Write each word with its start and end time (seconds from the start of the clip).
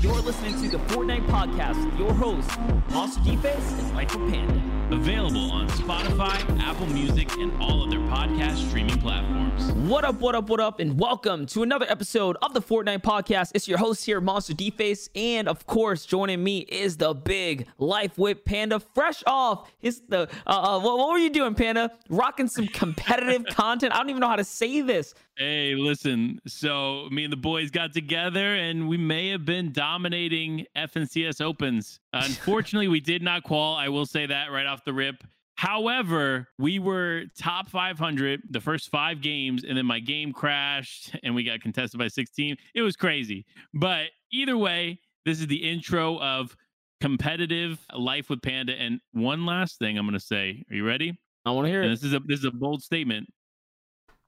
You're 0.00 0.20
listening 0.20 0.60
to 0.62 0.68
the 0.76 0.78
Fortnite 0.92 1.26
Podcast 1.26 1.84
with 1.84 1.98
your 1.98 2.12
host, 2.12 2.48
MonsterDface 2.88 3.78
and 3.78 3.94
Michael 3.94 4.28
Panda. 4.28 4.81
Available 4.92 5.50
on 5.50 5.70
Spotify, 5.70 6.60
Apple 6.60 6.86
Music, 6.86 7.32
and 7.38 7.50
all 7.62 7.82
other 7.82 7.96
podcast 7.96 8.68
streaming 8.68 9.00
platforms. 9.00 9.72
What 9.88 10.04
up, 10.04 10.20
what 10.20 10.34
up, 10.34 10.50
what 10.50 10.60
up, 10.60 10.80
and 10.80 11.00
welcome 11.00 11.46
to 11.46 11.62
another 11.62 11.86
episode 11.88 12.36
of 12.42 12.52
the 12.52 12.60
Fortnite 12.60 13.00
Podcast. 13.00 13.52
It's 13.54 13.66
your 13.66 13.78
host 13.78 14.04
here, 14.04 14.20
MonsterDface, 14.20 15.08
and 15.14 15.48
of 15.48 15.66
course, 15.66 16.04
joining 16.04 16.44
me 16.44 16.58
is 16.58 16.98
the 16.98 17.14
big 17.14 17.68
Life 17.78 18.18
With 18.18 18.44
Panda, 18.44 18.80
fresh 18.80 19.22
off 19.26 19.72
his 19.78 20.02
the. 20.10 20.28
Uh, 20.46 20.76
uh, 20.76 20.80
what, 20.80 20.98
what 20.98 21.12
were 21.12 21.18
you 21.18 21.30
doing, 21.30 21.54
Panda? 21.54 21.90
Rocking 22.10 22.46
some 22.46 22.66
competitive 22.66 23.46
content. 23.50 23.94
I 23.94 23.96
don't 23.96 24.10
even 24.10 24.20
know 24.20 24.28
how 24.28 24.36
to 24.36 24.44
say 24.44 24.82
this. 24.82 25.14
Hey, 25.38 25.74
listen. 25.74 26.38
So 26.46 27.08
me 27.10 27.24
and 27.24 27.32
the 27.32 27.38
boys 27.38 27.70
got 27.70 27.94
together, 27.94 28.56
and 28.56 28.86
we 28.88 28.98
may 28.98 29.30
have 29.30 29.46
been 29.46 29.72
dominating 29.72 30.66
FNCS 30.76 31.40
Opens. 31.40 31.98
Unfortunately, 32.12 32.88
we 32.88 33.00
did 33.00 33.22
not 33.22 33.42
qual. 33.42 33.74
I 33.74 33.88
will 33.88 34.06
say 34.06 34.26
that 34.26 34.50
right 34.52 34.66
off 34.66 34.84
the 34.84 34.92
rip. 34.92 35.16
However, 35.56 36.48
we 36.58 36.78
were 36.78 37.24
top 37.38 37.68
500 37.68 38.42
the 38.50 38.60
first 38.60 38.90
five 38.90 39.20
games, 39.20 39.64
and 39.64 39.76
then 39.78 39.86
my 39.86 40.00
game 40.00 40.32
crashed, 40.32 41.14
and 41.22 41.34
we 41.34 41.44
got 41.44 41.60
contested 41.60 41.98
by 41.98 42.08
16. 42.08 42.56
It 42.74 42.82
was 42.82 42.96
crazy. 42.96 43.46
But 43.72 44.06
either 44.32 44.58
way, 44.58 44.98
this 45.24 45.40
is 45.40 45.46
the 45.46 45.70
intro 45.70 46.18
of 46.20 46.56
competitive 47.00 47.78
life 47.94 48.28
with 48.28 48.42
Panda. 48.42 48.74
And 48.74 49.00
one 49.12 49.46
last 49.46 49.78
thing 49.78 49.96
I'm 49.98 50.04
going 50.06 50.18
to 50.18 50.24
say. 50.24 50.64
Are 50.70 50.74
you 50.74 50.86
ready? 50.86 51.18
I 51.44 51.50
want 51.50 51.66
to 51.66 51.70
hear 51.70 51.82
And 51.82 51.92
it. 51.92 51.94
this 51.96 52.04
is 52.04 52.14
a 52.14 52.20
this 52.20 52.38
is 52.40 52.44
a 52.44 52.50
bold 52.50 52.82
statement. 52.82 53.28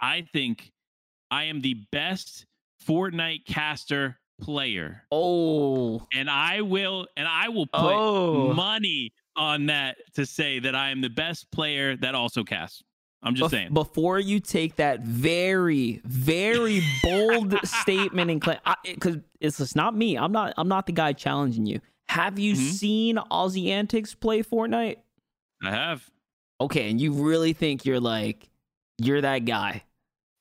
I 0.00 0.26
think 0.32 0.72
I 1.30 1.44
am 1.44 1.60
the 1.60 1.76
best 1.92 2.46
Fortnite 2.86 3.46
caster 3.46 4.18
player, 4.40 5.02
Oh, 5.12 6.06
and 6.12 6.28
I 6.28 6.60
will 6.62 7.06
and 7.16 7.26
I 7.28 7.48
will 7.48 7.66
put 7.66 7.94
oh. 7.94 8.52
money 8.52 9.12
on 9.36 9.66
that 9.66 9.96
to 10.14 10.26
say 10.26 10.58
that 10.60 10.74
I 10.74 10.90
am 10.90 11.00
the 11.00 11.08
best 11.10 11.50
player 11.50 11.96
that 11.96 12.14
also 12.14 12.44
casts. 12.44 12.82
I'm 13.22 13.34
just 13.34 13.48
Bef- 13.48 13.56
saying. 13.56 13.72
Before 13.72 14.18
you 14.18 14.38
take 14.38 14.76
that 14.76 15.00
very, 15.00 16.00
very 16.04 16.82
bold 17.02 17.54
statement 17.64 18.30
and 18.30 18.40
claim, 18.40 18.58
because 18.84 19.16
it's 19.40 19.56
just 19.58 19.74
not 19.76 19.96
me. 19.96 20.16
I'm 20.18 20.30
not. 20.32 20.52
I'm 20.58 20.68
not 20.68 20.86
the 20.86 20.92
guy 20.92 21.12
challenging 21.14 21.64
you. 21.66 21.80
Have 22.08 22.38
you 22.38 22.52
Mhm. 22.54 22.70
seen 22.72 23.16
Aussie 23.16 23.68
Antics 23.68 24.14
play 24.14 24.42
Fortnite? 24.42 24.96
I 25.62 25.70
have. 25.70 26.08
Okay, 26.60 26.90
and 26.90 27.00
you 27.00 27.12
really 27.14 27.54
think 27.54 27.84
you're 27.86 27.98
like 28.00 28.48
you're 28.98 29.22
that 29.22 29.40
guy? 29.46 29.84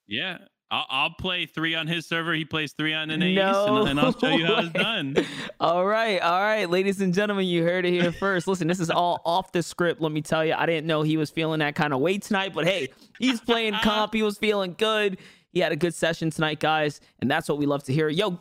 Yeah. 0.08 0.40
I'll, 0.74 0.86
I'll 0.90 1.10
play 1.12 1.46
three 1.46 1.76
on 1.76 1.86
his 1.86 2.08
server. 2.08 2.34
He 2.34 2.46
plays 2.46 2.74
three 2.74 2.96
on 2.96 3.10
NAEast, 3.10 3.36
No 3.36 3.78
and, 3.82 3.90
and 3.90 4.00
I'll 4.00 4.18
show 4.18 4.30
you 4.30 4.48
how 4.48 4.62
it's 4.62 4.70
done. 4.74 5.16
All 5.60 5.86
right, 5.86 6.20
all 6.20 6.42
right, 6.42 6.68
ladies 6.68 7.00
and 7.00 7.14
gentlemen, 7.14 7.46
you 7.46 7.62
heard 7.62 7.86
it 7.86 7.92
here 7.92 8.12
first. 8.20 8.48
Listen, 8.48 8.68
this 8.68 8.80
is 8.80 8.90
all 8.90 9.22
off 9.24 9.52
the 9.52 9.62
script. 9.62 10.02
Let 10.02 10.12
me 10.12 10.24
tell 10.24 10.44
you, 10.44 10.56
I 10.58 10.66
didn't 10.66 10.88
know 10.88 11.04
he 11.04 11.16
was 11.16 11.30
feeling 11.30 11.60
that 11.60 11.76
kind 11.76 11.94
of 11.94 12.00
way 12.00 12.18
tonight, 12.18 12.56
but 12.56 12.66
hey, 12.66 12.90
he's 13.20 13.40
playing 13.40 13.76
comp. 13.84 14.16
He 14.16 14.24
was 14.24 14.40
feeling 14.40 14.74
good. 14.76 15.20
He 15.52 15.60
had 15.60 15.72
a 15.72 15.76
good 15.76 15.94
session 15.94 16.32
tonight, 16.32 16.60
guys, 16.60 17.02
and 17.20 17.30
that's 17.30 17.48
what 17.48 17.60
we 17.60 17.68
love 17.68 17.84
to 17.84 17.94
hear. 17.94 18.10
Yo, 18.10 18.40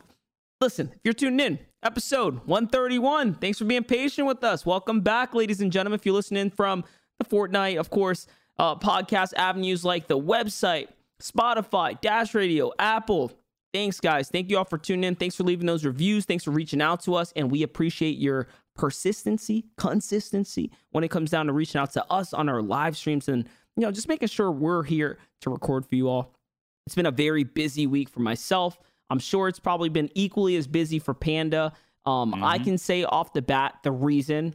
listen, 0.59 0.89
if 0.91 1.01
you're 1.03 1.13
tuning 1.13 1.39
in, 1.39 1.59
episode 1.83 2.47
131. 2.47 3.35
Thanks 3.35 3.59
for 3.59 3.65
being 3.65 3.83
patient 3.83 4.27
with 4.27 4.43
us. 4.43 4.65
Welcome 4.65 5.01
back, 5.01 5.35
ladies 5.35 5.61
and 5.61 5.71
gentlemen. 5.71 5.99
If 5.99 6.05
you're 6.07 6.15
listening 6.15 6.49
from 6.49 6.83
the 7.19 7.25
Fortnite, 7.25 7.77
of 7.77 7.91
course, 7.91 8.25
uh, 8.57 8.75
podcast 8.75 9.33
avenues 9.35 9.85
like 9.85 10.07
the 10.07 10.17
website, 10.17 10.87
Spotify, 11.21 11.99
Dash 12.01 12.33
Radio, 12.33 12.71
Apple. 12.79 13.31
Thanks, 13.73 13.99
guys. 13.99 14.29
Thank 14.29 14.49
you 14.49 14.57
all 14.57 14.65
for 14.65 14.77
tuning 14.77 15.03
in. 15.05 15.15
Thanks 15.15 15.35
for 15.35 15.43
leaving 15.43 15.65
those 15.65 15.83
reviews. 15.83 16.25
Thanks 16.25 16.43
for 16.43 16.51
reaching 16.51 16.81
out 16.81 17.01
to 17.03 17.15
us. 17.15 17.31
And 17.35 17.49
we 17.49 17.63
appreciate 17.63 18.17
your 18.17 18.47
persistency, 18.75 19.65
consistency 19.77 20.71
when 20.91 21.03
it 21.03 21.09
comes 21.09 21.31
down 21.31 21.47
to 21.47 21.53
reaching 21.53 21.79
out 21.81 21.91
to 21.93 22.05
us 22.11 22.33
on 22.33 22.49
our 22.49 22.61
live 22.61 22.95
streams 22.95 23.27
and, 23.29 23.45
you 23.75 23.81
know, 23.81 23.91
just 23.91 24.07
making 24.07 24.27
sure 24.27 24.51
we're 24.51 24.83
here 24.83 25.17
to 25.41 25.49
record 25.49 25.85
for 25.85 25.95
you 25.95 26.07
all. 26.07 26.33
It's 26.85 26.95
been 26.95 27.05
a 27.07 27.11
very 27.11 27.43
busy 27.43 27.87
week 27.87 28.09
for 28.09 28.19
myself. 28.19 28.77
I'm 29.09 29.19
sure 29.19 29.47
it's 29.47 29.59
probably 29.59 29.89
been 29.89 30.09
equally 30.13 30.55
as 30.55 30.67
busy 30.67 30.99
for 30.99 31.13
Panda. 31.13 31.73
Um, 32.05 32.33
I 32.43 32.59
Mhm. 32.59 32.63
can 32.63 32.77
say 32.77 33.03
off 33.05 33.33
the 33.33 33.41
bat 33.41 33.75
the 33.83 33.91
reason 33.91 34.53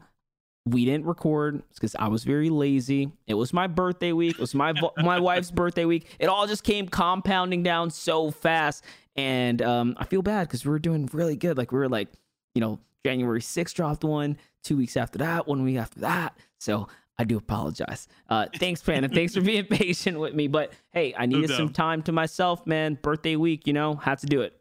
we 0.66 0.84
didn't 0.84 1.06
record 1.06 1.62
because 1.74 1.94
I 1.98 2.08
was 2.08 2.24
very 2.24 2.50
lazy. 2.50 3.10
It 3.26 3.34
was 3.34 3.52
my 3.52 3.66
birthday 3.66 4.12
week. 4.12 4.32
It 4.32 4.40
was 4.40 4.54
my 4.54 4.74
my 4.98 5.18
wife's 5.20 5.50
birthday 5.50 5.84
week. 5.84 6.06
It 6.18 6.26
all 6.26 6.46
just 6.46 6.64
came 6.64 6.88
compounding 6.88 7.62
down 7.62 7.90
so 7.90 8.30
fast, 8.30 8.84
and 9.16 9.62
um, 9.62 9.94
I 9.98 10.04
feel 10.04 10.22
bad 10.22 10.48
because 10.48 10.64
we 10.64 10.70
were 10.70 10.78
doing 10.78 11.08
really 11.12 11.36
good. 11.36 11.56
Like 11.56 11.72
we 11.72 11.78
were 11.78 11.88
like, 11.88 12.08
you 12.54 12.60
know, 12.60 12.80
January 13.04 13.40
6th 13.40 13.74
dropped 13.74 14.04
one, 14.04 14.36
two 14.62 14.76
weeks 14.76 14.96
after 14.96 15.18
that, 15.18 15.46
one 15.46 15.62
week 15.62 15.76
after 15.76 16.00
that. 16.00 16.36
So 16.58 16.88
I 17.18 17.24
do 17.24 17.36
apologize. 17.36 18.08
Uh, 18.28 18.46
thanks, 18.56 18.82
Panda. 18.82 19.08
thanks 19.14 19.34
for 19.34 19.40
being 19.40 19.64
patient 19.64 20.18
with 20.18 20.34
me. 20.34 20.46
But 20.46 20.72
hey, 20.92 21.14
I 21.16 21.26
needed 21.26 21.50
some 21.50 21.70
time 21.70 22.02
to 22.02 22.12
myself, 22.12 22.66
man. 22.66 22.98
Birthday 23.00 23.36
week, 23.36 23.66
you 23.66 23.72
know, 23.72 23.94
had 23.96 24.18
to 24.18 24.26
do 24.26 24.42
it. 24.42 24.57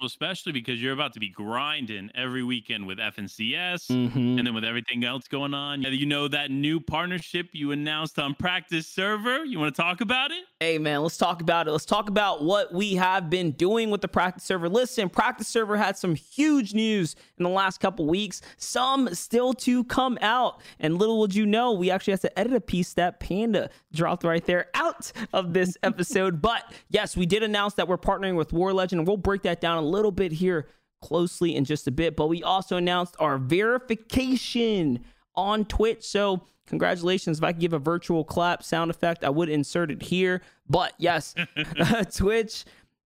Well, 0.00 0.06
especially 0.06 0.52
because 0.52 0.80
you're 0.80 0.92
about 0.92 1.12
to 1.14 1.20
be 1.20 1.28
grinding 1.28 2.12
every 2.14 2.44
weekend 2.44 2.86
with 2.86 2.98
FNCS. 3.00 3.88
Mhm. 3.88 4.38
and 4.38 4.46
then 4.46 4.54
with 4.54 4.64
everything 4.64 5.04
else 5.04 5.26
going 5.26 5.54
on, 5.54 5.82
you 5.82 6.06
know 6.06 6.28
that 6.28 6.52
new 6.52 6.78
partnership 6.78 7.48
you 7.52 7.72
announced 7.72 8.16
on 8.18 8.34
Practice 8.34 8.86
Server. 8.86 9.44
You 9.44 9.58
want 9.58 9.74
to 9.74 9.82
talk 9.82 10.00
about 10.00 10.30
it? 10.30 10.44
Hey 10.60 10.78
man, 10.78 11.02
let's 11.02 11.16
talk 11.16 11.40
about 11.40 11.66
it. 11.66 11.72
Let's 11.72 11.84
talk 11.84 12.08
about 12.08 12.44
what 12.44 12.72
we 12.72 12.94
have 12.94 13.28
been 13.28 13.50
doing 13.52 13.90
with 13.90 14.00
the 14.00 14.06
practice 14.08 14.44
server. 14.44 14.68
Listen, 14.68 15.08
practice 15.08 15.48
server 15.48 15.76
had 15.76 15.96
some 15.96 16.14
huge 16.14 16.74
news 16.74 17.16
in 17.36 17.42
the 17.42 17.50
last 17.50 17.80
couple 17.80 18.06
weeks. 18.06 18.40
Some 18.56 19.12
still 19.14 19.52
to 19.54 19.82
come 19.84 20.16
out. 20.20 20.60
And 20.78 20.96
little 20.98 21.18
would 21.18 21.34
you 21.34 21.44
know, 21.44 21.72
we 21.72 21.90
actually 21.90 22.12
had 22.12 22.20
to 22.20 22.38
edit 22.38 22.52
a 22.54 22.60
piece 22.60 22.92
that 22.94 23.18
Panda 23.18 23.68
dropped 23.92 24.22
right 24.22 24.44
there 24.46 24.68
out 24.74 25.10
of 25.32 25.54
this 25.54 25.76
episode. 25.82 26.40
but 26.40 26.72
yes, 26.88 27.16
we 27.16 27.26
did 27.26 27.42
announce 27.42 27.74
that 27.74 27.88
we're 27.88 27.98
partnering 27.98 28.36
with 28.36 28.52
War 28.52 28.72
Legend, 28.72 29.00
and 29.00 29.08
we'll 29.08 29.16
break 29.16 29.42
that 29.42 29.60
down 29.60 29.78
a 29.78 29.87
little 29.88 30.12
bit 30.12 30.32
here 30.32 30.68
closely 31.00 31.54
in 31.54 31.64
just 31.64 31.86
a 31.86 31.90
bit. 31.90 32.16
But 32.16 32.28
we 32.28 32.42
also 32.42 32.76
announced 32.76 33.16
our 33.18 33.38
verification 33.38 35.04
on 35.34 35.64
Twitch. 35.64 36.04
So 36.04 36.42
congratulations. 36.66 37.38
If 37.38 37.44
I 37.44 37.52
could 37.52 37.60
give 37.60 37.72
a 37.72 37.78
virtual 37.78 38.24
clap 38.24 38.62
sound 38.62 38.90
effect, 38.90 39.24
I 39.24 39.30
would 39.30 39.48
insert 39.48 39.90
it 39.90 40.02
here. 40.02 40.42
But 40.68 40.94
yes, 40.98 41.34
Twitch 42.14 42.64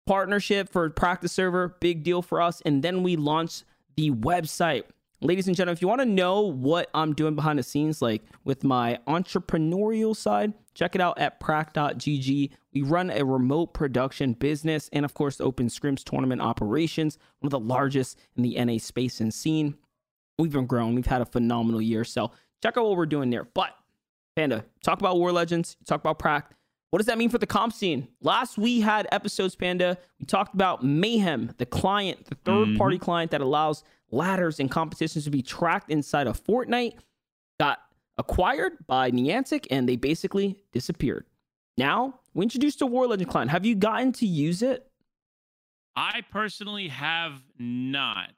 partnership 0.06 0.70
for 0.70 0.90
practice 0.90 1.34
server, 1.34 1.76
big 1.80 2.04
deal 2.04 2.22
for 2.22 2.42
us. 2.42 2.62
And 2.62 2.84
then 2.84 3.04
we 3.04 3.16
launched 3.16 3.64
the 3.96 4.12
website. 4.12 4.84
Ladies 5.20 5.48
and 5.48 5.56
gentlemen, 5.56 5.74
if 5.74 5.82
you 5.82 5.88
want 5.88 6.02
to 6.02 6.06
know 6.06 6.42
what 6.42 6.90
I'm 6.94 7.14
doing 7.14 7.36
behind 7.36 7.58
the 7.58 7.64
scenes, 7.64 8.02
like 8.02 8.24
with 8.44 8.64
my 8.64 9.00
entrepreneurial 9.08 10.16
side, 10.16 10.54
check 10.78 10.94
it 10.94 11.02
out 11.02 11.18
at 11.18 11.40
prac.gg. 11.40 12.52
We 12.74 12.82
run 12.84 13.10
a 13.10 13.26
remote 13.26 13.74
production 13.74 14.34
business 14.34 14.90
and, 14.94 15.04
of 15.04 15.16
course, 15.16 15.42
Open 15.42 15.68
Scrims 15.68 16.04
tournament 16.04 16.40
operations, 16.40 17.18
one 17.40 17.48
of 17.48 17.52
the 17.52 17.60
largest 17.60 18.20
in 18.36 18.44
the 18.44 18.64
NA 18.64 18.78
space 18.78 19.20
and 19.20 19.34
scene. 19.34 19.76
We've 20.38 20.52
been 20.52 20.68
growing. 20.68 20.94
We've 20.94 21.08
had 21.08 21.22
a 21.22 21.26
phenomenal 21.26 21.82
year. 21.82 22.04
So 22.04 22.32
check 22.62 22.78
out 22.78 22.86
what 22.86 22.96
we're 22.96 23.08
doing 23.08 23.32
there. 23.32 23.46
But 23.46 23.72
Panda, 24.36 24.66
talk 24.84 25.00
about 25.00 25.18
War 25.18 25.32
Legends, 25.32 25.78
talk 25.88 26.00
about 26.00 26.20
Prac. 26.20 26.52
What 26.92 27.00
does 27.00 27.08
that 27.08 27.18
mean 27.18 27.30
for 27.30 27.40
the 27.40 27.48
comp 27.48 27.74
scene? 27.74 28.08
Last 28.22 28.58
we 28.58 28.82
had 28.82 29.08
episodes, 29.12 29.56
Panda. 29.56 29.98
We 30.20 30.26
talked 30.26 30.54
about 30.54 30.86
Mayhem, 30.86 31.54
the 31.58 31.66
client, 31.66 32.26
the 32.26 32.36
3rd 32.36 32.66
mm-hmm. 32.66 32.78
party 32.78 33.00
client 33.00 33.32
that 33.32 33.42
allows 33.42 33.84
ladders 34.12 34.60
and 34.60 34.70
competitions 34.70 35.26
to 35.26 35.32
be 35.32 35.42
tracked 35.42 35.90
inside 35.90 36.28
of 36.28 36.42
Fortnite. 36.42 36.94
Got 37.60 37.80
acquired 38.18 38.74
by 38.88 39.12
Niantic 39.12 39.68
and 39.72 39.88
they 39.88 39.96
basically 39.96 40.58
disappeared. 40.72 41.26
Now 41.78 42.20
we 42.34 42.44
introduced 42.44 42.82
a 42.82 42.86
War 42.86 43.08
Legend 43.08 43.30
client. 43.30 43.52
Have 43.52 43.66
you 43.66 43.76
gotten 43.76 44.12
to 44.14 44.26
use 44.26 44.62
it? 44.62 44.88
I 45.96 46.22
personally 46.32 46.88
have 46.90 47.42
not, 47.58 48.36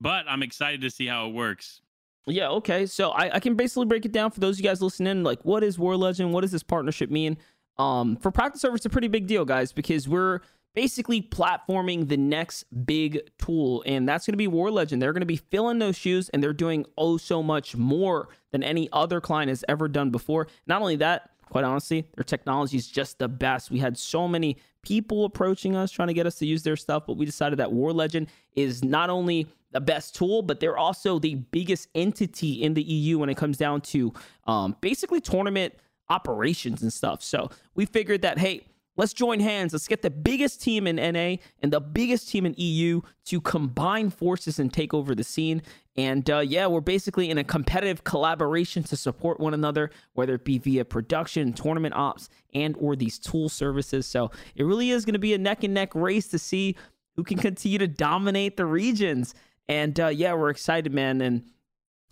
but 0.00 0.24
I'm 0.28 0.42
excited 0.42 0.80
to 0.80 0.90
see 0.90 1.06
how 1.06 1.28
it 1.28 1.32
works. 1.32 1.80
Yeah, 2.26 2.48
okay. 2.48 2.86
So 2.86 3.10
I, 3.10 3.36
I 3.36 3.40
can 3.40 3.54
basically 3.54 3.86
break 3.86 4.04
it 4.04 4.12
down 4.12 4.30
for 4.30 4.40
those 4.40 4.56
of 4.56 4.60
you 4.60 4.68
guys 4.68 4.82
listening. 4.82 5.22
Like, 5.22 5.44
what 5.44 5.62
is 5.62 5.78
War 5.78 5.96
Legend? 5.96 6.32
What 6.32 6.42
does 6.42 6.52
this 6.52 6.62
partnership 6.62 7.10
mean? 7.10 7.38
Um, 7.78 8.16
for 8.16 8.30
practice 8.30 8.60
server, 8.60 8.76
it's 8.76 8.84
a 8.84 8.90
pretty 8.90 9.08
big 9.08 9.26
deal, 9.26 9.44
guys, 9.44 9.72
because 9.72 10.08
we're 10.08 10.40
basically 10.74 11.22
platforming 11.22 12.08
the 12.08 12.16
next 12.16 12.64
big 12.86 13.20
tool, 13.38 13.82
and 13.86 14.08
that's 14.08 14.26
going 14.26 14.34
to 14.34 14.38
be 14.38 14.46
War 14.46 14.70
Legend. 14.70 15.02
They're 15.02 15.12
going 15.12 15.20
to 15.20 15.26
be 15.26 15.36
filling 15.36 15.78
those 15.78 15.96
shoes, 15.96 16.28
and 16.30 16.42
they're 16.42 16.52
doing 16.52 16.86
oh 16.96 17.16
so 17.16 17.42
much 17.42 17.76
more 17.76 18.28
than 18.52 18.62
any 18.62 18.88
other 18.92 19.20
client 19.20 19.48
has 19.48 19.64
ever 19.68 19.88
done 19.88 20.10
before. 20.10 20.48
Not 20.66 20.80
only 20.80 20.96
that, 20.96 21.30
quite 21.48 21.64
honestly, 21.64 22.06
their 22.16 22.24
technology 22.24 22.76
is 22.76 22.86
just 22.86 23.18
the 23.18 23.28
best. 23.28 23.70
We 23.70 23.78
had 23.78 23.98
so 23.98 24.28
many 24.28 24.58
people 24.82 25.24
approaching 25.24 25.74
us 25.76 25.90
trying 25.90 26.08
to 26.08 26.14
get 26.14 26.26
us 26.26 26.36
to 26.36 26.46
use 26.46 26.62
their 26.62 26.76
stuff, 26.76 27.04
but 27.06 27.16
we 27.16 27.26
decided 27.26 27.58
that 27.58 27.72
War 27.72 27.92
Legend 27.92 28.28
is 28.54 28.84
not 28.84 29.10
only 29.10 29.46
the 29.72 29.80
best 29.80 30.14
tool, 30.14 30.42
but 30.42 30.60
they're 30.60 30.78
also 30.78 31.18
the 31.18 31.34
biggest 31.34 31.88
entity 31.94 32.62
in 32.62 32.74
the 32.74 32.82
EU 32.82 33.18
when 33.18 33.28
it 33.28 33.36
comes 33.36 33.56
down 33.56 33.80
to 33.82 34.12
um, 34.46 34.76
basically 34.80 35.20
tournament 35.20 35.74
operations 36.08 36.82
and 36.82 36.92
stuff. 36.92 37.22
So 37.22 37.50
we 37.74 37.84
figured 37.84 38.22
that, 38.22 38.38
hey, 38.38 38.66
Let's 38.98 39.12
join 39.12 39.38
hands. 39.38 39.72
Let's 39.72 39.86
get 39.86 40.02
the 40.02 40.10
biggest 40.10 40.60
team 40.60 40.88
in 40.88 40.96
NA 40.96 41.36
and 41.62 41.72
the 41.72 41.80
biggest 41.80 42.28
team 42.28 42.44
in 42.44 42.54
EU 42.56 43.00
to 43.26 43.40
combine 43.40 44.10
forces 44.10 44.58
and 44.58 44.72
take 44.74 44.92
over 44.92 45.14
the 45.14 45.22
scene. 45.22 45.62
And 45.96 46.28
uh, 46.28 46.40
yeah, 46.40 46.66
we're 46.66 46.80
basically 46.80 47.30
in 47.30 47.38
a 47.38 47.44
competitive 47.44 48.02
collaboration 48.02 48.82
to 48.82 48.96
support 48.96 49.38
one 49.38 49.54
another, 49.54 49.92
whether 50.14 50.34
it 50.34 50.44
be 50.44 50.58
via 50.58 50.84
production, 50.84 51.52
tournament 51.52 51.94
ops, 51.94 52.28
and 52.52 52.76
or 52.80 52.96
these 52.96 53.20
tool 53.20 53.48
services. 53.48 54.04
So 54.04 54.32
it 54.56 54.64
really 54.64 54.90
is 54.90 55.04
going 55.04 55.14
to 55.14 55.20
be 55.20 55.32
a 55.32 55.38
neck 55.38 55.62
and 55.62 55.72
neck 55.72 55.94
race 55.94 56.26
to 56.28 56.38
see 56.38 56.74
who 57.14 57.22
can 57.22 57.38
continue 57.38 57.78
to 57.78 57.88
dominate 57.88 58.56
the 58.56 58.66
regions. 58.66 59.32
And 59.68 59.98
uh, 60.00 60.08
yeah, 60.08 60.34
we're 60.34 60.50
excited, 60.50 60.92
man. 60.92 61.20
And 61.20 61.44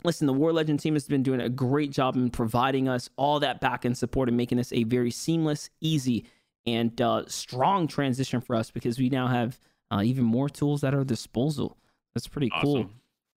listen, 0.05 0.29
the 0.29 0.33
War 0.33 0.53
Legend 0.53 0.79
team 0.79 0.94
has 0.94 1.09
been 1.09 1.25
doing 1.25 1.41
a 1.41 1.49
great 1.49 1.91
job 1.91 2.15
in 2.15 2.31
providing 2.31 2.88
us 2.88 3.11
all 3.17 3.41
that 3.41 3.61
back 3.61 3.85
end 3.85 3.99
support 3.99 4.29
and 4.29 4.37
making 4.37 4.59
this 4.59 4.73
a 4.73 4.85
very 4.85 5.11
seamless, 5.11 5.69
easy, 5.81 6.27
and 6.66 7.00
uh, 7.00 7.24
strong 7.26 7.86
transition 7.86 8.40
for 8.40 8.56
us 8.56 8.70
because 8.70 8.98
we 8.98 9.08
now 9.08 9.26
have 9.26 9.58
uh, 9.90 10.02
even 10.04 10.24
more 10.24 10.48
tools 10.48 10.82
at 10.84 10.94
our 10.94 11.04
disposal. 11.04 11.76
That's 12.14 12.28
pretty 12.28 12.50
awesome. 12.52 12.62
cool. 12.62 12.90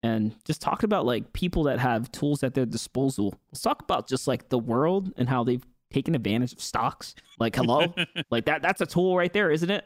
And 0.03 0.35
just 0.45 0.61
talking 0.61 0.87
about 0.87 1.07
like 1.07 1.33
people 1.33 1.65
that 1.65 1.81
have 1.81 2.13
tools 2.13 2.43
at 2.43 2.55
their 2.55 2.67
disposal. 2.67 3.35
Let's 3.51 3.63
talk 3.63 3.83
about 3.83 4.09
just 4.09 4.29
like 4.29 4.49
the 4.51 4.59
world 4.59 5.13
and 5.17 5.29
how 5.29 5.43
they've 5.43 5.65
taken 5.93 6.15
advantage 6.15 6.53
of 6.53 6.61
stocks. 6.61 7.15
Like, 7.39 7.57
hello, 7.57 7.95
like 8.31 8.45
that. 8.45 8.63
That's 8.63 8.81
a 8.81 8.87
tool 8.87 9.17
right 9.17 9.33
there, 9.33 9.51
isn't 9.51 9.71
it? 9.71 9.85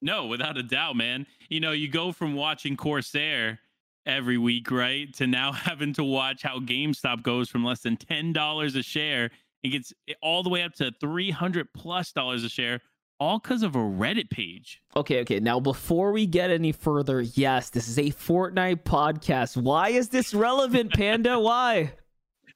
No, 0.00 0.26
without 0.26 0.58
a 0.58 0.62
doubt, 0.62 0.96
man. 0.96 1.26
You 1.48 1.60
know, 1.60 1.72
you 1.72 1.88
go 1.88 2.12
from 2.12 2.34
watching 2.34 2.76
Corsair 2.76 3.60
every 4.04 4.38
week, 4.38 4.70
right? 4.70 5.12
To 5.14 5.26
now 5.26 5.52
having 5.52 5.92
to 5.94 6.04
watch 6.04 6.42
how 6.42 6.58
GameStop 6.58 7.22
goes 7.22 7.48
from 7.48 7.64
less 7.64 7.80
than 7.80 7.96
$10 7.96 8.76
a 8.76 8.82
share 8.82 9.30
and 9.62 9.72
gets 9.72 9.92
all 10.20 10.42
the 10.42 10.50
way 10.50 10.62
up 10.62 10.74
to 10.74 10.92
300 11.00 11.72
plus 11.72 12.12
dollars 12.12 12.44
a 12.44 12.48
share 12.48 12.80
all 13.22 13.38
because 13.38 13.62
of 13.62 13.76
a 13.76 13.78
Reddit 13.78 14.30
page. 14.30 14.82
Okay, 14.96 15.20
okay. 15.20 15.38
Now, 15.38 15.60
before 15.60 16.10
we 16.10 16.26
get 16.26 16.50
any 16.50 16.72
further, 16.72 17.20
yes, 17.20 17.70
this 17.70 17.86
is 17.86 17.96
a 17.96 18.10
Fortnite 18.10 18.82
podcast. 18.82 19.56
Why 19.56 19.90
is 19.90 20.08
this 20.08 20.34
relevant, 20.34 20.92
Panda? 20.92 21.38
Why? 21.38 21.92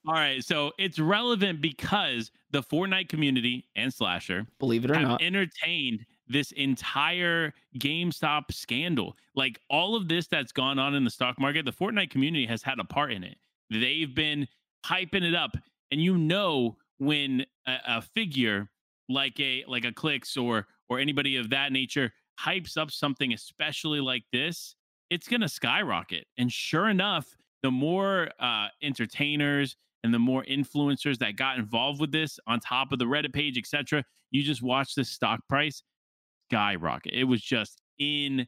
All 0.05 0.13
right, 0.13 0.43
so 0.43 0.71
it's 0.77 0.99
relevant 0.99 1.61
because 1.61 2.31
the 2.51 2.61
Fortnite 2.61 3.07
community 3.07 3.69
and 3.77 3.93
Slasher, 3.93 4.45
believe 4.59 4.83
it 4.83 4.91
or 4.91 4.95
have 4.95 5.07
not, 5.07 5.21
entertained 5.21 6.05
this 6.27 6.51
entire 6.51 7.53
GameStop 7.79 8.51
scandal. 8.51 9.15
Like 9.35 9.61
all 9.69 9.95
of 9.95 10.09
this 10.09 10.27
that's 10.27 10.51
gone 10.51 10.79
on 10.79 10.95
in 10.95 11.05
the 11.05 11.09
stock 11.09 11.39
market, 11.39 11.63
the 11.63 11.71
Fortnite 11.71 12.09
community 12.09 12.45
has 12.45 12.61
had 12.61 12.79
a 12.79 12.83
part 12.83 13.13
in 13.13 13.23
it. 13.23 13.37
They've 13.69 14.13
been 14.13 14.47
hyping 14.85 15.23
it 15.23 15.35
up, 15.35 15.55
and 15.91 16.01
you 16.01 16.17
know 16.17 16.77
when 16.97 17.45
a, 17.67 17.77
a 17.87 18.01
figure 18.01 18.69
like 19.09 19.39
a 19.39 19.63
like 19.67 19.85
a 19.85 19.91
Clix 19.91 20.37
or 20.37 20.67
or 20.89 20.99
anybody 20.99 21.37
of 21.37 21.49
that 21.49 21.71
nature 21.71 22.11
hypes 22.39 22.77
up 22.77 22.91
something, 22.91 23.33
especially 23.33 23.99
like 23.99 24.23
this, 24.31 24.75
it's 25.09 25.27
gonna 25.27 25.49
skyrocket. 25.49 26.25
And 26.37 26.51
sure 26.51 26.89
enough, 26.89 27.35
the 27.63 27.71
more 27.71 28.29
uh, 28.39 28.67
entertainers 28.81 29.75
and 30.03 30.13
the 30.13 30.19
more 30.19 30.43
influencers 30.45 31.17
that 31.19 31.35
got 31.35 31.57
involved 31.57 31.99
with 31.99 32.11
this 32.11 32.39
on 32.47 32.59
top 32.59 32.91
of 32.91 32.99
the 32.99 33.05
Reddit 33.05 33.33
page, 33.33 33.57
etc., 33.57 34.03
you 34.31 34.43
just 34.43 34.61
watch 34.61 34.93
the 34.93 35.03
stock 35.03 35.39
price 35.49 35.81
skyrocket. 36.49 37.13
It 37.13 37.23
was 37.23 37.41
just 37.41 37.81
insane. 37.99 38.47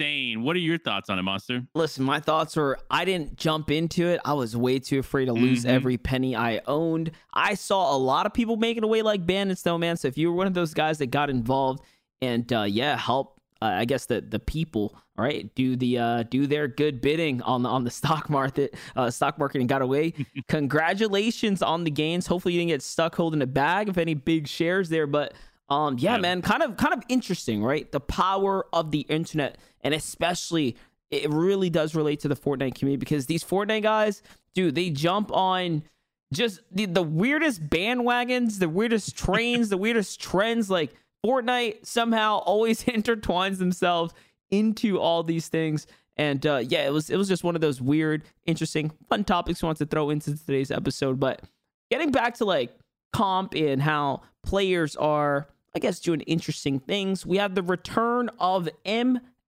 What 0.00 0.56
are 0.56 0.60
your 0.60 0.78
thoughts 0.78 1.10
on 1.10 1.18
it, 1.18 1.22
Monster? 1.22 1.62
Listen, 1.74 2.04
my 2.04 2.20
thoughts 2.20 2.56
were 2.56 2.78
I 2.90 3.04
didn't 3.04 3.36
jump 3.36 3.70
into 3.70 4.06
it. 4.06 4.20
I 4.24 4.32
was 4.32 4.56
way 4.56 4.78
too 4.78 4.98
afraid 4.98 5.26
to 5.26 5.32
lose 5.32 5.60
mm-hmm. 5.60 5.70
every 5.70 5.98
penny 5.98 6.34
I 6.34 6.60
owned. 6.66 7.12
I 7.32 7.54
saw 7.54 7.94
a 7.94 7.98
lot 7.98 8.26
of 8.26 8.34
people 8.34 8.56
making 8.56 8.84
away 8.84 9.02
like 9.02 9.26
bandits, 9.26 9.62
though, 9.62 9.78
man. 9.78 9.96
So 9.96 10.08
if 10.08 10.18
you 10.18 10.30
were 10.30 10.36
one 10.36 10.46
of 10.46 10.54
those 10.54 10.74
guys 10.74 10.98
that 10.98 11.06
got 11.06 11.30
involved 11.30 11.82
and 12.20 12.50
uh, 12.52 12.62
yeah, 12.62 12.96
help, 12.96 13.40
uh, 13.62 13.66
I 13.66 13.84
guess 13.84 14.06
the 14.06 14.20
the 14.20 14.38
people, 14.38 14.96
right, 15.16 15.54
do 15.54 15.76
the 15.76 15.98
uh, 15.98 16.22
do 16.24 16.46
their 16.46 16.68
good 16.68 17.00
bidding 17.00 17.40
on 17.42 17.62
the 17.62 17.68
on 17.68 17.84
the 17.84 17.90
stock 18.00 18.28
market, 18.28 18.74
uh, 18.96 19.10
stock 19.10 19.38
market, 19.38 19.60
and 19.60 19.68
got 19.68 19.82
away. 19.82 20.12
Congratulations 20.48 21.62
on 21.62 21.84
the 21.84 21.90
gains. 21.90 22.26
Hopefully, 22.26 22.54
you 22.54 22.60
didn't 22.60 22.70
get 22.70 22.82
stuck 22.82 23.14
holding 23.14 23.42
a 23.42 23.46
bag 23.46 23.88
of 23.88 23.98
any 23.98 24.14
big 24.14 24.48
shares 24.48 24.88
there, 24.88 25.06
but 25.06 25.34
um, 25.70 25.96
yeah, 25.98 26.18
man, 26.18 26.42
kind 26.42 26.62
of 26.62 26.76
kind 26.76 26.92
of 26.92 27.02
interesting, 27.08 27.62
right? 27.62 27.90
The 27.90 28.00
power 28.00 28.66
of 28.72 28.90
the 28.90 29.00
internet, 29.00 29.56
and 29.84 29.94
especially 29.94 30.76
it 31.10 31.30
really 31.30 31.70
does 31.70 31.94
relate 31.94 32.20
to 32.20 32.28
the 32.28 32.34
Fortnite 32.34 32.74
community 32.74 32.96
because 32.96 33.26
these 33.26 33.44
Fortnite 33.44 33.82
guys, 33.82 34.22
dude, 34.54 34.74
they 34.74 34.90
jump 34.90 35.30
on 35.32 35.84
just 36.32 36.60
the, 36.72 36.86
the 36.86 37.02
weirdest 37.02 37.68
bandwagons, 37.68 38.58
the 38.58 38.68
weirdest 38.68 39.16
trains, 39.16 39.68
the 39.68 39.76
weirdest 39.76 40.20
trends. 40.20 40.70
Like 40.70 40.94
Fortnite 41.24 41.86
somehow 41.86 42.38
always 42.38 42.82
intertwines 42.84 43.58
themselves 43.58 44.12
into 44.50 44.98
all 44.98 45.22
these 45.22 45.48
things. 45.48 45.86
And 46.16 46.44
uh, 46.46 46.62
yeah, 46.66 46.86
it 46.86 46.92
was 46.92 47.10
it 47.10 47.16
was 47.16 47.28
just 47.28 47.44
one 47.44 47.54
of 47.54 47.60
those 47.60 47.80
weird, 47.80 48.22
interesting, 48.46 48.92
fun 49.08 49.24
topics 49.24 49.62
we 49.62 49.66
want 49.66 49.78
to 49.78 49.86
throw 49.86 50.10
into 50.10 50.36
today's 50.36 50.70
episode. 50.70 51.20
But 51.20 51.42
getting 51.90 52.10
back 52.12 52.34
to 52.36 52.44
like 52.44 52.76
comp 53.12 53.54
and 53.54 53.82
how 53.82 54.22
players 54.44 54.96
are 54.96 55.48
I 55.74 55.80
guess, 55.80 55.98
doing 55.98 56.20
interesting 56.20 56.78
things. 56.78 57.26
We 57.26 57.38
have 57.38 57.54
the 57.54 57.62
return 57.62 58.30
of 58.38 58.68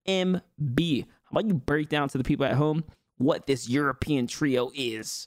MMB. 0.07 1.07
How 1.25 1.31
about 1.41 1.47
you 1.47 1.55
break 1.55 1.89
down 1.89 2.09
to 2.11 2.19
the 2.19 2.25
people 2.25 2.47
at 2.47 2.55
home 2.55 2.85
what 3.19 3.47
this 3.47 3.69
European 3.69 4.27
trio 4.27 4.71
is? 4.75 5.27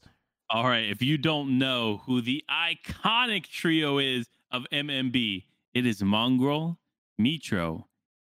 All 0.50 0.66
right. 0.66 0.90
If 0.90 1.02
you 1.02 1.18
don't 1.18 1.58
know 1.58 2.02
who 2.06 2.22
the 2.22 2.44
iconic 2.50 3.48
trio 3.48 4.00
is 4.00 4.28
of 4.52 4.66
MMB, 4.72 5.46
it 5.74 5.86
is 5.86 6.02
Mongraal, 6.02 6.78
Mitro, 7.22 7.84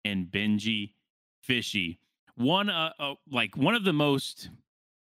and 0.05 0.27
Benji 0.27 0.93
Fishy. 1.41 1.99
One, 2.35 2.69
uh, 2.69 2.91
uh, 2.99 3.13
like 3.29 3.57
one 3.57 3.75
of 3.75 3.83
the 3.83 3.93
most 3.93 4.49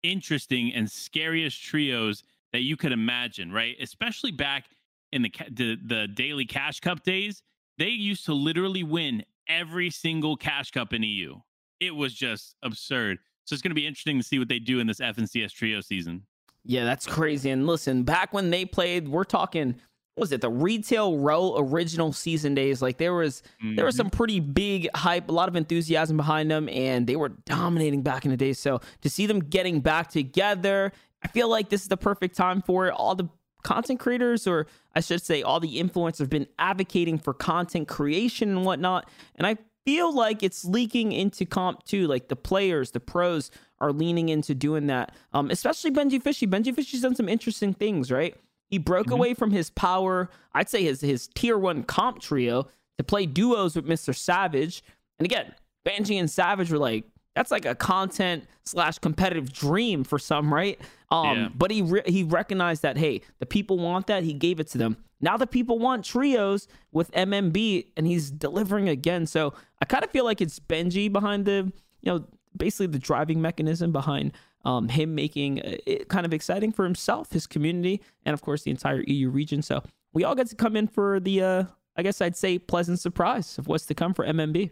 interesting 0.03 0.73
and 0.73 0.89
scariest 0.89 1.61
trios 1.61 2.23
that 2.53 2.61
you 2.61 2.77
could 2.77 2.91
imagine, 2.91 3.51
right? 3.51 3.75
Especially 3.79 4.31
back 4.31 4.65
in 5.11 5.23
the 5.23 5.31
the, 5.51 5.77
the 5.83 6.07
daily 6.07 6.45
cash 6.45 6.79
cup 6.79 7.03
days 7.03 7.41
they 7.79 7.87
used 7.87 8.25
to 8.25 8.33
literally 8.33 8.83
win 8.83 9.23
every 9.49 9.89
single 9.89 10.37
cash 10.37 10.71
cup 10.71 10.93
in 10.93 11.03
EU. 11.03 11.35
It 11.79 11.95
was 11.95 12.13
just 12.13 12.55
absurd. 12.63 13.19
So 13.45 13.53
it's 13.53 13.61
going 13.61 13.71
to 13.71 13.75
be 13.75 13.87
interesting 13.87 14.17
to 14.19 14.23
see 14.23 14.39
what 14.39 14.47
they 14.47 14.59
do 14.59 14.79
in 14.79 14.87
this 14.87 14.99
FNCS 14.99 15.51
trio 15.51 15.81
season. 15.81 16.23
Yeah, 16.63 16.85
that's 16.85 17.07
crazy. 17.07 17.49
And 17.49 17.65
listen, 17.65 18.03
back 18.03 18.31
when 18.33 18.51
they 18.51 18.65
played, 18.65 19.07
we're 19.07 19.23
talking 19.23 19.75
was 20.19 20.31
it 20.31 20.41
the 20.41 20.49
retail 20.49 21.17
row 21.17 21.55
original 21.57 22.11
season 22.11 22.53
days 22.53 22.81
like 22.81 22.97
there 22.97 23.13
was 23.13 23.41
mm-hmm. 23.63 23.75
there 23.75 23.85
was 23.85 23.95
some 23.95 24.09
pretty 24.09 24.39
big 24.39 24.89
hype 24.93 25.29
a 25.29 25.31
lot 25.31 25.47
of 25.47 25.55
enthusiasm 25.55 26.17
behind 26.17 26.51
them 26.51 26.67
and 26.69 27.07
they 27.07 27.15
were 27.15 27.29
dominating 27.29 28.01
back 28.01 28.25
in 28.25 28.31
the 28.31 28.37
day 28.37 28.53
so 28.53 28.81
to 29.01 29.09
see 29.09 29.25
them 29.25 29.39
getting 29.39 29.79
back 29.79 30.09
together 30.09 30.91
i 31.23 31.27
feel 31.29 31.47
like 31.47 31.69
this 31.69 31.81
is 31.81 31.87
the 31.87 31.97
perfect 31.97 32.35
time 32.35 32.61
for 32.61 32.87
it 32.87 32.91
all 32.91 33.15
the 33.15 33.29
content 33.63 33.99
creators, 33.99 34.47
or 34.47 34.67
I 34.95 35.01
should 35.01 35.21
say, 35.21 35.41
all 35.41 35.59
the 35.59 35.79
influencers 35.79 36.19
have 36.19 36.29
been 36.29 36.47
advocating 36.57 37.19
for 37.19 37.33
content 37.33 37.87
creation 37.87 38.49
and 38.49 38.65
whatnot. 38.65 39.09
And 39.35 39.45
I 39.45 39.57
feel 39.85 40.13
like 40.13 40.43
it's 40.43 40.65
leaking 40.65 41.11
into 41.11 41.45
comp 41.45 41.83
too. 41.83 42.07
Like 42.07 42.27
the 42.27 42.35
players, 42.35 42.91
the 42.91 42.99
pros 42.99 43.51
are 43.79 43.91
leaning 43.91 44.29
into 44.29 44.53
doing 44.53 44.87
that. 44.87 45.13
Um, 45.33 45.49
especially 45.49 45.91
Benjyfishy. 45.91 46.47
Benji 46.47 46.73
Fishy's 46.73 47.01
done 47.01 47.15
some 47.15 47.29
interesting 47.29 47.73
things, 47.73 48.11
right? 48.11 48.35
He 48.69 48.77
broke 48.77 49.07
mm-hmm. 49.07 49.13
away 49.13 49.33
from 49.33 49.51
his 49.51 49.69
power, 49.71 50.29
I'd 50.53 50.69
say 50.69 50.83
his 50.83 51.01
his 51.01 51.27
tier 51.27 51.57
one 51.57 51.83
comp 51.83 52.21
trio 52.21 52.67
to 52.97 53.03
play 53.03 53.25
duos 53.25 53.75
with 53.75 53.87
Mr. 53.87 54.15
Savage. 54.15 54.83
And 55.17 55.25
again, 55.25 55.53
Benji 55.85 56.19
and 56.19 56.29
Savage 56.29 56.71
were 56.71 56.77
like, 56.77 57.05
that's 57.35 57.51
like 57.51 57.65
a 57.65 57.75
content 57.75 58.45
slash 58.63 58.99
competitive 58.99 59.51
dream 59.53 60.03
for 60.03 60.19
some, 60.19 60.53
right? 60.53 60.79
Um, 61.11 61.37
yeah. 61.37 61.49
but 61.55 61.71
he 61.71 61.81
re- 61.81 62.03
he 62.05 62.23
recognized 62.23 62.81
that 62.83 62.97
hey, 62.97 63.21
the 63.39 63.45
people 63.45 63.77
want 63.77 64.07
that. 64.07 64.23
He 64.23 64.33
gave 64.33 64.59
it 64.59 64.67
to 64.69 64.77
them. 64.77 64.97
Now 65.21 65.37
the 65.37 65.47
people 65.47 65.79
want 65.79 66.05
trios 66.05 66.67
with 66.91 67.11
MMB, 67.11 67.87
and 67.97 68.07
he's 68.07 68.31
delivering 68.31 68.89
again. 68.89 69.25
So 69.25 69.53
I 69.81 69.85
kind 69.85 70.03
of 70.03 70.11
feel 70.11 70.25
like 70.25 70.41
it's 70.41 70.59
Benji 70.59 71.11
behind 71.11 71.45
the 71.45 71.71
you 72.01 72.11
know 72.11 72.25
basically 72.57 72.87
the 72.87 72.99
driving 72.99 73.41
mechanism 73.41 73.91
behind 73.91 74.33
um, 74.65 74.89
him 74.89 75.15
making 75.15 75.59
it 75.63 76.09
kind 76.09 76.25
of 76.25 76.33
exciting 76.33 76.71
for 76.71 76.83
himself, 76.83 77.31
his 77.31 77.47
community, 77.47 78.01
and 78.25 78.33
of 78.33 78.41
course 78.41 78.63
the 78.63 78.71
entire 78.71 79.01
EU 79.07 79.29
region. 79.29 79.61
So 79.61 79.83
we 80.13 80.23
all 80.23 80.35
get 80.35 80.47
to 80.47 80.55
come 80.55 80.75
in 80.75 80.87
for 80.87 81.19
the 81.19 81.41
uh, 81.41 81.63
I 81.95 82.03
guess 82.03 82.21
I'd 82.21 82.37
say 82.37 82.59
pleasant 82.59 82.99
surprise 82.99 83.57
of 83.57 83.67
what's 83.67 83.85
to 83.87 83.93
come 83.93 84.13
for 84.13 84.25
MMB. 84.25 84.71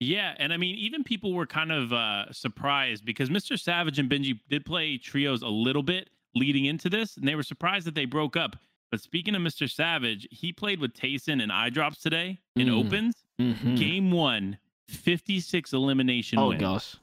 Yeah, 0.00 0.34
and 0.38 0.52
I 0.52 0.56
mean, 0.56 0.76
even 0.76 1.02
people 1.02 1.34
were 1.34 1.46
kind 1.46 1.72
of 1.72 1.92
uh, 1.92 2.32
surprised 2.32 3.04
because 3.04 3.30
Mr. 3.30 3.58
Savage 3.58 3.98
and 3.98 4.08
Benji 4.08 4.38
did 4.48 4.64
play 4.64 4.96
trios 4.96 5.42
a 5.42 5.48
little 5.48 5.82
bit 5.82 6.10
leading 6.34 6.66
into 6.66 6.88
this, 6.88 7.16
and 7.16 7.26
they 7.26 7.34
were 7.34 7.42
surprised 7.42 7.86
that 7.86 7.94
they 7.94 8.04
broke 8.04 8.36
up. 8.36 8.56
But 8.90 9.00
speaking 9.00 9.34
of 9.34 9.42
Mr. 9.42 9.70
Savage, 9.70 10.26
he 10.30 10.52
played 10.52 10.80
with 10.80 10.94
Tayson 10.94 11.42
and 11.42 11.50
Eyedrops 11.50 12.00
today 12.00 12.38
in 12.56 12.68
mm. 12.68 12.86
opens. 12.86 13.16
Mm-hmm. 13.40 13.74
Game 13.74 14.10
one, 14.10 14.58
56 14.88 15.72
elimination 15.72 16.38
oh, 16.38 16.48
win. 16.48 16.58
gosh. 16.58 16.96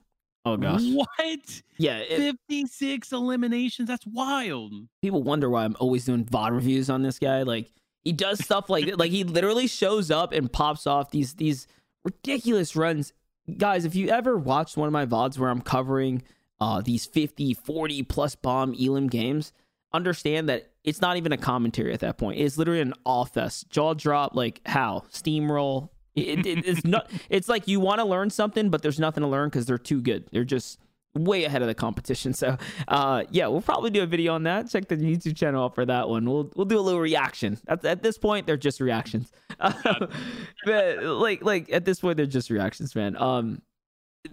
Oh 0.46 0.58
gosh. 0.58 0.82
What? 0.84 1.62
Yeah. 1.78 1.98
It, 1.98 2.38
56 2.48 3.12
eliminations. 3.12 3.88
That's 3.88 4.06
wild. 4.06 4.74
People 5.02 5.24
wonder 5.24 5.50
why 5.50 5.66
I'm 5.66 5.76
always 5.80 6.06
doing 6.06 6.24
VOD 6.26 6.52
reviews 6.52 6.90
on 6.90 7.02
this 7.02 7.18
guy. 7.20 7.42
Like 7.44 7.72
He 8.04 8.12
does 8.12 8.44
stuff 8.44 8.70
like 8.70 8.98
like 8.98 9.12
he 9.12 9.24
literally 9.24 9.68
shows 9.68 10.12
up 10.12 10.34
and 10.34 10.52
pops 10.52 10.86
off 10.86 11.10
these 11.10 11.34
these 11.34 11.68
ridiculous 12.06 12.76
runs. 12.76 13.12
Guys, 13.58 13.84
if 13.84 13.96
you 13.96 14.08
ever 14.10 14.38
watched 14.38 14.78
one 14.78 14.88
of 14.88 14.94
my 14.94 15.06
VODs 15.06 15.38
where 15.38 15.50
I'm 15.50 15.62
covering 15.62 16.24
uh, 16.62 16.82
these 16.82 17.06
50, 17.06 17.54
40 17.54 18.04
plus 18.04 18.36
bomb 18.36 18.74
Elim 18.74 19.08
games, 19.08 19.52
understand 19.92 20.48
that 20.48 20.72
it's 20.84 21.02
not 21.02 21.18
even 21.18 21.32
a 21.32 21.38
commentary 21.38 21.94
at 21.94 22.00
that 22.02 22.18
point. 22.18 22.40
It's 22.40 22.58
literally 22.58 22.82
an 22.82 22.94
all 23.06 23.26
fest. 23.26 23.70
Jaw 23.70 23.94
drop, 23.94 24.36
like 24.36 24.62
how? 24.66 25.04
Steamroll. 25.12 25.90
It, 26.16 26.46
it, 26.46 26.66
it's 26.66 26.86
not 26.86 27.10
it's 27.30 27.50
like 27.50 27.68
you 27.68 27.80
want 27.80 28.00
to 28.00 28.06
learn 28.06 28.30
something, 28.30 28.70
but 28.70 28.82
there's 28.82 29.00
nothing 29.00 29.22
to 29.22 29.28
learn 29.28 29.50
because 29.50 29.66
they're 29.66 29.78
too 29.78 30.02
good. 30.02 30.28
They're 30.32 30.44
just 30.46 30.80
way 31.16 31.46
ahead 31.46 31.62
of 31.62 31.68
the 31.68 31.74
competition. 31.74 32.34
So 32.34 32.58
uh, 32.88 33.24
yeah, 33.32 33.48
we'll 33.48 33.62
probably 33.62 33.90
do 33.90 34.04
a 34.04 34.06
video 34.06 34.34
on 34.34 34.44
that. 34.44 34.70
Check 34.70 34.88
the 34.88 34.98
YouTube 34.98 35.36
channel 35.36 35.66
out 35.66 35.76
for 35.76 35.86
that 35.86 36.10
one. 36.10 36.26
We'll 36.30 36.52
we'll 36.56 36.66
do 36.66 36.80
a 36.80 36.82
little 36.82 37.00
reaction. 37.00 37.58
At, 37.68 37.84
at 37.86 38.04
this 38.04 38.18
point, 38.18 38.46
they're 38.46 38.58
just 38.58 38.80
reactions. 38.80 39.32
but 39.60 41.04
like 41.04 41.44
like 41.44 41.72
at 41.72 41.86
this 41.86 42.00
point, 42.00 42.18
they're 42.18 42.26
just 42.26 42.50
reactions, 42.50 42.96
man. 42.96 43.16
Um, 43.18 43.62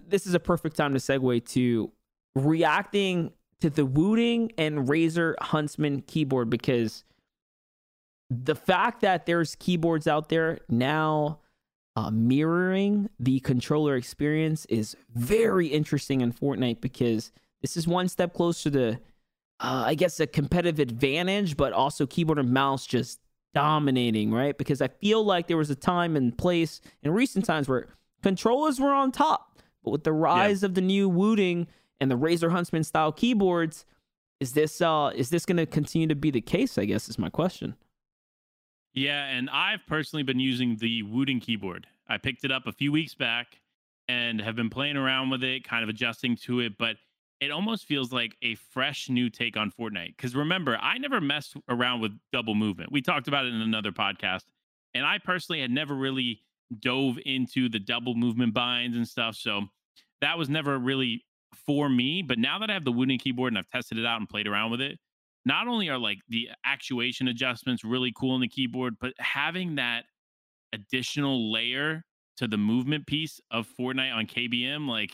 this 0.08 0.26
is 0.26 0.34
a 0.34 0.40
perfect 0.40 0.76
time 0.76 0.92
to 0.94 0.98
segue 0.98 1.44
to 1.52 1.92
reacting 2.34 3.32
to 3.60 3.70
the 3.70 3.84
Wooting 3.84 4.50
and 4.58 4.88
Razer 4.88 5.34
Huntsman 5.40 6.02
keyboard 6.02 6.50
because 6.50 7.04
the 8.30 8.54
fact 8.54 9.02
that 9.02 9.26
there's 9.26 9.54
keyboards 9.56 10.06
out 10.06 10.28
there 10.30 10.58
now 10.68 11.38
uh, 11.94 12.10
mirroring 12.10 13.10
the 13.18 13.40
controller 13.40 13.96
experience 13.96 14.64
is 14.66 14.96
very 15.14 15.66
interesting 15.68 16.20
in 16.20 16.32
Fortnite 16.32 16.80
because 16.80 17.32
this 17.60 17.76
is 17.76 17.86
one 17.86 18.08
step 18.08 18.32
closer 18.32 18.70
to, 18.70 18.92
uh, 19.60 19.84
I 19.86 19.94
guess, 19.94 20.18
a 20.18 20.26
competitive 20.26 20.78
advantage, 20.78 21.56
but 21.56 21.72
also 21.72 22.06
keyboard 22.06 22.38
and 22.38 22.52
mouse 22.52 22.86
just 22.86 23.20
dominating, 23.54 24.32
right? 24.32 24.56
Because 24.56 24.80
I 24.80 24.88
feel 24.88 25.22
like 25.24 25.46
there 25.46 25.56
was 25.56 25.70
a 25.70 25.74
time 25.74 26.16
and 26.16 26.36
place 26.36 26.80
in 27.02 27.10
recent 27.10 27.44
times 27.44 27.68
where 27.68 27.88
controllers 28.22 28.80
were 28.80 28.92
on 28.92 29.12
top, 29.12 29.58
but 29.84 29.90
with 29.90 30.04
the 30.04 30.12
rise 30.12 30.62
yeah. 30.62 30.66
of 30.66 30.74
the 30.74 30.80
new 30.80 31.08
Wooting 31.08 31.66
and 32.00 32.10
the 32.10 32.18
Razer 32.18 32.50
Huntsman 32.50 32.84
style 32.84 33.12
keyboards, 33.12 33.84
is 34.40 34.54
this 34.54 34.80
uh 34.80 35.12
is 35.14 35.30
this 35.30 35.46
going 35.46 35.58
to 35.58 35.66
continue 35.66 36.08
to 36.08 36.16
be 36.16 36.30
the 36.30 36.40
case? 36.40 36.76
I 36.76 36.84
guess 36.84 37.08
is 37.08 37.18
my 37.18 37.30
question. 37.30 37.76
Yeah, 38.94 39.24
and 39.26 39.48
I've 39.50 39.86
personally 39.86 40.22
been 40.22 40.40
using 40.40 40.76
the 40.76 41.02
Wooting 41.04 41.40
keyboard. 41.40 41.86
I 42.08 42.18
picked 42.18 42.44
it 42.44 42.52
up 42.52 42.66
a 42.66 42.72
few 42.72 42.92
weeks 42.92 43.14
back 43.14 43.58
and 44.08 44.40
have 44.40 44.56
been 44.56 44.68
playing 44.68 44.96
around 44.96 45.30
with 45.30 45.42
it, 45.42 45.64
kind 45.64 45.82
of 45.82 45.88
adjusting 45.88 46.36
to 46.36 46.60
it, 46.60 46.76
but 46.78 46.96
it 47.40 47.50
almost 47.50 47.86
feels 47.86 48.12
like 48.12 48.36
a 48.42 48.54
fresh 48.54 49.08
new 49.08 49.30
take 49.30 49.56
on 49.56 49.70
Fortnite. 49.70 50.16
Because 50.16 50.36
remember, 50.36 50.76
I 50.80 50.98
never 50.98 51.20
messed 51.20 51.56
around 51.68 52.00
with 52.00 52.12
double 52.32 52.54
movement. 52.54 52.92
We 52.92 53.00
talked 53.00 53.28
about 53.28 53.46
it 53.46 53.54
in 53.54 53.62
another 53.62 53.92
podcast, 53.92 54.44
and 54.94 55.06
I 55.06 55.18
personally 55.18 55.60
had 55.60 55.70
never 55.70 55.94
really 55.94 56.40
dove 56.80 57.18
into 57.24 57.68
the 57.68 57.78
double 57.78 58.14
movement 58.14 58.54
binds 58.54 58.96
and 58.96 59.08
stuff. 59.08 59.36
So 59.36 59.62
that 60.20 60.38
was 60.38 60.48
never 60.48 60.78
really 60.78 61.24
for 61.66 61.88
me. 61.88 62.22
But 62.22 62.38
now 62.38 62.58
that 62.58 62.70
I 62.70 62.74
have 62.74 62.84
the 62.84 62.92
Wooting 62.92 63.18
keyboard 63.18 63.52
and 63.52 63.58
I've 63.58 63.68
tested 63.68 63.98
it 63.98 64.06
out 64.06 64.20
and 64.20 64.28
played 64.28 64.46
around 64.46 64.70
with 64.70 64.80
it, 64.80 64.98
not 65.44 65.68
only 65.68 65.88
are 65.88 65.98
like 65.98 66.18
the 66.28 66.48
actuation 66.64 67.28
adjustments 67.28 67.84
really 67.84 68.12
cool 68.14 68.34
in 68.34 68.40
the 68.40 68.48
keyboard, 68.48 68.94
but 69.00 69.12
having 69.18 69.76
that 69.76 70.04
additional 70.72 71.52
layer 71.52 72.04
to 72.36 72.48
the 72.48 72.56
movement 72.56 73.06
piece 73.06 73.40
of 73.50 73.68
Fortnite 73.78 74.14
on 74.14 74.26
KBM, 74.26 74.88
like 74.88 75.12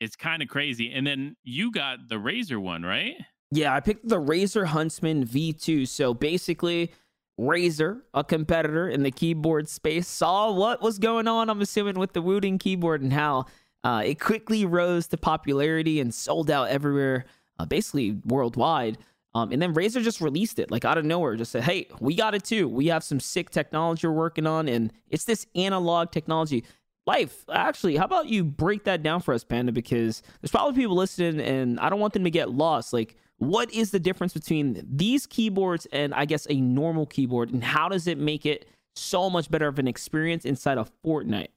it's 0.00 0.16
kind 0.16 0.42
of 0.42 0.48
crazy. 0.48 0.92
And 0.92 1.06
then 1.06 1.36
you 1.42 1.70
got 1.70 2.08
the 2.08 2.16
Razer 2.16 2.60
one, 2.60 2.82
right? 2.82 3.14
Yeah, 3.50 3.74
I 3.74 3.80
picked 3.80 4.08
the 4.08 4.20
Razer 4.20 4.66
Huntsman 4.66 5.24
V2. 5.24 5.86
So 5.88 6.14
basically, 6.14 6.92
Razer, 7.38 8.00
a 8.14 8.24
competitor 8.24 8.88
in 8.88 9.02
the 9.02 9.10
keyboard 9.10 9.68
space, 9.68 10.08
saw 10.08 10.52
what 10.52 10.82
was 10.82 10.98
going 10.98 11.28
on, 11.28 11.50
I'm 11.50 11.60
assuming, 11.60 11.98
with 11.98 12.12
the 12.12 12.22
Wooting 12.22 12.58
keyboard 12.58 13.02
and 13.02 13.12
how 13.12 13.46
uh, 13.84 14.02
it 14.04 14.18
quickly 14.18 14.64
rose 14.64 15.06
to 15.08 15.16
popularity 15.16 16.00
and 16.00 16.12
sold 16.12 16.50
out 16.50 16.68
everywhere, 16.68 17.26
uh, 17.58 17.66
basically 17.66 18.18
worldwide. 18.24 18.98
Um, 19.36 19.52
and 19.52 19.60
then 19.60 19.74
Razer 19.74 20.02
just 20.02 20.22
released 20.22 20.58
it 20.58 20.70
like 20.70 20.86
out 20.86 20.96
of 20.96 21.04
nowhere, 21.04 21.36
just 21.36 21.52
said, 21.52 21.62
hey, 21.62 21.88
we 22.00 22.14
got 22.14 22.34
it 22.34 22.42
too. 22.42 22.66
We 22.68 22.86
have 22.86 23.04
some 23.04 23.20
sick 23.20 23.50
technology 23.50 24.06
we're 24.06 24.14
working 24.14 24.46
on, 24.46 24.66
and 24.66 24.90
it's 25.10 25.24
this 25.24 25.46
analog 25.54 26.10
technology. 26.10 26.64
Life, 27.06 27.44
actually, 27.52 27.96
how 27.96 28.06
about 28.06 28.28
you 28.28 28.44
break 28.44 28.84
that 28.84 29.02
down 29.02 29.20
for 29.20 29.34
us, 29.34 29.44
Panda? 29.44 29.72
Because 29.72 30.22
there's 30.40 30.50
probably 30.50 30.80
people 30.80 30.96
listening, 30.96 31.38
and 31.40 31.78
I 31.80 31.90
don't 31.90 32.00
want 32.00 32.14
them 32.14 32.24
to 32.24 32.30
get 32.30 32.50
lost. 32.50 32.94
Like, 32.94 33.16
what 33.36 33.70
is 33.74 33.90
the 33.90 34.00
difference 34.00 34.32
between 34.32 34.82
these 34.90 35.26
keyboards 35.26 35.86
and 35.92 36.14
I 36.14 36.24
guess 36.24 36.46
a 36.48 36.58
normal 36.58 37.04
keyboard, 37.04 37.52
and 37.52 37.62
how 37.62 37.90
does 37.90 38.06
it 38.06 38.16
make 38.16 38.46
it 38.46 38.66
so 38.94 39.28
much 39.28 39.50
better 39.50 39.68
of 39.68 39.78
an 39.78 39.86
experience 39.86 40.46
inside 40.46 40.78
of 40.78 40.90
Fortnite? 41.04 41.48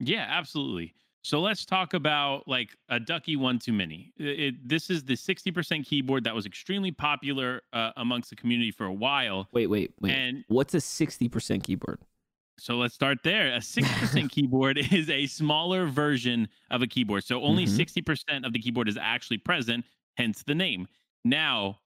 Yeah, 0.00 0.26
absolutely. 0.28 0.94
So 1.22 1.40
let's 1.40 1.64
talk 1.64 1.94
about 1.94 2.46
like 2.46 2.70
a 2.88 3.00
Ducky 3.00 3.36
One 3.36 3.58
2 3.58 3.72
Mini. 3.72 4.12
It, 4.16 4.66
this 4.66 4.88
is 4.88 5.04
the 5.04 5.14
60% 5.14 5.84
keyboard 5.84 6.24
that 6.24 6.34
was 6.34 6.46
extremely 6.46 6.90
popular 6.90 7.62
uh, 7.72 7.90
amongst 7.96 8.30
the 8.30 8.36
community 8.36 8.70
for 8.70 8.86
a 8.86 8.92
while. 8.92 9.48
Wait, 9.52 9.66
wait, 9.66 9.92
wait. 10.00 10.12
And 10.12 10.44
what's 10.48 10.74
a 10.74 10.78
60% 10.78 11.62
keyboard? 11.62 11.98
So 12.58 12.76
let's 12.76 12.94
start 12.94 13.18
there. 13.22 13.54
A 13.54 13.58
60% 13.58 14.30
keyboard 14.30 14.78
is 14.92 15.10
a 15.10 15.26
smaller 15.26 15.86
version 15.86 16.48
of 16.70 16.82
a 16.82 16.86
keyboard. 16.86 17.24
So 17.24 17.42
only 17.42 17.66
mm-hmm. 17.66 18.00
60% 18.00 18.46
of 18.46 18.52
the 18.52 18.58
keyboard 18.58 18.88
is 18.88 18.98
actually 19.00 19.38
present, 19.38 19.84
hence 20.16 20.42
the 20.42 20.54
name. 20.54 20.88
Now, 21.24 21.78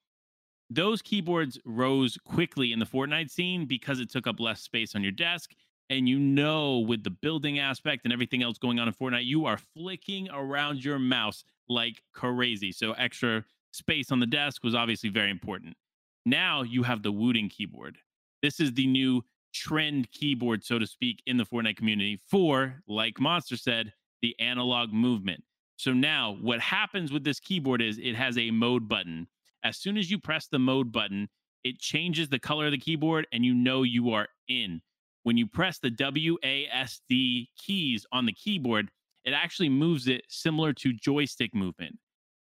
those 0.70 1.02
keyboards 1.02 1.58
rose 1.66 2.16
quickly 2.24 2.72
in 2.72 2.78
the 2.78 2.86
Fortnite 2.86 3.30
scene 3.30 3.66
because 3.66 4.00
it 4.00 4.10
took 4.10 4.26
up 4.26 4.40
less 4.40 4.60
space 4.62 4.94
on 4.94 5.02
your 5.02 5.12
desk 5.12 5.52
and 5.92 6.08
you 6.08 6.18
know 6.18 6.78
with 6.78 7.04
the 7.04 7.10
building 7.10 7.58
aspect 7.58 8.04
and 8.04 8.12
everything 8.14 8.42
else 8.42 8.56
going 8.56 8.78
on 8.78 8.88
in 8.88 8.94
Fortnite, 8.94 9.26
you 9.26 9.44
are 9.44 9.58
flicking 9.58 10.28
around 10.30 10.82
your 10.82 10.98
mouse 10.98 11.44
like 11.68 12.02
crazy. 12.14 12.72
So 12.72 12.92
extra 12.92 13.44
space 13.72 14.10
on 14.10 14.18
the 14.18 14.26
desk 14.26 14.64
was 14.64 14.74
obviously 14.74 15.10
very 15.10 15.30
important. 15.30 15.76
Now 16.24 16.62
you 16.62 16.82
have 16.84 17.02
the 17.02 17.12
Wooting 17.12 17.50
keyboard. 17.50 17.98
This 18.40 18.58
is 18.58 18.72
the 18.72 18.86
new 18.86 19.22
trend 19.52 20.10
keyboard, 20.12 20.64
so 20.64 20.78
to 20.78 20.86
speak, 20.86 21.22
in 21.26 21.36
the 21.36 21.44
Fortnite 21.44 21.76
community 21.76 22.18
for, 22.30 22.82
like 22.88 23.20
Monster 23.20 23.58
said, 23.58 23.92
the 24.22 24.34
analog 24.40 24.94
movement. 24.94 25.44
So 25.76 25.92
now 25.92 26.38
what 26.40 26.60
happens 26.60 27.12
with 27.12 27.22
this 27.22 27.38
keyboard 27.38 27.82
is 27.82 27.98
it 27.98 28.14
has 28.14 28.38
a 28.38 28.50
mode 28.50 28.88
button. 28.88 29.26
As 29.62 29.76
soon 29.76 29.98
as 29.98 30.10
you 30.10 30.18
press 30.18 30.46
the 30.46 30.58
mode 30.58 30.90
button, 30.90 31.28
it 31.64 31.78
changes 31.78 32.30
the 32.30 32.38
color 32.38 32.66
of 32.66 32.72
the 32.72 32.78
keyboard 32.78 33.26
and 33.30 33.44
you 33.44 33.52
know 33.52 33.82
you 33.82 34.10
are 34.12 34.28
in 34.48 34.80
when 35.22 35.36
you 35.36 35.46
press 35.46 35.78
the 35.78 35.90
WASD 35.90 37.48
keys 37.58 38.06
on 38.12 38.26
the 38.26 38.32
keyboard, 38.32 38.90
it 39.24 39.32
actually 39.32 39.68
moves 39.68 40.08
it 40.08 40.24
similar 40.28 40.72
to 40.74 40.92
joystick 40.92 41.54
movement. 41.54 41.96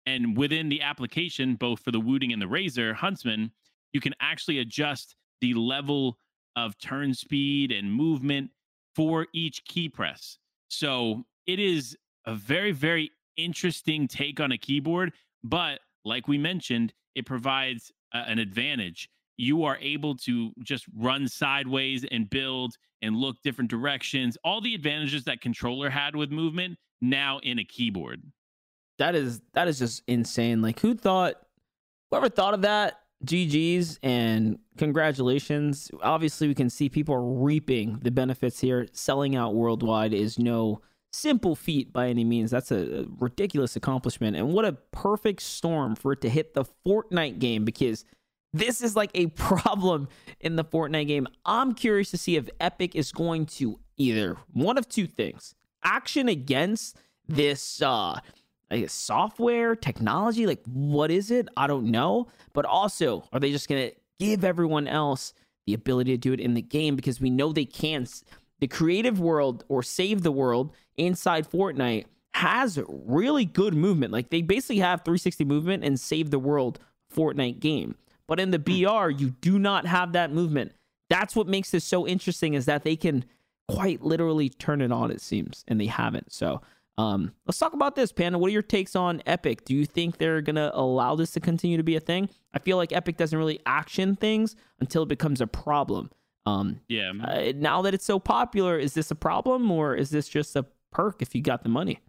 And 0.05 0.35
within 0.37 0.69
the 0.69 0.81
application, 0.81 1.55
both 1.55 1.81
for 1.81 1.91
the 1.91 1.99
Wooting 1.99 2.31
and 2.33 2.41
the 2.41 2.47
Razer 2.47 2.95
Huntsman, 2.95 3.51
you 3.93 3.99
can 3.99 4.13
actually 4.21 4.59
adjust 4.59 5.15
the 5.41 5.53
level 5.53 6.17
of 6.55 6.77
turn 6.79 7.13
speed 7.13 7.71
and 7.71 7.91
movement 7.91 8.49
for 8.95 9.27
each 9.33 9.63
key 9.65 9.89
press. 9.89 10.37
So 10.69 11.23
it 11.47 11.59
is 11.59 11.97
a 12.25 12.35
very, 12.35 12.71
very 12.71 13.11
interesting 13.37 14.07
take 14.07 14.39
on 14.39 14.51
a 14.51 14.57
keyboard. 14.57 15.13
But 15.43 15.79
like 16.05 16.27
we 16.27 16.37
mentioned, 16.37 16.93
it 17.15 17.25
provides 17.25 17.91
a, 18.13 18.17
an 18.19 18.39
advantage 18.39 19.09
you 19.39 19.63
are 19.63 19.77
able 19.79 20.15
to 20.15 20.51
just 20.63 20.85
run 20.93 21.25
sideways 21.25 22.05
and 22.11 22.29
build 22.29 22.75
and 23.01 23.15
look 23.15 23.37
different 23.41 23.69
directions. 23.69 24.37
All 24.43 24.59
the 24.59 24.75
advantages 24.75 25.23
that 25.23 25.39
controller 25.39 25.89
had 25.89 26.13
with 26.13 26.29
movement 26.29 26.77
now 27.01 27.39
in 27.41 27.57
a 27.57 27.63
keyboard. 27.63 28.21
That 28.97 29.15
is 29.15 29.41
that 29.53 29.69
is 29.69 29.79
just 29.79 30.03
insane. 30.07 30.61
Like 30.61 30.81
who 30.81 30.93
thought 30.93 31.35
whoever 32.11 32.27
thought 32.27 32.53
of 32.53 32.63
that? 32.63 32.99
GG's 33.25 33.97
and 34.03 34.59
congratulations. 34.77 35.89
Obviously 36.03 36.49
we 36.49 36.55
can 36.55 36.69
see 36.69 36.89
people 36.89 37.17
reaping 37.17 37.99
the 38.01 38.11
benefits 38.11 38.59
here. 38.59 38.87
Selling 38.91 39.37
out 39.37 39.55
worldwide 39.55 40.13
is 40.13 40.37
no 40.37 40.81
simple 41.13 41.55
feat 41.55 41.93
by 41.93 42.09
any 42.09 42.25
means. 42.25 42.51
That's 42.51 42.71
a, 42.71 43.05
ridiculous 43.19 43.77
accomplishment. 43.77 44.35
And 44.35 44.53
what 44.53 44.65
a 44.65 44.73
perfect 44.91 45.41
storm 45.41 45.95
for 45.95 46.11
it 46.11 46.21
to 46.21 46.29
hit 46.29 46.53
the 46.53 46.65
Fortnite 46.85 47.39
game 47.39 47.63
because 47.63 48.03
this 48.53 48.81
is 48.81 48.95
like 48.95 49.11
a 49.13 49.27
problem 49.27 50.07
in 50.39 50.55
the 50.55 50.63
Fortnite 50.63 51.07
game. 51.07 51.27
I'm 51.45 51.73
curious 51.73 52.11
to 52.11 52.17
see 52.17 52.35
if 52.35 52.49
Epic 52.59 52.95
is 52.95 53.11
going 53.11 53.45
to 53.47 53.79
either 53.97 54.37
one 54.53 54.77
of 54.77 54.87
two 54.87 55.07
things 55.07 55.55
action 55.83 56.27
against 56.27 56.97
this 57.27 57.81
uh 57.81 58.19
software 58.87 59.75
technology 59.75 60.45
like 60.45 60.61
what 60.65 61.11
is 61.11 61.31
it? 61.31 61.47
I 61.57 61.67
don't 61.67 61.85
know. 61.85 62.27
But 62.53 62.65
also 62.65 63.23
are 63.33 63.39
they 63.39 63.51
just 63.51 63.67
gonna 63.67 63.91
give 64.19 64.43
everyone 64.43 64.87
else 64.87 65.33
the 65.65 65.73
ability 65.73 66.11
to 66.11 66.17
do 66.17 66.33
it 66.33 66.39
in 66.39 66.53
the 66.53 66.61
game? 66.61 66.95
Because 66.95 67.19
we 67.19 67.29
know 67.29 67.51
they 67.51 67.65
can't 67.65 68.09
the 68.59 68.67
creative 68.67 69.19
world 69.19 69.63
or 69.69 69.81
save 69.83 70.21
the 70.21 70.31
world 70.31 70.73
inside 70.97 71.49
fortnite 71.49 72.05
has 72.35 72.79
really 72.87 73.45
good 73.45 73.73
movement. 73.73 74.13
Like 74.13 74.29
they 74.29 74.41
basically 74.41 74.79
have 74.79 75.01
360 75.01 75.45
movement 75.45 75.83
and 75.83 75.99
save 75.99 76.29
the 76.29 76.39
world 76.39 76.79
fortnite 77.13 77.59
game 77.59 77.95
but 78.29 78.39
in 78.39 78.51
the 78.51 78.59
BR, 78.59 79.09
you 79.09 79.31
do 79.41 79.59
not 79.59 79.85
have 79.85 80.13
that 80.13 80.31
movement. 80.31 80.71
that's 81.09 81.35
what 81.35 81.47
makes 81.47 81.71
this 81.71 81.83
so 81.83 82.07
interesting 82.07 82.53
is 82.53 82.65
that 82.65 82.83
they 82.83 82.95
can 82.95 83.25
quite 83.67 84.03
literally 84.03 84.47
turn 84.47 84.79
it 84.79 84.91
on, 84.91 85.09
it 85.09 85.19
seems, 85.19 85.65
and 85.67 85.81
they 85.81 85.87
haven't. 85.87 86.31
So 86.31 86.61
um, 86.99 87.31
let's 87.47 87.57
talk 87.57 87.73
about 87.73 87.95
this, 87.95 88.11
Panda. 88.11 88.37
What 88.37 88.49
are 88.49 88.51
your 88.51 88.61
takes 88.61 88.95
on 88.95 89.23
Epic? 89.25 89.65
Do 89.65 89.73
you 89.73 89.85
think 89.85 90.17
they're 90.17 90.41
gonna 90.41 90.69
allow 90.73 91.15
this 91.15 91.31
to 91.31 91.39
continue 91.39 91.77
to 91.77 91.83
be 91.83 91.95
a 91.95 91.99
thing? 91.99 92.29
I 92.53 92.59
feel 92.59 92.77
like 92.77 92.93
Epic 92.93 93.17
doesn't 93.17 93.37
really 93.37 93.59
action 93.65 94.15
things 94.15 94.55
until 94.79 95.03
it 95.03 95.09
becomes 95.09 95.41
a 95.41 95.47
problem. 95.47 96.11
Um, 96.45 96.81
yeah. 96.87 97.11
Uh, 97.23 97.53
now 97.55 97.81
that 97.83 97.93
it's 97.93 98.05
so 98.05 98.19
popular, 98.19 98.77
is 98.77 98.93
this 98.93 99.11
a 99.11 99.15
problem 99.15 99.71
or 99.71 99.95
is 99.95 100.09
this 100.09 100.27
just 100.27 100.55
a 100.55 100.65
perk 100.91 101.21
if 101.21 101.33
you 101.33 101.41
got 101.41 101.63
the 101.63 101.69
money? 101.69 101.99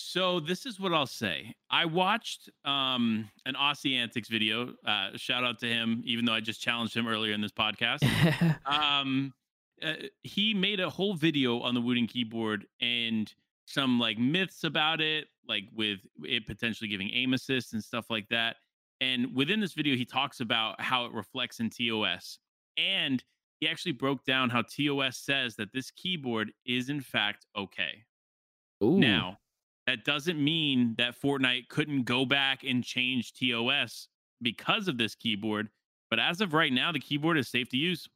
So 0.00 0.40
this 0.40 0.66
is 0.66 0.80
what 0.80 0.92
I'll 0.92 1.06
say. 1.06 1.54
I 1.70 1.84
watched 1.84 2.50
um, 2.64 3.28
an 3.46 3.54
Aussie 3.54 3.96
Antics 3.96 4.28
video. 4.28 4.74
Uh, 4.84 5.10
shout 5.16 5.44
out 5.44 5.58
to 5.60 5.66
him, 5.66 6.02
even 6.04 6.24
though 6.24 6.32
I 6.32 6.40
just 6.40 6.60
challenged 6.60 6.96
him 6.96 7.06
earlier 7.06 7.32
in 7.32 7.40
this 7.40 7.52
podcast. 7.52 8.02
um, 8.66 9.32
uh, 9.82 9.94
he 10.22 10.54
made 10.54 10.80
a 10.80 10.90
whole 10.90 11.14
video 11.14 11.60
on 11.60 11.74
the 11.74 11.80
Wooting 11.80 12.06
keyboard 12.06 12.66
and 12.80 13.32
some 13.66 14.00
like 14.00 14.18
myths 14.18 14.64
about 14.64 15.00
it, 15.00 15.28
like 15.48 15.64
with 15.74 16.00
it 16.22 16.46
potentially 16.46 16.88
giving 16.88 17.10
aim 17.10 17.34
assist 17.34 17.72
and 17.72 17.82
stuff 17.82 18.06
like 18.10 18.28
that. 18.30 18.56
And 19.00 19.34
within 19.34 19.60
this 19.60 19.74
video, 19.74 19.96
he 19.96 20.04
talks 20.04 20.40
about 20.40 20.80
how 20.80 21.06
it 21.06 21.12
reflects 21.12 21.60
in 21.60 21.70
TOS. 21.70 22.38
And 22.76 23.22
he 23.60 23.68
actually 23.68 23.92
broke 23.92 24.24
down 24.24 24.50
how 24.50 24.62
TOS 24.62 25.18
says 25.18 25.56
that 25.56 25.72
this 25.72 25.90
keyboard 25.90 26.52
is 26.66 26.88
in 26.88 27.00
fact 27.00 27.46
okay. 27.56 28.04
Ooh. 28.82 28.98
Now, 28.98 29.38
that 29.90 30.04
doesn't 30.04 30.42
mean 30.42 30.94
that 30.98 31.20
Fortnite 31.20 31.68
couldn't 31.68 32.04
go 32.04 32.24
back 32.24 32.62
and 32.62 32.84
change 32.84 33.32
TOS 33.32 34.06
because 34.40 34.86
of 34.86 34.98
this 34.98 35.16
keyboard. 35.16 35.68
But 36.10 36.20
as 36.20 36.40
of 36.40 36.54
right 36.54 36.72
now, 36.72 36.92
the 36.92 37.00
keyboard 37.00 37.36
is 37.36 37.48
safe 37.48 37.68
to 37.70 37.76
use. 37.76 38.08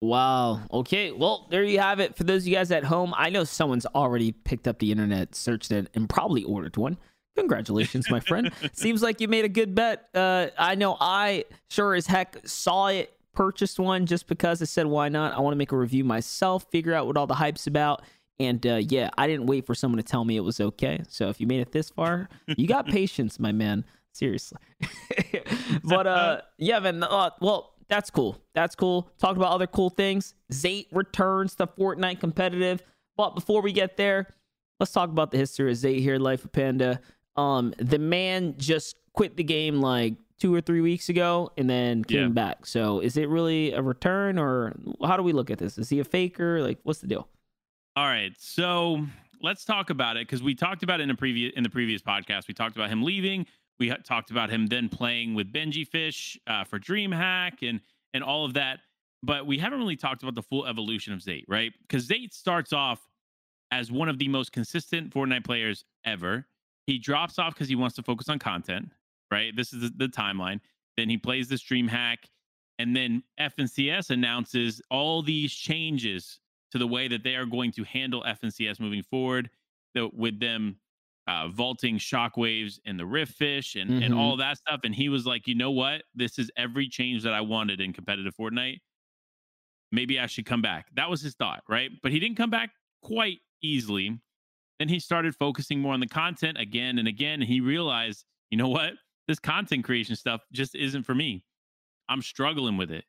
Wow. 0.00 0.60
Okay. 0.72 1.10
Well, 1.10 1.48
there 1.50 1.64
you 1.64 1.80
have 1.80 1.98
it. 1.98 2.16
For 2.16 2.22
those 2.22 2.44
of 2.44 2.46
you 2.46 2.54
guys 2.54 2.70
at 2.70 2.84
home, 2.84 3.12
I 3.16 3.28
know 3.28 3.42
someone's 3.42 3.86
already 3.86 4.30
picked 4.30 4.68
up 4.68 4.78
the 4.78 4.92
internet, 4.92 5.34
searched 5.34 5.72
it, 5.72 5.88
and 5.94 6.08
probably 6.08 6.44
ordered 6.44 6.76
one. 6.76 6.96
Congratulations, 7.36 8.08
my 8.08 8.20
friend. 8.20 8.52
Seems 8.72 9.02
like 9.02 9.20
you 9.20 9.26
made 9.26 9.44
a 9.44 9.48
good 9.48 9.74
bet. 9.74 10.08
Uh, 10.14 10.48
I 10.56 10.76
know 10.76 10.96
I 11.00 11.44
sure 11.70 11.96
as 11.96 12.06
heck 12.06 12.36
saw 12.46 12.86
it, 12.86 13.12
purchased 13.34 13.80
one 13.80 14.06
just 14.06 14.28
because 14.28 14.62
I 14.62 14.66
said, 14.66 14.86
why 14.86 15.08
not? 15.08 15.34
I 15.34 15.40
want 15.40 15.54
to 15.54 15.58
make 15.58 15.72
a 15.72 15.76
review 15.76 16.04
myself, 16.04 16.66
figure 16.70 16.94
out 16.94 17.08
what 17.08 17.16
all 17.16 17.26
the 17.26 17.34
hype's 17.34 17.66
about, 17.66 18.02
and 18.40 18.66
uh, 18.66 18.76
yeah, 18.76 19.10
I 19.18 19.26
didn't 19.26 19.46
wait 19.46 19.66
for 19.66 19.74
someone 19.74 19.98
to 19.98 20.02
tell 20.02 20.24
me 20.24 20.36
it 20.36 20.40
was 20.40 20.60
okay. 20.60 21.02
So 21.08 21.28
if 21.28 21.40
you 21.40 21.46
made 21.46 21.60
it 21.60 21.72
this 21.72 21.90
far, 21.90 22.28
you 22.46 22.66
got 22.66 22.86
patience, 22.88 23.38
my 23.38 23.52
man. 23.52 23.84
Seriously. 24.12 24.58
but 25.84 26.06
uh, 26.06 26.40
yeah, 26.58 26.80
man. 26.80 27.04
Uh, 27.04 27.30
well, 27.40 27.74
that's 27.88 28.08
cool. 28.08 28.40
That's 28.54 28.74
cool. 28.74 29.10
Talked 29.18 29.36
about 29.36 29.52
other 29.52 29.66
cool 29.66 29.90
things. 29.90 30.34
Zayt 30.52 30.86
returns 30.90 31.54
to 31.56 31.66
Fortnite 31.66 32.18
competitive. 32.18 32.82
But 33.16 33.34
before 33.34 33.60
we 33.60 33.72
get 33.72 33.98
there, 33.98 34.34
let's 34.80 34.92
talk 34.92 35.10
about 35.10 35.32
the 35.32 35.38
history 35.38 35.70
of 35.70 35.76
Zayt 35.76 36.00
here, 36.00 36.18
Life 36.18 36.44
of 36.44 36.52
Panda. 36.52 37.00
Um, 37.36 37.74
the 37.78 37.98
man 37.98 38.54
just 38.56 38.96
quit 39.12 39.36
the 39.36 39.44
game 39.44 39.82
like 39.82 40.14
two 40.38 40.54
or 40.54 40.62
three 40.62 40.80
weeks 40.80 41.10
ago 41.10 41.50
and 41.58 41.68
then 41.68 42.04
came 42.04 42.20
yeah. 42.20 42.28
back. 42.28 42.64
So 42.64 43.00
is 43.00 43.18
it 43.18 43.28
really 43.28 43.72
a 43.72 43.82
return 43.82 44.38
or 44.38 44.74
how 45.04 45.18
do 45.18 45.22
we 45.22 45.34
look 45.34 45.50
at 45.50 45.58
this? 45.58 45.76
Is 45.76 45.90
he 45.90 46.00
a 46.00 46.04
faker? 46.04 46.62
Like, 46.62 46.78
what's 46.84 47.00
the 47.00 47.06
deal? 47.06 47.28
All 48.00 48.06
right, 48.06 48.32
so 48.38 49.04
let's 49.42 49.66
talk 49.66 49.90
about 49.90 50.16
it 50.16 50.26
because 50.26 50.42
we 50.42 50.54
talked 50.54 50.82
about 50.82 51.00
it 51.00 51.02
in 51.02 51.10
a 51.10 51.14
previous 51.14 51.52
in 51.54 51.62
the 51.62 51.68
previous 51.68 52.00
podcast. 52.00 52.48
We 52.48 52.54
talked 52.54 52.74
about 52.74 52.88
him 52.88 53.02
leaving. 53.02 53.44
We 53.78 53.94
talked 54.04 54.30
about 54.30 54.48
him 54.48 54.68
then 54.68 54.88
playing 54.88 55.34
with 55.34 55.52
Benji 55.52 55.86
Fish 55.86 56.38
uh, 56.46 56.64
for 56.64 56.78
DreamHack 56.78 57.58
and 57.60 57.78
and 58.14 58.24
all 58.24 58.46
of 58.46 58.54
that. 58.54 58.78
But 59.22 59.46
we 59.46 59.58
haven't 59.58 59.80
really 59.80 59.96
talked 59.96 60.22
about 60.22 60.34
the 60.34 60.40
full 60.42 60.66
evolution 60.66 61.12
of 61.12 61.18
Zayt, 61.18 61.44
right? 61.46 61.74
Because 61.82 62.08
Zayt 62.08 62.32
starts 62.32 62.72
off 62.72 63.06
as 63.70 63.92
one 63.92 64.08
of 64.08 64.16
the 64.16 64.28
most 64.28 64.50
consistent 64.50 65.12
Fortnite 65.12 65.44
players 65.44 65.84
ever. 66.06 66.46
He 66.86 66.96
drops 66.96 67.38
off 67.38 67.52
because 67.52 67.68
he 67.68 67.76
wants 67.76 67.96
to 67.96 68.02
focus 68.02 68.30
on 68.30 68.38
content, 68.38 68.88
right? 69.30 69.54
This 69.54 69.74
is 69.74 69.82
the, 69.82 69.92
the 69.94 70.08
timeline. 70.08 70.60
Then 70.96 71.10
he 71.10 71.18
plays 71.18 71.48
the 71.48 71.56
DreamHack, 71.56 72.16
and 72.78 72.96
then 72.96 73.24
FNCS 73.38 74.08
announces 74.08 74.80
all 74.90 75.20
these 75.20 75.52
changes 75.52 76.40
to 76.72 76.78
the 76.78 76.86
way 76.86 77.08
that 77.08 77.22
they 77.22 77.34
are 77.34 77.46
going 77.46 77.72
to 77.72 77.84
handle 77.84 78.22
FNCS 78.22 78.80
moving 78.80 79.02
forward. 79.02 79.50
with 79.94 80.38
them 80.38 80.76
uh, 81.30 81.48
vaulting 81.48 81.98
shockwaves 81.98 82.80
and 82.86 82.98
the 82.98 83.06
rift 83.06 83.34
fish 83.34 83.76
and, 83.76 83.90
mm-hmm. 83.90 84.02
and 84.02 84.14
all 84.14 84.36
that 84.36 84.58
stuff. 84.58 84.80
And 84.84 84.94
he 84.94 85.08
was 85.08 85.26
like, 85.26 85.46
you 85.46 85.54
know 85.54 85.70
what? 85.70 86.02
This 86.14 86.38
is 86.38 86.50
every 86.56 86.88
change 86.88 87.22
that 87.22 87.32
I 87.32 87.40
wanted 87.40 87.80
in 87.80 87.92
competitive 87.92 88.34
Fortnite. 88.38 88.80
Maybe 89.92 90.18
I 90.18 90.26
should 90.26 90.46
come 90.46 90.62
back. 90.62 90.86
That 90.94 91.10
was 91.10 91.20
his 91.20 91.34
thought, 91.34 91.62
right? 91.68 91.90
But 92.02 92.12
he 92.12 92.18
didn't 92.18 92.36
come 92.36 92.50
back 92.50 92.70
quite 93.02 93.38
easily. 93.62 94.18
Then 94.78 94.88
he 94.88 94.98
started 94.98 95.36
focusing 95.36 95.80
more 95.80 95.92
on 95.92 96.00
the 96.00 96.08
content 96.08 96.58
again 96.58 96.98
and 96.98 97.06
again. 97.06 97.40
And 97.40 97.44
he 97.44 97.60
realized, 97.60 98.24
you 98.50 98.58
know 98.58 98.68
what? 98.68 98.94
This 99.28 99.38
content 99.38 99.84
creation 99.84 100.16
stuff 100.16 100.40
just 100.52 100.74
isn't 100.74 101.04
for 101.04 101.14
me. 101.14 101.44
I'm 102.08 102.22
struggling 102.22 102.76
with 102.76 102.90
it. 102.90 103.04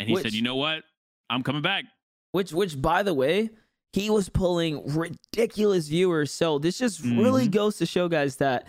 And 0.00 0.08
he 0.08 0.14
Which, 0.14 0.22
said, 0.22 0.32
you 0.32 0.42
know 0.42 0.56
what? 0.56 0.84
I'm 1.28 1.42
coming 1.42 1.62
back. 1.62 1.84
Which, 2.32 2.52
which, 2.52 2.80
by 2.80 3.02
the 3.02 3.14
way, 3.14 3.50
he 3.92 4.10
was 4.10 4.28
pulling 4.28 4.86
ridiculous 4.94 5.88
viewers. 5.88 6.30
So 6.30 6.58
this 6.58 6.78
just 6.78 7.02
mm-hmm. 7.02 7.20
really 7.20 7.48
goes 7.48 7.78
to 7.78 7.86
show 7.86 8.08
guys 8.08 8.36
that 8.36 8.66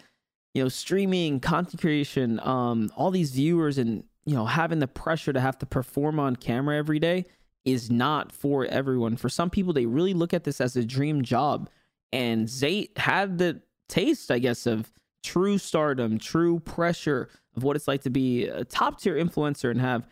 you 0.54 0.64
know 0.64 0.70
streaming, 0.70 1.40
content 1.40 1.82
creation, 1.82 2.40
um, 2.42 2.92
all 2.96 3.12
these 3.12 3.32
viewers, 3.32 3.78
and 3.78 4.04
you 4.26 4.36
know 4.36 4.46
having 4.46 4.80
the 4.80 4.88
pressure 4.88 5.34
to 5.34 5.40
have 5.40 5.58
to 5.60 5.66
perform 5.66 6.20
on 6.20 6.36
camera 6.36 6.78
every 6.78 7.00
day 7.00 7.26
is 7.66 7.92
not 7.92 8.32
for 8.32 8.66
everyone. 8.66 9.18
For 9.18 9.30
some 9.30 9.50
people, 9.50 9.74
they 9.74 9.86
really 9.86 10.14
look 10.14 10.34
at 10.34 10.44
this 10.44 10.62
as 10.62 10.76
a 10.76 10.84
dream 10.84 11.22
job. 11.24 11.70
And 12.12 12.48
Zayt 12.48 12.98
had 12.98 13.38
the 13.38 13.62
taste, 13.88 14.32
I 14.32 14.40
guess, 14.40 14.66
of 14.66 14.92
true 15.24 15.58
stardom, 15.58 16.18
true 16.18 16.60
pressure 16.60 17.30
of 17.56 17.64
what 17.64 17.76
it's 17.76 17.88
like 17.88 18.02
to 18.04 18.10
be 18.10 18.48
a 18.48 18.64
top 18.64 19.02
tier 19.02 19.16
influencer 19.16 19.70
and 19.70 19.82
have 19.82 20.08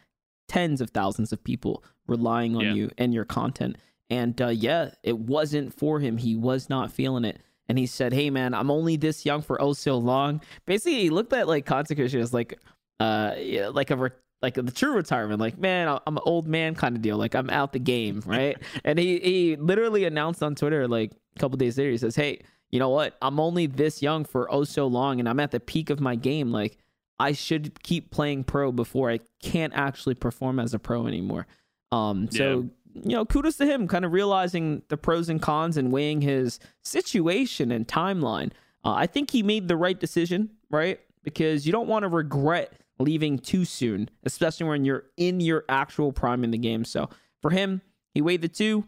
tens 0.48 0.82
of 0.82 0.90
thousands 0.92 1.32
of 1.32 1.44
people 1.44 1.84
relying 2.08 2.56
on 2.56 2.64
yeah. 2.64 2.74
you 2.74 2.92
and 2.98 3.14
your 3.14 3.26
content. 3.26 3.78
And 4.10 4.42
uh, 4.42 4.48
yeah, 4.50 4.92
it 5.04 5.18
wasn't 5.18 5.74
for 5.74 6.00
him. 6.00 6.18
He 6.18 6.36
was 6.36 6.70
not 6.70 6.92
feeling 6.92 7.26
it. 7.26 7.42
And 7.70 7.78
he 7.78 7.86
said, 7.86 8.14
Hey 8.14 8.30
man, 8.30 8.54
I'm 8.54 8.72
only 8.72 8.96
this 8.96 9.26
young 9.26 9.42
for 9.42 9.62
oh 9.62 9.74
so 9.74 9.98
long. 9.98 10.42
Basically, 10.66 11.02
he 11.02 11.10
looked 11.10 11.34
at 11.34 11.48
like 11.48 11.66
consecration 11.66 12.22
as 12.22 12.34
like 12.34 12.60
uh 13.00 13.34
yeah, 13.38 13.68
like 13.68 13.92
a 13.92 13.98
re- 13.98 14.10
like 14.42 14.54
the 14.54 14.72
true 14.72 14.94
retirement, 14.94 15.42
like 15.42 15.58
man, 15.58 15.88
I'm 15.88 16.18
an 16.18 16.24
old 16.26 16.48
man 16.48 16.76
kind 16.76 16.96
of 16.96 17.02
deal. 17.02 17.18
Like 17.18 17.36
I'm 17.36 17.50
out 17.50 17.74
the 17.74 17.80
game, 17.80 18.22
right? 18.26 18.58
and 18.86 18.98
he 18.98 19.20
he 19.20 19.56
literally 19.58 20.06
announced 20.06 20.42
on 20.42 20.56
Twitter 20.56 20.88
like 20.88 21.12
a 21.36 21.40
couple 21.40 21.58
days 21.58 21.78
later, 21.78 21.92
he 21.92 21.98
says, 21.98 22.16
Hey, 22.16 22.40
you 22.72 22.80
know 22.80 22.90
what? 22.90 23.18
I'm 23.22 23.40
only 23.40 23.68
this 23.68 24.02
young 24.02 24.24
for 24.24 24.52
oh 24.54 24.64
so 24.64 24.88
long, 24.88 25.20
and 25.20 25.28
I'm 25.28 25.40
at 25.40 25.52
the 25.52 25.60
peak 25.60 25.90
of 25.90 26.00
my 26.00 26.16
game. 26.16 26.52
Like 26.52 26.78
I 27.20 27.32
should 27.32 27.82
keep 27.84 28.12
playing 28.12 28.44
pro 28.44 28.72
before 28.72 29.10
I 29.10 29.20
can't 29.42 29.74
actually 29.76 30.16
perform 30.16 30.60
as 30.60 30.74
a 30.74 30.80
pro 30.80 31.08
anymore. 31.08 31.48
Um, 31.92 32.30
so 32.32 32.70
you 33.04 33.16
know, 33.16 33.26
kudos 33.26 33.58
to 33.58 33.66
him, 33.66 33.88
kind 33.88 34.06
of 34.06 34.12
realizing 34.12 34.82
the 34.90 34.98
pros 34.98 35.30
and 35.30 35.42
cons 35.42 35.78
and 35.78 35.92
weighing 35.92 36.22
his 36.22 36.60
situation 36.84 37.72
and 37.72 37.88
timeline. 37.88 38.52
Uh, 38.84 38.94
I 38.94 39.08
think 39.08 39.32
he 39.32 39.44
made 39.44 39.68
the 39.68 39.78
right 39.78 40.00
decision, 40.00 40.50
right? 40.70 41.00
Because 41.24 41.66
you 41.66 41.72
don't 41.72 41.88
want 41.88 42.04
to 42.04 42.10
regret 42.10 42.74
leaving 43.00 43.38
too 43.38 43.66
soon, 43.66 44.10
especially 44.24 44.68
when 44.68 44.86
you're 44.86 45.06
in 45.18 45.40
your 45.40 45.66
actual 45.70 46.12
prime 46.12 46.44
in 46.44 46.52
the 46.52 46.58
game. 46.58 46.84
So 46.84 47.10
for 47.42 47.52
him, 47.52 47.82
he 48.14 48.22
weighed 48.22 48.42
the 48.42 48.48
two, 48.48 48.86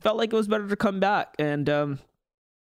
felt 0.00 0.16
like 0.16 0.32
it 0.32 0.36
was 0.36 0.48
better 0.48 0.68
to 0.68 0.76
come 0.76 1.00
back. 1.00 1.34
And 1.38 1.68
um, 1.68 1.98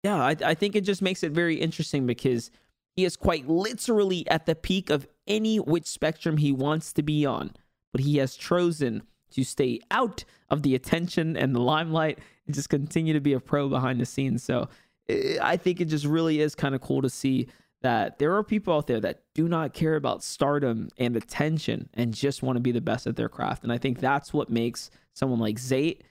yeah, 0.04 0.24
I, 0.24 0.36
I 0.46 0.54
think 0.54 0.76
it 0.76 0.82
just 0.82 1.02
makes 1.02 1.24
it 1.24 1.32
very 1.32 1.56
interesting 1.56 2.06
because 2.06 2.52
he 2.96 3.06
is 3.06 3.16
quite 3.16 3.48
literally 3.48 4.28
at 4.30 4.46
the 4.46 4.56
peak 4.56 4.90
of 4.90 5.08
any 5.28 5.58
which 5.58 5.86
spectrum 5.86 6.38
he 6.38 6.52
wants 6.52 6.94
to 6.94 7.04
be 7.04 7.26
on. 7.26 7.52
But 7.92 8.02
he 8.02 8.18
has 8.18 8.36
chosen 8.36 9.04
to 9.32 9.44
stay 9.44 9.80
out 9.92 10.24
of 10.50 10.64
the 10.64 10.76
attention 10.76 11.36
and 11.36 11.56
the 11.56 11.62
limelight 11.62 12.20
and 12.46 12.56
just 12.56 12.70
continue 12.70 13.14
to 13.14 13.22
be 13.22 13.34
a 13.34 13.40
pro 13.40 13.70
behind 13.70 14.00
the 14.00 14.06
scenes. 14.06 14.44
So 14.44 14.70
eh, 15.10 15.38
I 15.42 15.58
think 15.58 15.82
it 15.82 15.86
just 15.86 16.06
really 16.06 16.42
is 16.42 16.56
kind 16.56 16.76
of 16.76 16.82
cool 16.82 17.02
to 17.02 17.10
see 17.10 17.48
that 17.82 18.20
there 18.20 18.36
are 18.36 18.44
people 18.44 18.76
out 18.76 18.88
there 18.88 19.00
that 19.00 19.24
do 19.34 19.48
not 19.48 19.74
care 19.74 19.96
about 19.96 20.24
stardom 20.24 20.90
and 20.98 21.16
attention 21.16 21.90
and 21.96 22.14
just 22.14 22.44
want 22.44 22.56
to 22.56 22.62
be 22.62 22.72
the 22.72 22.82
best 22.82 23.08
at 23.08 23.16
their 23.16 23.30
craft. 23.30 23.64
And 23.64 23.72
I 23.72 23.78
think 23.78 24.00
that's 24.00 24.34
what 24.34 24.50
makes 24.50 24.92
someone 25.14 25.40
like 25.40 25.56
Zayt 25.56 26.02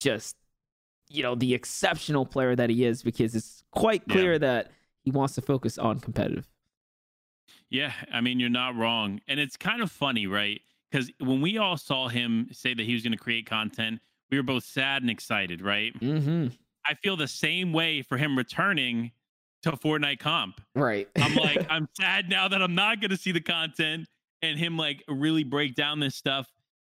just, 0.00 0.36
you 1.08 1.22
know, 1.22 1.34
the 1.34 1.54
exceptional 1.54 2.26
player 2.26 2.54
that 2.54 2.68
he 2.68 2.84
is 2.84 3.02
because 3.02 3.34
it's 3.34 3.64
quite 3.70 4.06
clear 4.08 4.32
yeah. 4.32 4.38
that 4.38 4.72
he 5.02 5.10
wants 5.10 5.34
to 5.36 5.40
focus 5.40 5.78
on 5.78 5.98
competitive. 5.98 6.46
Yeah, 7.70 7.92
I 8.12 8.20
mean, 8.20 8.40
you're 8.40 8.48
not 8.48 8.76
wrong. 8.76 9.20
And 9.28 9.38
it's 9.38 9.56
kind 9.56 9.82
of 9.82 9.90
funny, 9.90 10.26
right? 10.26 10.60
because 10.90 11.10
when 11.20 11.40
we 11.40 11.58
all 11.58 11.76
saw 11.76 12.08
him 12.08 12.48
say 12.52 12.74
that 12.74 12.84
he 12.84 12.92
was 12.92 13.02
going 13.02 13.12
to 13.12 13.18
create 13.18 13.46
content, 13.46 14.00
we 14.30 14.36
were 14.36 14.42
both 14.42 14.64
sad 14.64 15.02
and 15.02 15.10
excited, 15.10 15.62
right? 15.62 15.98
Mm-hmm. 16.00 16.48
I 16.86 16.94
feel 16.94 17.16
the 17.16 17.28
same 17.28 17.72
way 17.72 18.02
for 18.02 18.16
him 18.16 18.36
returning 18.36 19.12
to 19.62 19.72
Fortnite 19.72 20.20
comp. 20.20 20.60
Right. 20.74 21.08
I'm 21.16 21.34
like, 21.34 21.66
I'm 21.70 21.88
sad 21.94 22.28
now 22.28 22.48
that 22.48 22.62
I'm 22.62 22.74
not 22.74 23.00
going 23.00 23.10
to 23.10 23.16
see 23.16 23.32
the 23.32 23.40
content 23.40 24.06
and 24.42 24.58
him 24.58 24.76
like 24.76 25.02
really 25.08 25.44
break 25.44 25.74
down 25.74 26.00
this 26.00 26.14
stuff. 26.14 26.46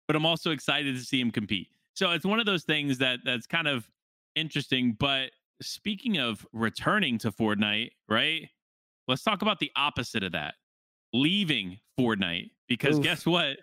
but 0.06 0.16
I'm 0.16 0.26
also 0.26 0.50
excited 0.50 0.96
to 0.96 1.02
see 1.02 1.20
him 1.20 1.30
compete. 1.30 1.68
So 1.94 2.10
it's 2.12 2.24
one 2.24 2.40
of 2.40 2.46
those 2.46 2.64
things 2.64 2.98
that 2.98 3.20
that's 3.24 3.46
kind 3.46 3.68
of 3.68 3.88
interesting. 4.34 4.96
But 4.98 5.30
speaking 5.62 6.18
of 6.18 6.46
returning 6.52 7.18
to 7.18 7.32
Fortnite, 7.32 7.90
right? 8.08 8.48
Let's 9.06 9.22
talk 9.22 9.40
about 9.40 9.58
the 9.58 9.70
opposite 9.74 10.22
of 10.22 10.32
that. 10.32 10.54
Leaving 11.12 11.78
Fortnite. 11.98 12.50
Because 12.68 12.98
Oof. 12.98 13.02
guess 13.04 13.26
what? 13.26 13.58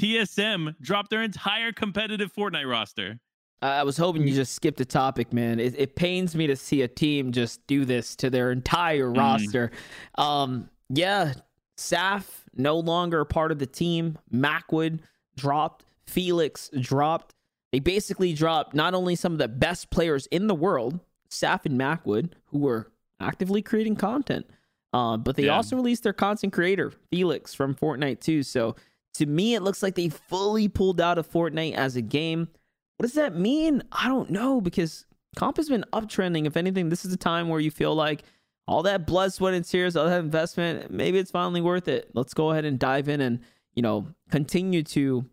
TSM 0.00 0.74
dropped 0.80 1.10
their 1.10 1.22
entire 1.22 1.72
competitive 1.72 2.32
Fortnite 2.34 2.68
roster. 2.70 3.18
I 3.60 3.84
was 3.84 3.96
hoping 3.96 4.26
you 4.26 4.34
just 4.34 4.54
skipped 4.54 4.80
a 4.80 4.84
topic, 4.84 5.32
man. 5.32 5.60
It, 5.60 5.74
it 5.78 5.94
pains 5.94 6.34
me 6.34 6.48
to 6.48 6.56
see 6.56 6.82
a 6.82 6.88
team 6.88 7.30
just 7.30 7.64
do 7.68 7.84
this 7.84 8.16
to 8.16 8.28
their 8.28 8.50
entire 8.50 9.06
Mm. 9.10 9.16
roster. 9.18 9.70
Um, 10.16 10.68
yeah, 10.88 11.34
Saf 11.78 12.24
no 12.56 12.78
longer 12.78 13.20
a 13.20 13.26
part 13.26 13.52
of 13.52 13.60
the 13.60 13.66
team. 13.66 14.18
Mackwood 14.34 14.98
dropped. 15.36 15.84
Felix 16.06 16.70
dropped. 16.80 17.34
They 17.70 17.78
basically 17.78 18.32
dropped 18.34 18.74
not 18.74 18.94
only 18.94 19.14
some 19.14 19.32
of 19.32 19.38
the 19.38 19.48
best 19.48 19.90
players 19.90 20.26
in 20.26 20.48
the 20.48 20.54
world, 20.56 20.98
Saf 21.30 21.64
and 21.64 21.78
Macwood, 21.80 22.30
who 22.46 22.58
were 22.58 22.90
actively 23.20 23.62
creating 23.62 23.94
content, 23.96 24.46
uh, 24.92 25.16
but 25.16 25.36
they 25.36 25.46
Yeah. 25.46 25.56
also 25.56 25.76
released 25.76 26.02
their 26.02 26.12
content 26.12 26.52
creator, 26.52 26.92
Felix, 27.10 27.54
from 27.54 27.74
Fortnite 27.74 28.20
too. 28.20 28.42
So 28.42 28.76
to 29.14 29.26
me, 29.26 29.54
it 29.54 29.62
looks 29.62 29.82
like 29.82 29.94
they 29.94 30.08
fully 30.08 30.68
pulled 30.68 31.00
out 31.00 31.18
of 31.18 31.30
Fortnite 31.30 31.74
as 31.74 31.96
a 31.96 32.02
game. 32.02 32.48
What 32.96 33.04
does 33.04 33.14
that 33.14 33.36
mean? 33.36 33.82
I 33.92 34.08
don't 34.08 34.30
know 34.30 34.60
because 34.60 35.06
comp 35.36 35.56
has 35.56 35.68
been 35.68 35.84
uptrending. 35.92 36.46
If 36.46 36.56
anything, 36.56 36.88
this 36.88 37.04
is 37.04 37.12
a 37.12 37.16
time 37.16 37.48
where 37.48 37.60
you 37.60 37.70
feel 37.70 37.94
like 37.94 38.22
all 38.68 38.82
that 38.84 39.06
blood, 39.06 39.32
sweat, 39.32 39.54
and 39.54 39.64
tears, 39.64 39.96
all 39.96 40.06
that 40.06 40.20
investment, 40.20 40.90
maybe 40.90 41.18
it's 41.18 41.30
finally 41.30 41.60
worth 41.60 41.88
it. 41.88 42.10
Let's 42.14 42.32
go 42.32 42.50
ahead 42.52 42.64
and 42.64 42.78
dive 42.78 43.08
in 43.08 43.20
and 43.20 43.40
you 43.74 43.82
know 43.82 44.06
continue 44.30 44.82
to 44.82 45.24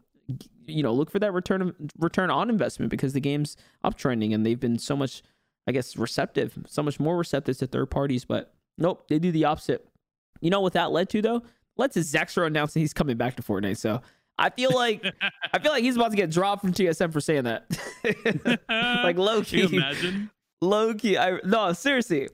you 0.66 0.84
know 0.84 0.94
look 0.94 1.10
for 1.12 1.20
that 1.20 1.34
return 1.34 1.62
of, 1.62 1.76
return 1.98 2.30
on 2.30 2.50
investment 2.50 2.90
because 2.90 3.14
the 3.14 3.20
game's 3.20 3.56
uptrending 3.84 4.34
and 4.34 4.46
they've 4.46 4.60
been 4.60 4.80
so 4.80 4.96
much, 4.96 5.22
I 5.68 5.72
guess, 5.72 5.96
receptive, 5.98 6.58
so 6.68 6.82
much 6.82 7.00
more 7.00 7.18
receptive 7.18 7.58
to 7.60 7.68
third 7.68 7.90
parties. 7.92 8.26
But 8.26 8.54
nope, 8.80 9.06
they 9.10 9.20
do 9.20 9.32
the 9.32 9.46
opposite. 9.46 9.86
You 10.42 10.50
know 10.50 10.62
what 10.62 10.74
that 10.74 10.92
led 10.92 11.10
to 11.10 11.22
though? 11.22 11.44
Led 11.78 11.92
to 11.92 12.00
Zexrow 12.00 12.48
announcing 12.48 12.82
he's 12.82 12.94
coming 12.94 13.18
back 13.18 13.36
to 13.36 13.44
Fortnite. 13.44 13.78
So 13.78 14.02
I 14.38 14.50
feel 14.50 14.74
like 14.74 15.06
I 15.54 15.60
feel 15.60 15.72
like 15.72 15.84
he's 15.84 15.96
about 15.96 16.12
to 16.12 16.18
get 16.18 16.32
dropped 16.32 16.62
from 16.62 16.74
TSM 16.74 17.12
for 17.14 17.22
saying 17.22 17.44
that. 17.44 17.66
like 19.04 19.18
low 19.18 19.42
Can 19.44 19.60
you 19.60 19.68
imagine? 19.68 20.32
low 20.62 20.94
key. 20.94 21.18
I 21.18 21.40
no 21.44 21.74
seriously. 21.74 22.30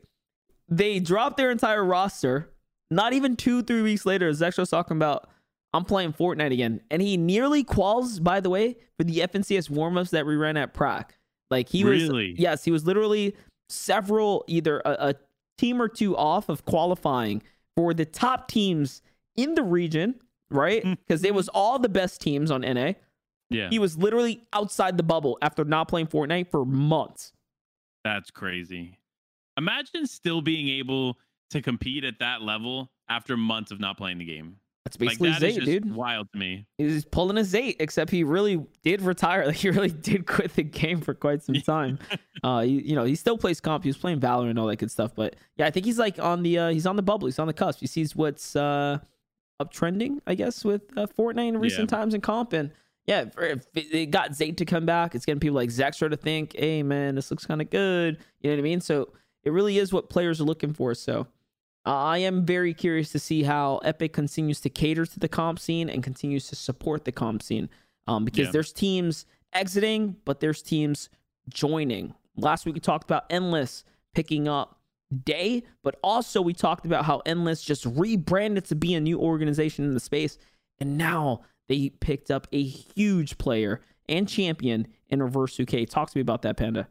They 0.69 0.99
dropped 0.99 1.37
their 1.37 1.51
entire 1.51 1.83
roster. 1.83 2.49
Not 2.91 3.13
even 3.13 3.35
two, 3.35 3.63
three 3.63 3.81
weeks 3.81 4.05
later, 4.05 4.29
Zexrow's 4.31 4.69
talking 4.69 4.97
about 4.97 5.27
I'm 5.73 5.83
playing 5.85 6.13
Fortnite 6.13 6.53
again, 6.53 6.81
and 6.91 7.01
he 7.01 7.17
nearly 7.17 7.63
quals. 7.63 8.23
By 8.23 8.39
the 8.39 8.49
way, 8.49 8.77
for 8.97 9.03
the 9.03 9.17
FNCS 9.19 9.69
warmups 9.69 10.11
that 10.11 10.25
we 10.25 10.35
ran 10.35 10.57
at 10.57 10.73
Prac. 10.73 11.17
Like 11.51 11.69
he 11.69 11.83
Really? 11.83 12.31
was, 12.31 12.39
yes, 12.39 12.63
he 12.63 12.71
was 12.71 12.85
literally 12.85 13.35
several 13.69 14.43
either 14.47 14.81
a, 14.85 15.09
a 15.09 15.15
team 15.57 15.81
or 15.81 15.87
two 15.87 16.15
off 16.15 16.49
of 16.49 16.65
qualifying 16.65 17.41
for 17.75 17.93
the 17.93 18.05
top 18.05 18.47
teams 18.47 19.01
in 19.35 19.55
the 19.55 19.63
region, 19.63 20.15
right? 20.49 20.83
Hmm. 20.83 20.93
Because 20.93 21.23
it 21.23 21.33
was 21.33 21.49
all 21.49 21.79
the 21.79 21.89
best 21.89 22.21
teams 22.21 22.51
on 22.51 22.61
NA. 22.61 22.93
Yeah. 23.49 23.69
He 23.69 23.79
was 23.79 23.97
literally 23.97 24.43
outside 24.53 24.97
the 24.97 25.03
bubble 25.03 25.37
after 25.41 25.63
not 25.63 25.87
playing 25.87 26.07
Fortnite 26.07 26.49
for 26.49 26.65
months. 26.65 27.31
That's 28.03 28.31
crazy. 28.31 28.99
Imagine 29.57 30.07
still 30.07 30.41
being 30.41 30.67
able 30.69 31.17
to 31.51 31.61
compete 31.61 32.03
at 32.03 32.19
that 32.19 32.41
level 32.41 32.91
after 33.09 33.37
months 33.37 33.71
of 33.71 33.79
not 33.79 33.97
playing 33.97 34.17
the 34.17 34.25
game. 34.25 34.57
That's 34.85 34.99
Like 34.99 35.09
basically 35.09 35.29
that 35.31 35.39
Zay, 35.39 35.53
just 35.55 35.65
dude. 35.65 35.95
wild 35.95 36.31
to 36.31 36.37
me. 36.37 36.67
He's 36.77 37.03
pulling 37.05 37.37
a 37.37 37.43
Zay, 37.43 37.75
except 37.79 38.11
he 38.11 38.23
really 38.23 38.63
did 38.83 39.01
retire. 39.01 39.43
Like 39.47 39.55
he 39.55 39.69
really 39.71 39.89
did 39.89 40.27
quit 40.27 40.53
the 40.53 40.61
game 40.63 41.01
for 41.01 41.13
quite 41.15 41.41
some 41.43 41.55
time. 41.65 41.97
uh, 42.43 42.61
he, 42.61 42.81
you 42.81 42.95
know, 42.95 43.03
he 43.03 43.15
still 43.15 43.37
plays 43.37 43.59
comp. 43.59 43.83
He 43.83 43.89
was 43.89 43.97
playing 43.97 44.19
Valor 44.19 44.47
and 44.47 44.57
all 44.59 44.67
that 44.67 44.75
good 44.77 44.91
stuff. 44.91 45.15
But 45.15 45.35
yeah, 45.57 45.65
I 45.65 45.71
think 45.71 45.85
he's 45.87 45.97
like 45.99 46.19
on 46.19 46.43
the 46.43 46.57
uh, 46.59 46.69
he's 46.69 46.85
on 46.85 46.95
the 46.95 47.01
bubble. 47.01 47.25
He's 47.27 47.39
on 47.39 47.47
the 47.47 47.53
cusp. 47.53 47.79
He 47.79 47.87
sees 47.87 48.15
what's 48.15 48.55
uh 48.55 48.99
uptrending, 49.61 50.19
I 50.27 50.35
guess, 50.35 50.63
with 50.63 50.81
uh, 50.97 51.07
Fortnite 51.07 51.47
in 51.49 51.57
recent 51.57 51.89
times 51.89 52.13
in 52.13 52.21
comp. 52.21 52.53
And 52.53 52.71
yeah, 53.07 53.21
if- 53.21 53.37
if 53.39 53.65
it 53.75 53.93
it 53.95 54.05
got 54.11 54.35
Zay 54.35 54.51
to 54.51 54.65
come 54.65 54.85
back. 54.85 55.15
It's 55.15 55.25
getting 55.25 55.39
people 55.39 55.55
like 55.55 55.69
Zextra 55.69 56.09
to 56.09 56.17
think, 56.17 56.55
hey 56.57 56.83
man, 56.83 57.15
this 57.15 57.31
looks 57.31 57.45
kind 57.45 57.61
of 57.61 57.69
good. 57.69 58.17
You 58.41 58.49
know 58.51 58.55
what 58.57 58.59
I 58.59 58.63
mean? 58.63 58.81
So 58.81 59.13
it 59.43 59.51
really 59.51 59.77
is 59.77 59.91
what 59.93 60.09
players 60.09 60.39
are 60.41 60.43
looking 60.45 60.73
for. 60.73 60.93
So 60.93 61.27
uh, 61.85 61.95
I 61.95 62.17
am 62.19 62.45
very 62.45 62.73
curious 62.73 63.11
to 63.11 63.19
see 63.19 63.43
how 63.43 63.77
Epic 63.77 64.13
continues 64.13 64.59
to 64.61 64.69
cater 64.69 65.05
to 65.05 65.19
the 65.19 65.27
comp 65.27 65.59
scene 65.59 65.89
and 65.89 66.03
continues 66.03 66.47
to 66.49 66.55
support 66.55 67.05
the 67.05 67.11
comp 67.11 67.43
scene. 67.43 67.69
Um, 68.07 68.25
because 68.25 68.47
Yeah. 68.47 68.51
there's 68.51 68.71
teams 68.73 69.25
exiting, 69.53 70.17
but 70.25 70.39
there's 70.39 70.61
teams 70.61 71.09
joining. 71.49 72.13
Last 72.35 72.65
week 72.65 72.75
we 72.75 72.81
talked 72.81 73.03
about 73.05 73.25
Endless 73.29 73.83
picking 74.13 74.47
up 74.47 74.79
Day, 75.23 75.63
but 75.83 75.97
also 76.03 76.41
we 76.41 76.53
talked 76.53 76.85
about 76.85 77.05
how 77.05 77.21
Endless 77.25 77.63
just 77.63 77.85
rebranded 77.85 78.65
to 78.65 78.75
be 78.75 78.95
a 78.95 78.99
new 78.99 79.19
organization 79.19 79.85
in 79.85 79.93
the 79.93 79.99
space, 79.99 80.37
and 80.79 80.97
now 80.97 81.41
they 81.69 81.89
picked 81.89 82.31
up 82.31 82.47
a 82.51 82.61
huge 82.63 83.37
player 83.37 83.81
and 84.09 84.27
champion 84.27 84.87
in 85.09 85.21
Reverse 85.21 85.55
2K. 85.57 85.87
Talk 85.87 86.09
to 86.11 86.17
me 86.17 86.21
about 86.21 86.41
that, 86.41 86.57
Panda. 86.57 86.87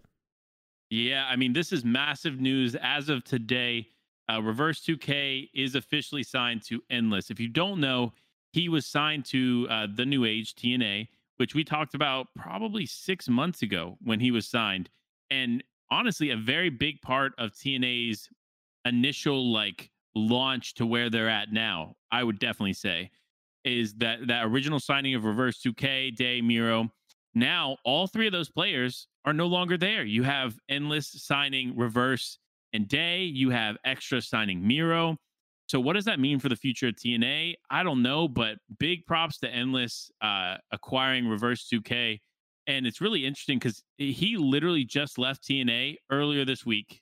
Yeah, 0.90 1.26
I 1.28 1.35
mean, 1.37 1.52
this 1.52 1.72
is 1.72 1.85
massive 1.85 2.40
news 2.40 2.76
as 2.76 3.09
of 3.09 3.24
today. 3.24 3.88
Uh, 4.32 4.40
Reverse 4.42 4.80
2K 4.80 5.50
is 5.54 5.74
officially 5.74 6.22
signed 6.22 6.62
to 6.66 6.82
Endless. 6.90 7.30
If 7.30 7.38
you 7.38 7.48
don't 7.48 7.80
know, 7.80 8.12
he 8.52 8.68
was 8.68 8.87
signed 8.87 9.24
to 9.26 9.66
uh, 9.70 9.87
the 9.94 10.06
New 10.06 10.24
Age 10.24 10.54
TNA, 10.54 11.08
which 11.37 11.54
we 11.54 11.64
talked 11.64 11.94
about 11.94 12.28
probably 12.37 12.87
six 12.87 13.28
months 13.28 13.62
ago 13.62 13.98
when 14.02 14.20
he 14.20 14.30
was 14.30 14.46
signed. 14.46 14.88
And 15.30 15.62
honestly, 15.90 16.30
a 16.30 16.37
very 16.37 16.70
big 16.70 17.02
part 17.02 17.32
of 17.38 17.52
TNA's 17.52 18.28
initial 18.84 19.52
like 19.52 19.90
launch 20.14 20.74
to 20.74 20.87
where 20.87 21.10
they're 21.10 21.28
at 21.28 21.52
now, 21.52 21.96
I 22.12 22.22
would 22.22 22.38
definitely 22.38 22.74
say, 22.74 23.10
is 23.64 23.94
that 23.94 24.26
that 24.28 24.44
original 24.44 24.80
signing 24.80 25.14
of 25.14 25.24
Reverse 25.24 25.60
2K, 25.60 26.14
Day, 26.14 26.40
Mero. 26.40 26.90
Now, 27.34 27.78
all 27.84 28.06
three 28.06 28.26
of 28.26 28.32
those 28.32 28.48
players 28.48 29.08
are 29.24 29.32
no 29.32 29.46
longer 29.46 29.76
there. 29.76 30.04
You 30.04 30.22
have 30.22 30.58
Endless 30.68 31.08
signing 31.08 31.76
Reverse 31.76 32.38
and 32.74 32.87
Day. 32.87 33.22
You 33.22 33.48
have 33.50 33.76
Extra 33.84 34.20
signing 34.20 34.66
Mero. 34.66 35.16
So, 35.66 35.80
what 35.80 35.94
does 35.94 36.04
that 36.04 36.20
mean 36.20 36.38
for 36.38 36.50
the 36.50 36.56
future 36.56 36.88
of 36.88 36.96
TNA? 36.96 37.54
I 37.70 37.82
don't 37.82 38.02
know, 38.02 38.28
but 38.28 38.58
big 38.78 39.06
props 39.06 39.38
to 39.38 39.48
Endless 39.48 40.10
uh, 40.20 40.56
acquiring 40.72 41.26
Reverse 41.26 41.66
2K. 41.72 42.20
And 42.66 42.87
it's 42.87 43.00
really 43.00 43.24
interesting 43.24 43.58
because 43.58 43.82
he 43.96 44.37
literally 44.37 44.84
just 44.84 45.18
left 45.18 45.42
TNA 45.44 45.96
earlier 46.10 46.44
this 46.44 46.66
week. 46.66 47.00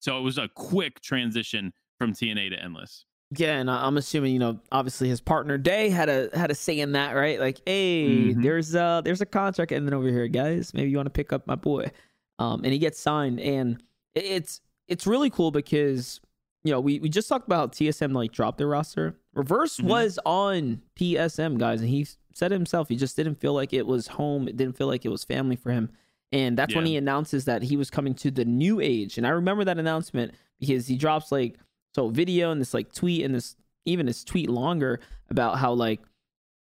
So, 0.00 0.16
it 0.18 0.22
was 0.22 0.38
a 0.38 0.48
quick 0.54 1.00
transition 1.02 1.72
from 1.98 2.14
TNA 2.14 2.50
to 2.50 2.62
Endless. 2.62 3.04
Yeah, 3.36 3.58
and 3.58 3.70
I'm 3.70 3.96
assuming 3.96 4.32
you 4.32 4.38
know, 4.40 4.58
obviously 4.72 5.08
his 5.08 5.20
partner 5.20 5.56
Day 5.56 5.88
had 5.90 6.08
a 6.08 6.30
had 6.34 6.50
a 6.50 6.54
say 6.54 6.80
in 6.80 6.92
that, 6.92 7.12
right? 7.12 7.38
Like, 7.38 7.60
hey, 7.64 8.32
Mhm. 8.34 8.42
there's 8.42 8.74
uh 8.74 9.02
there's 9.02 9.20
a 9.20 9.26
contract 9.26 9.70
ending 9.72 9.94
over 9.94 10.08
here, 10.08 10.26
guys. 10.26 10.74
Maybe 10.74 10.90
you 10.90 10.96
want 10.96 11.06
to 11.06 11.10
pick 11.10 11.32
up 11.32 11.46
my 11.46 11.54
boy, 11.54 11.92
um, 12.40 12.64
and 12.64 12.72
he 12.72 12.78
gets 12.80 12.98
signed, 12.98 13.38
and 13.38 13.80
it's 14.16 14.60
it's 14.90 15.06
really 15.06 15.30
cool 15.30 15.50
because 15.50 16.20
you 16.64 16.70
know 16.70 16.80
we 16.80 16.98
we 17.00 17.08
just 17.08 17.28
talked 17.28 17.46
about 17.46 17.72
TSM 17.72 18.12
like 18.12 18.32
dropped 18.32 18.58
their 18.58 18.66
roster. 18.68 19.16
Reverse 19.32 19.78
Mhm. 19.78 19.84
was 19.84 20.18
on 20.26 20.82
TSM 20.96 21.56
guys, 21.58 21.80
and 21.80 21.88
he 21.88 22.06
said 22.34 22.50
himself 22.50 22.88
he 22.88 22.96
just 22.96 23.16
didn't 23.16 23.36
feel 23.36 23.54
like 23.54 23.72
it 23.72 23.86
was 23.86 24.08
home. 24.08 24.46
It 24.48 24.56
didn't 24.56 24.76
feel 24.76 24.86
like 24.86 25.04
it 25.06 25.08
was 25.10 25.24
family 25.24 25.56
for 25.56 25.72
him. 25.72 25.90
And 26.32 26.56
that's 26.56 26.74
when 26.76 26.86
he 26.86 26.96
announces 26.96 27.46
that 27.46 27.62
he 27.62 27.76
was 27.76 27.90
coming 27.90 28.14
to 28.14 28.30
the 28.30 28.44
new 28.44 28.78
age. 28.80 29.18
And 29.18 29.26
I 29.26 29.30
remember 29.30 29.64
that 29.64 29.78
announcement 29.78 30.32
because 30.60 30.86
he 30.86 30.96
drops 30.96 31.32
like 31.32 31.58
so 31.94 32.08
video 32.08 32.52
and 32.52 32.60
this 32.60 32.72
like 32.72 32.92
tweet 32.92 33.24
and 33.24 33.34
this 33.34 33.56
even 33.84 34.06
this 34.06 34.22
tweet 34.22 34.48
longer 34.48 35.00
about 35.28 35.58
how 35.58 35.72
like 35.72 36.00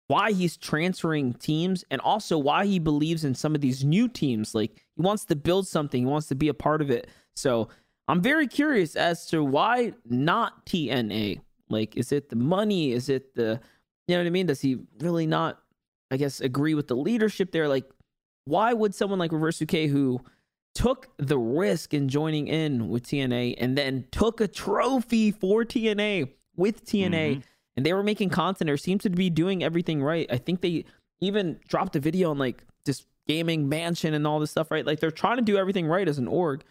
why 0.07 0.33
he's 0.33 0.57
transferring 0.57 1.33
teams 1.35 1.85
and 1.89 2.01
also 2.01 2.37
why 2.37 2.65
he 2.65 2.77
believes 2.77 3.23
in 3.23 3.33
some 3.35 3.55
of 3.55 3.61
these 3.61 3.85
new 3.85 4.09
teams. 4.09 4.53
Like 4.53 4.83
he 4.97 5.01
wants 5.01 5.23
to 5.25 5.35
build 5.35 5.65
something, 5.67 6.01
he 6.01 6.11
wants 6.11 6.27
to 6.27 6.35
be 6.35 6.49
a 6.49 6.53
part 6.53 6.81
of 6.81 6.91
it. 6.91 7.07
So 7.35 7.69
I'm 8.07 8.21
very 8.21 8.47
curious 8.47 8.95
as 8.95 9.25
to 9.27 9.43
why 9.43 9.93
not 10.09 10.65
TNA. 10.65 11.41
Like, 11.69 11.95
is 11.95 12.11
it 12.11 12.29
the 12.29 12.35
money? 12.35 12.91
Is 12.91 13.09
it 13.09 13.35
the 13.35 13.59
you 14.07 14.15
know 14.15 14.21
what 14.21 14.27
I 14.27 14.31
mean? 14.31 14.47
Does 14.47 14.59
he 14.59 14.77
really 14.99 15.25
not, 15.25 15.61
I 16.11 16.17
guess, 16.17 16.41
agree 16.41 16.73
with 16.75 16.87
the 16.87 16.95
leadership 16.95 17.51
there? 17.53 17.69
Like, 17.69 17.89
why 18.43 18.73
would 18.73 18.93
someone 18.93 19.17
like 19.17 19.31
Reverse 19.31 19.59
2K 19.59 19.87
who 19.89 20.19
took 20.75 21.07
the 21.17 21.37
risk 21.37 21.93
in 21.93 22.09
joining 22.09 22.47
in 22.49 22.89
with 22.89 23.03
TNA 23.05 23.55
and 23.59 23.77
then 23.77 24.05
took 24.11 24.41
a 24.41 24.47
trophy 24.47 25.31
for 25.31 25.63
TNA 25.63 26.33
with 26.57 26.83
TNA 26.83 27.35
Mhm. 27.37 27.43
and 27.77 27.85
they 27.85 27.93
were 27.93 28.03
making 28.03 28.29
content 28.29 28.69
or 28.69 28.75
seems 28.75 29.03
to 29.03 29.09
be 29.09 29.29
doing 29.29 29.63
everything 29.63 30.03
right. 30.03 30.27
I 30.29 30.37
think 30.37 30.59
they 30.61 30.83
even 31.21 31.59
dropped 31.69 31.95
a 31.95 31.99
video 32.01 32.31
on 32.31 32.37
like 32.37 32.65
this 32.85 33.05
gaming 33.27 33.69
mansion 33.69 34.13
and 34.13 34.27
all 34.27 34.39
this 34.41 34.51
stuff, 34.51 34.69
right? 34.71 34.85
Like 34.85 34.99
they're 34.99 35.11
trying 35.11 35.37
to 35.37 35.43
do 35.43 35.55
everything 35.57 35.87
right 35.87 36.09
as 36.09 36.17
an 36.17 36.27
org. 36.27 36.63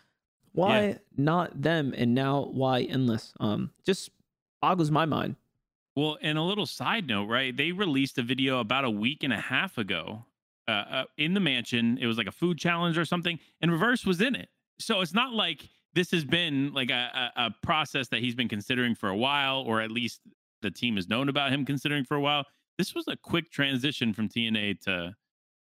Why 0.52 0.86
Yeah. 0.88 0.98
not 1.16 1.60
them 1.62 1.94
and 1.96 2.14
now 2.14 2.44
why 2.44 2.82
endless? 2.82 3.34
Um 3.40 3.72
just 3.84 4.10
boggles 4.60 4.90
my 4.90 5.04
mind. 5.04 5.36
Well, 5.94 6.16
and 6.22 6.38
a 6.38 6.42
little 6.42 6.64
side 6.66 7.06
note, 7.06 7.26
right? 7.26 7.54
They 7.54 7.72
released 7.72 8.16
a 8.16 8.22
video 8.22 8.60
about 8.60 8.84
a 8.84 8.90
week 8.90 9.24
and 9.24 9.32
a 9.32 9.38
half 9.40 9.76
ago 9.76 10.24
uh, 10.66 10.70
uh, 10.70 11.04
in 11.18 11.34
the 11.34 11.40
mansion. 11.40 11.98
It 12.00 12.06
was 12.06 12.16
like 12.16 12.26
a 12.28 12.32
food 12.32 12.56
challenge 12.58 12.96
or 12.96 13.04
something, 13.04 13.38
and 13.60 13.70
Reverse 13.70 14.06
was 14.06 14.20
in 14.22 14.34
it. 14.34 14.48
So 14.78 15.02
it's 15.02 15.12
not 15.12 15.34
like 15.34 15.68
this 15.92 16.10
has 16.12 16.24
been 16.24 16.72
like 16.72 16.88
a, 16.90 17.30
a, 17.36 17.46
a 17.46 17.50
process 17.62 18.08
that 18.08 18.20
he's 18.20 18.34
been 18.34 18.48
considering 18.48 18.94
for 18.94 19.10
a 19.10 19.16
while, 19.16 19.58
or 19.66 19.82
at 19.82 19.90
least 19.90 20.22
the 20.62 20.70
team 20.70 20.96
has 20.96 21.08
known 21.10 21.28
about 21.28 21.52
him 21.52 21.66
considering 21.66 22.04
for 22.04 22.14
a 22.16 22.20
while. 22.20 22.46
This 22.78 22.94
was 22.94 23.06
a 23.08 23.16
quick 23.16 23.50
transition 23.50 24.14
from 24.14 24.28
TNA 24.30 24.80
to 24.84 25.14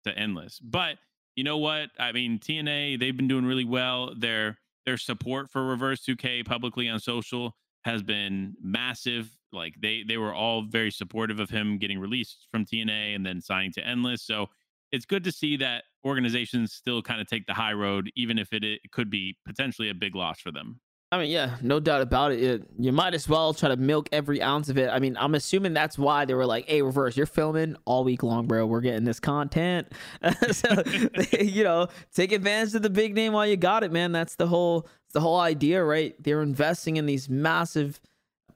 to 0.06 0.18
Endless. 0.18 0.60
But 0.60 0.98
you 1.36 1.44
know 1.44 1.58
what? 1.58 1.90
I 2.00 2.12
mean, 2.12 2.40
TNA 2.40 3.00
they've 3.00 3.16
been 3.16 3.28
doing 3.28 3.46
really 3.46 3.66
well. 3.66 4.16
Their 4.18 4.58
their 4.88 4.97
support 4.97 5.52
for 5.52 5.67
Reverse 5.67 6.02
2K 6.04 6.45
publicly 6.45 6.88
on 6.88 7.00
social 7.00 7.54
has 7.84 8.02
been 8.02 8.56
massive. 8.63 9.30
Like 9.52 9.76
they 9.82 10.04
they 10.08 10.17
were 10.17 10.34
all 10.34 10.63
very 10.63 10.91
supportive 10.91 11.39
of 11.39 11.50
him 11.50 11.78
getting 11.78 12.00
released 12.00 12.47
from 12.50 12.65
TNA 12.65 13.13
and 13.13 13.26
then 13.26 13.41
signing 13.41 13.73
to 13.73 13.86
Endless. 13.86 14.23
So 14.23 14.47
it's 14.93 15.06
good 15.06 15.26
to 15.26 15.32
see 15.32 15.58
that 15.58 15.84
organizations 16.06 16.71
still 16.71 17.02
kind 17.02 17.19
of 17.19 17.28
take 17.28 17.45
the 17.45 17.54
high 17.54 17.73
road, 17.73 18.10
even 18.15 18.39
if 18.39 18.54
it, 18.54 18.63
it 18.63 18.80
could 18.93 19.10
be 19.10 19.38
potentially 19.45 19.89
a 19.89 19.93
big 19.93 20.15
loss 20.15 20.39
for 20.39 20.52
them. 20.52 20.80
I 21.10 21.20
mean, 21.20 21.32
yeah, 21.32 21.56
no 21.62 21.80
doubt 21.80 22.02
about 22.02 22.34
it. 22.34 22.43
it. 22.43 22.63
You 22.78 22.91
might 22.91 23.13
as 23.13 23.30
well 23.30 23.54
try 23.54 23.70
to 23.70 23.78
milk 23.78 24.10
every 24.12 24.41
ounce 24.41 24.67
of 24.67 24.78
it. 24.78 24.89
I 24.89 25.00
mean, 25.00 25.15
I'm 25.17 25.36
assuming 25.36 25.74
that's 25.74 25.98
why 25.98 26.26
they 26.26 26.34
were 26.34 26.46
like, 26.46 26.67
"Hey, 26.67 26.82
reverse, 26.82 27.15
you're 27.15 27.26
filming 27.26 27.78
all 27.86 28.04
week 28.04 28.24
long, 28.24 28.46
bro. 28.46 28.65
We're 28.65 28.82
getting 28.82 29.06
this 29.06 29.22
content." 29.22 29.88
so, 30.52 30.84
you 31.39 31.63
know, 31.63 31.88
take 32.13 32.34
advantage 32.34 32.76
of 32.76 32.82
the 32.82 32.89
big 32.89 33.15
name 33.15 33.32
while 33.32 33.48
you 33.48 33.56
got 33.56 33.84
it, 33.84 33.91
man. 33.93 34.12
That's 34.12 34.36
the 34.36 34.48
whole, 34.48 34.86
the 35.13 35.22
whole 35.22 35.39
idea, 35.39 35.82
right? 35.82 36.13
They're 36.22 36.41
investing 36.41 36.98
in 36.98 37.06
these 37.06 37.30
massive 37.30 38.02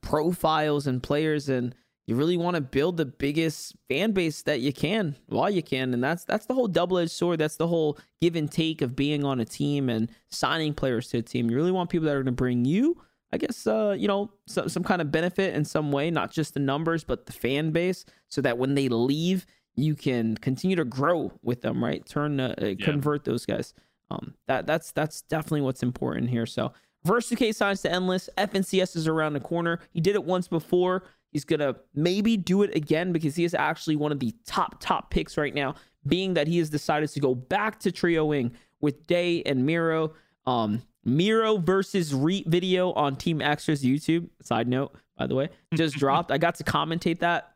profiles 0.02 0.88
and 0.88 1.02
players, 1.02 1.48
and 1.48 1.74
you 2.12 2.18
really 2.18 2.36
want 2.36 2.56
to 2.56 2.62
build 2.62 2.98
the 2.98 3.06
biggest 3.06 3.74
fan 3.88 4.12
base 4.12 4.42
that 4.42 4.60
you 4.60 4.74
can 4.74 5.16
while 5.28 5.50
you 5.50 5.64
can 5.64 5.94
and 5.94 6.04
that's 6.04 6.26
that's 6.26 6.46
the 6.46 6.54
whole 6.54 6.68
double-edged 6.68 7.10
sword 7.10 7.40
that's 7.40 7.56
the 7.56 7.68
whole 7.68 7.98
give 8.20 8.36
and 8.36 8.52
take 8.52 8.82
of 8.82 8.98
being 8.98 9.24
on 9.24 9.40
a 9.40 9.46
team 9.46 9.88
and 9.88 10.10
signing 10.30 10.74
players 10.74 11.08
to 11.08 11.20
a 11.20 11.22
team 11.22 11.50
you 11.50 11.56
really 11.56 11.72
want 11.72 11.90
people 11.90 12.06
that 12.06 12.12
are 12.12 12.22
going 12.22 12.26
to 12.26 12.32
bring 12.34 12.66
you 12.66 13.02
i 13.32 13.38
guess 13.38 13.66
uh, 13.66 13.96
you 13.98 14.10
know 14.10 14.30
some, 14.46 14.68
some 14.68 14.84
kind 14.84 15.02
of 15.02 15.10
benefit 15.10 15.56
in 15.56 15.64
some 15.64 15.90
way 15.90 16.12
not 16.12 16.32
just 16.32 16.54
the 16.54 16.60
numbers 16.60 17.06
but 17.06 17.26
the 17.28 17.34
fan 17.34 17.72
base 17.72 18.04
so 18.28 18.42
that 18.42 18.58
when 18.58 18.76
they 18.76 18.90
leave 18.90 19.46
you 19.76 19.96
can 19.96 20.36
continue 20.36 20.76
to 20.76 20.84
grow 20.84 21.32
with 21.42 21.62
them 21.62 21.82
right 21.82 22.06
turn 22.06 22.42
uh, 22.42 22.54
yeah. 22.60 22.74
convert 22.84 23.24
those 23.24 23.46
guys 23.46 23.74
um, 24.10 24.36
that 24.48 24.68
that's 24.68 24.92
that's 24.92 25.22
definitely 25.22 25.62
what's 25.62 25.82
important 25.82 26.30
here 26.30 26.46
so 26.46 26.74
Verse 27.04 27.30
2K 27.30 27.56
signs 27.56 27.82
to 27.82 27.92
Endless. 27.92 28.30
FNCS 28.38 28.96
is 28.96 29.08
around 29.08 29.34
the 29.34 29.40
corner. 29.40 29.80
He 29.92 30.00
did 30.00 30.16
it 30.16 30.24
once 30.24 30.48
before. 30.48 31.04
He's 31.32 31.46
going 31.46 31.62
to 31.62 31.78
maybe 31.96 32.38
do 32.38 32.62
it 32.64 32.76
again 32.76 33.12
because 33.12 33.36
he 33.36 33.44
is 33.44 33.54
actually 33.54 33.96
one 33.96 34.12
of 34.12 34.20
the 34.20 34.34
top, 34.46 34.80
top 34.80 35.10
picks 35.10 35.38
right 35.38 35.54
now, 35.54 35.76
being 36.06 36.34
that 36.34 36.48
he 36.48 36.58
has 36.58 36.70
decided 36.70 37.10
to 37.10 37.20
go 37.20 37.34
back 37.34 37.80
to 37.80 37.92
trioing 37.92 38.52
with 38.82 39.08
Day 39.08 39.42
and 39.44 39.66
Mero. 39.66 40.14
Um, 40.46 40.82
Mero 41.06 41.58
versus 41.58 42.14
Reet 42.14 42.48
video 42.48 42.92
on 42.94 43.16
Team 43.16 43.40
Extra's 43.40 43.84
YouTube. 43.84 44.30
Side 44.42 44.68
note, 44.68 44.94
by 45.18 45.28
the 45.28 45.36
way, 45.36 45.50
just 45.74 45.96
dropped. 45.98 46.32
I 46.32 46.38
got 46.38 46.56
to 46.56 46.64
commentate 46.64 47.20
that. 47.20 47.54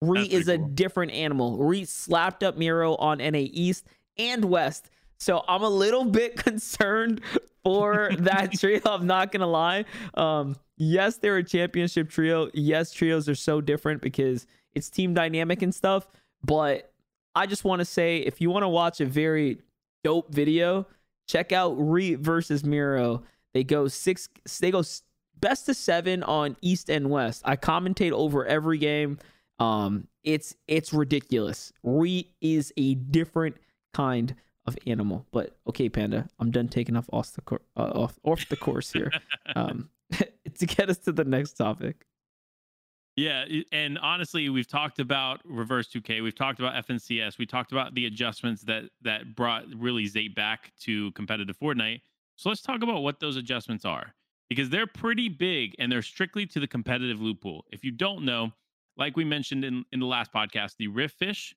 Reet 0.00 0.32
is 0.32 0.46
cool. 0.46 0.54
a 0.54 0.58
different 0.58 1.12
animal. 1.12 1.58
Reet 1.58 1.88
slapped 1.88 2.42
up 2.42 2.56
Mero 2.58 2.96
on 2.96 3.18
NA 3.18 3.38
East 3.38 3.86
and 4.18 4.44
West. 4.44 4.90
So 5.18 5.44
I'm 5.48 5.62
a 5.62 5.68
little 5.68 6.04
bit 6.04 6.36
concerned 6.44 7.20
for 7.62 8.10
that 8.18 8.52
trio. 8.58 8.80
I'm 8.84 9.06
not 9.06 9.32
gonna 9.32 9.46
lie. 9.46 9.84
Um, 10.14 10.56
yes, 10.76 11.16
they're 11.16 11.38
a 11.38 11.44
championship 11.44 12.10
trio. 12.10 12.50
Yes, 12.54 12.92
trios 12.92 13.28
are 13.28 13.34
so 13.34 13.60
different 13.60 14.02
because 14.02 14.46
it's 14.74 14.90
team 14.90 15.14
dynamic 15.14 15.62
and 15.62 15.74
stuff. 15.74 16.08
But 16.44 16.92
I 17.34 17.46
just 17.46 17.64
want 17.64 17.80
to 17.80 17.84
say, 17.84 18.18
if 18.18 18.40
you 18.40 18.50
want 18.50 18.62
to 18.64 18.68
watch 18.68 19.00
a 19.00 19.06
very 19.06 19.58
dope 20.02 20.32
video, 20.32 20.86
check 21.26 21.52
out 21.52 21.74
Reet 21.74 22.20
versus 22.20 22.64
Mero. 22.64 23.22
They 23.54 23.64
go 23.64 23.88
six. 23.88 24.28
They 24.60 24.70
go 24.70 24.82
best 25.40 25.68
of 25.68 25.76
seven 25.76 26.22
on 26.22 26.56
East 26.60 26.90
and 26.90 27.10
West. 27.10 27.42
I 27.44 27.56
commentate 27.56 28.12
over 28.12 28.44
every 28.44 28.78
game. 28.78 29.18
Um, 29.58 30.08
it's 30.22 30.56
it's 30.66 30.92
ridiculous. 30.92 31.72
Reet 31.82 32.30
is 32.40 32.72
a 32.76 32.94
different 32.94 33.56
kind 33.92 34.34
of 34.66 34.76
animal. 34.86 35.26
But 35.32 35.56
okay, 35.68 35.88
Panda, 35.88 36.28
I'm 36.38 36.50
done 36.50 36.68
taking 36.68 36.96
off 36.96 37.08
off 37.12 37.32
the 37.32 37.42
cor- 37.42 37.62
uh, 37.76 37.90
off 37.94 38.18
off 38.24 38.48
the 38.48 38.56
course 38.56 38.92
here. 38.92 39.10
um, 39.56 39.90
to 40.58 40.66
get 40.66 40.90
us 40.90 40.98
to 40.98 41.12
the 41.12 41.24
next 41.24 41.52
topic. 41.54 42.06
Yeah, 43.16 43.44
and 43.70 43.96
honestly, 43.98 44.48
we've 44.48 44.66
talked 44.66 44.98
about 44.98 45.40
Reverse 45.44 45.88
2K, 45.88 46.20
we've 46.20 46.34
talked 46.34 46.58
about 46.58 46.84
FNCS, 46.84 47.38
we 47.38 47.46
talked 47.46 47.70
about 47.70 47.94
the 47.94 48.06
adjustments 48.06 48.62
that 48.62 48.84
that 49.02 49.36
brought 49.36 49.66
really 49.76 50.04
Zayt 50.04 50.34
back 50.34 50.72
to 50.80 51.12
competitive 51.12 51.56
Fortnite. 51.56 52.00
So 52.36 52.48
let's 52.48 52.62
talk 52.62 52.82
about 52.82 53.02
what 53.02 53.20
those 53.20 53.36
adjustments 53.36 53.84
are 53.84 54.14
because 54.48 54.68
they're 54.68 54.88
pretty 54.88 55.28
big 55.28 55.74
and 55.78 55.90
they're 55.90 56.02
strictly 56.02 56.44
to 56.46 56.58
the 56.58 56.66
competitive 56.66 57.20
loot 57.20 57.40
pool. 57.40 57.64
If 57.70 57.84
you 57.84 57.92
don't 57.92 58.24
know, 58.24 58.52
like 58.96 59.16
we 59.16 59.24
mentioned 59.24 59.64
in, 59.64 59.84
in 59.92 60.00
the 60.00 60.06
last 60.06 60.32
podcast, 60.32 60.76
the 60.78 60.88
Rift 60.88 61.16
Fish 61.16 61.54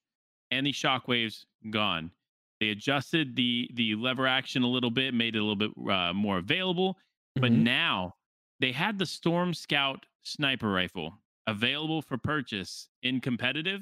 and 0.51 0.65
the 0.65 0.71
Shockwaves 0.71 1.45
gone. 1.71 2.11
They 2.59 2.69
adjusted 2.69 3.35
the 3.35 3.69
the 3.73 3.95
lever 3.95 4.27
action 4.27 4.63
a 4.63 4.67
little 4.67 4.89
bit, 4.89 5.13
made 5.13 5.35
it 5.35 5.39
a 5.39 5.43
little 5.43 5.55
bit 5.55 5.71
uh, 5.91 6.13
more 6.13 6.37
available. 6.37 6.93
Mm-hmm. 6.93 7.41
But 7.41 7.51
now 7.51 8.15
they 8.59 8.71
had 8.71 8.97
the 8.97 9.05
Storm 9.05 9.53
Scout 9.53 10.05
sniper 10.23 10.71
rifle 10.71 11.13
available 11.45 12.01
for 12.01 12.17
purchase 12.17 12.89
in 13.03 13.21
competitive. 13.21 13.81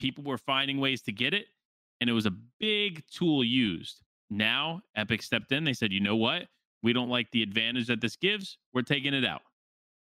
People 0.00 0.24
were 0.24 0.38
finding 0.38 0.78
ways 0.78 1.02
to 1.02 1.12
get 1.12 1.34
it, 1.34 1.46
and 2.00 2.10
it 2.10 2.12
was 2.12 2.26
a 2.26 2.36
big 2.58 3.04
tool 3.10 3.44
used. 3.44 4.02
Now 4.28 4.82
Epic 4.96 5.22
stepped 5.22 5.52
in. 5.52 5.64
They 5.64 5.72
said, 5.72 5.92
"You 5.92 6.00
know 6.00 6.16
what? 6.16 6.48
We 6.82 6.92
don't 6.92 7.10
like 7.10 7.30
the 7.30 7.42
advantage 7.42 7.86
that 7.88 8.00
this 8.00 8.16
gives. 8.16 8.58
We're 8.72 8.82
taking 8.82 9.14
it 9.14 9.24
out." 9.24 9.42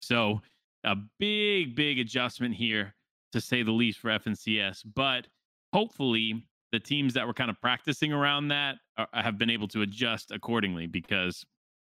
So 0.02 0.42
a 0.84 0.96
big, 1.20 1.76
big 1.76 2.00
adjustment 2.00 2.56
here, 2.56 2.96
to 3.34 3.42
say 3.42 3.64
the 3.64 3.72
least, 3.72 4.00
for 4.00 4.10
FNCS. 4.10 4.84
But 4.96 5.28
hopefully, 5.74 6.46
the 6.72 6.80
teams 6.80 7.14
that 7.14 7.26
were 7.26 7.34
kind 7.34 7.50
of 7.50 7.60
practicing 7.62 8.14
around 8.14 8.50
that 8.50 8.76
are, 8.98 9.08
have 9.14 9.38
been 9.38 9.50
able 9.50 9.68
to 9.70 9.82
adjust 9.82 10.32
accordingly 10.32 10.88
because 10.88 11.46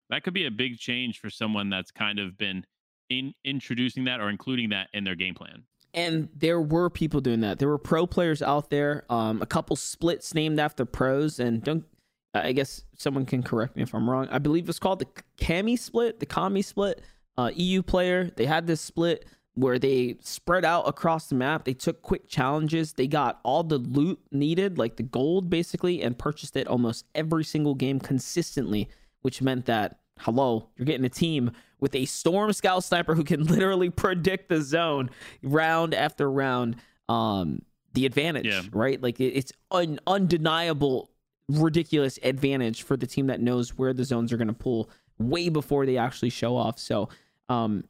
that 0.09 0.23
could 0.23 0.33
be 0.33 0.45
a 0.45 0.51
big 0.51 0.77
change 0.77 1.19
for 1.19 1.29
someone 1.29 1.69
that's 1.69 1.91
kind 1.91 2.19
of 2.19 2.37
been 2.37 2.65
in 3.09 3.33
introducing 3.43 4.05
that 4.05 4.19
or 4.19 4.29
including 4.29 4.69
that 4.69 4.87
in 4.93 5.03
their 5.03 5.15
game 5.15 5.33
plan. 5.33 5.63
And 5.93 6.29
there 6.35 6.61
were 6.61 6.89
people 6.89 7.21
doing 7.21 7.41
that. 7.41 7.59
There 7.59 7.67
were 7.67 7.77
pro 7.77 8.05
players 8.05 8.41
out 8.41 8.69
there, 8.69 9.05
um, 9.09 9.41
a 9.41 9.45
couple 9.45 9.75
splits 9.75 10.33
named 10.33 10.59
after 10.59 10.85
pros, 10.85 11.39
and 11.39 11.63
don't. 11.63 11.85
I 12.33 12.51
guess 12.51 12.83
someone 12.97 13.25
can 13.25 13.41
correct 13.41 13.75
me 13.75 13.81
if 13.81 13.95
I'm 13.95 14.07
wrong. 14.07 14.27
I 14.29 14.37
believe 14.37 14.69
it's 14.69 14.77
called 14.77 14.99
the 14.99 15.07
Cami 15.39 15.79
split, 15.79 16.19
the 16.19 16.25
Kami 16.25 16.61
split. 16.61 17.01
Uh, 17.35 17.51
EU 17.53 17.81
player, 17.81 18.31
they 18.35 18.45
had 18.45 18.67
this 18.67 18.81
split 18.81 19.25
where 19.57 19.79
they 19.79 20.15
spread 20.21 20.63
out 20.63 20.87
across 20.87 21.29
the 21.29 21.35
map. 21.35 21.65
They 21.65 21.73
took 21.73 22.03
quick 22.03 22.29
challenges. 22.29 22.93
They 22.93 23.07
got 23.07 23.39
all 23.41 23.63
the 23.63 23.79
loot 23.79 24.19
needed, 24.31 24.77
like 24.77 24.97
the 24.97 25.03
gold 25.03 25.49
basically, 25.49 26.03
and 26.03 26.15
purchased 26.15 26.55
it 26.55 26.67
almost 26.67 27.05
every 27.15 27.43
single 27.43 27.73
game 27.73 27.99
consistently, 27.99 28.87
which 29.23 29.41
meant 29.41 29.65
that, 29.65 29.97
hello, 30.19 30.69
you're 30.75 30.85
getting 30.85 31.05
a 31.05 31.09
team 31.09 31.49
with 31.79 31.95
a 31.95 32.05
Storm 32.05 32.53
Scout 32.53 32.83
sniper 32.83 33.15
who 33.15 33.23
can 33.23 33.43
literally 33.45 33.89
predict 33.89 34.49
the 34.49 34.61
zone 34.61 35.09
round 35.41 35.95
after 35.95 36.31
round. 36.31 36.75
Um, 37.09 37.63
the 37.93 38.05
advantage, 38.05 38.45
yeah. 38.45 38.61
right? 38.73 39.01
Like 39.01 39.19
it's 39.19 39.51
an 39.71 39.99
undeniable, 40.05 41.09
ridiculous 41.49 42.19
advantage 42.21 42.83
for 42.83 42.95
the 42.95 43.07
team 43.07 43.25
that 43.27 43.41
knows 43.41 43.75
where 43.75 43.91
the 43.91 44.03
zones 44.03 44.31
are 44.31 44.37
going 44.37 44.49
to 44.49 44.53
pull 44.53 44.91
way 45.17 45.49
before 45.49 45.87
they 45.87 45.97
actually 45.97 46.29
show 46.29 46.55
off. 46.55 46.77
So, 46.77 47.09
um, 47.49 47.85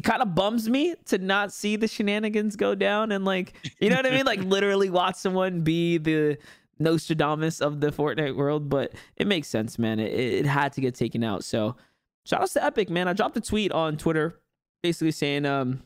it 0.00 0.04
kind 0.04 0.22
of 0.22 0.34
bums 0.34 0.66
me 0.66 0.94
to 1.04 1.18
not 1.18 1.52
see 1.52 1.76
the 1.76 1.86
shenanigans 1.86 2.56
go 2.56 2.74
down 2.74 3.12
and 3.12 3.26
like 3.26 3.52
you 3.80 3.90
know 3.90 3.96
what 3.96 4.06
I 4.06 4.10
mean? 4.10 4.24
Like 4.24 4.40
literally 4.44 4.88
watch 4.88 5.16
someone 5.16 5.60
be 5.60 5.98
the 5.98 6.38
Nostradamus 6.78 7.60
of 7.60 7.82
the 7.82 7.92
Fortnite 7.92 8.34
world, 8.34 8.70
but 8.70 8.94
it 9.16 9.26
makes 9.26 9.48
sense, 9.48 9.78
man. 9.78 10.00
It, 10.00 10.14
it 10.14 10.46
had 10.46 10.72
to 10.72 10.80
get 10.80 10.94
taken 10.94 11.22
out. 11.22 11.44
So 11.44 11.76
shout 12.24 12.40
out 12.40 12.48
to 12.48 12.64
Epic, 12.64 12.88
man. 12.88 13.08
I 13.08 13.12
dropped 13.12 13.36
a 13.36 13.42
tweet 13.42 13.72
on 13.72 13.98
Twitter 13.98 14.40
basically 14.82 15.10
saying, 15.10 15.44
um, 15.44 15.82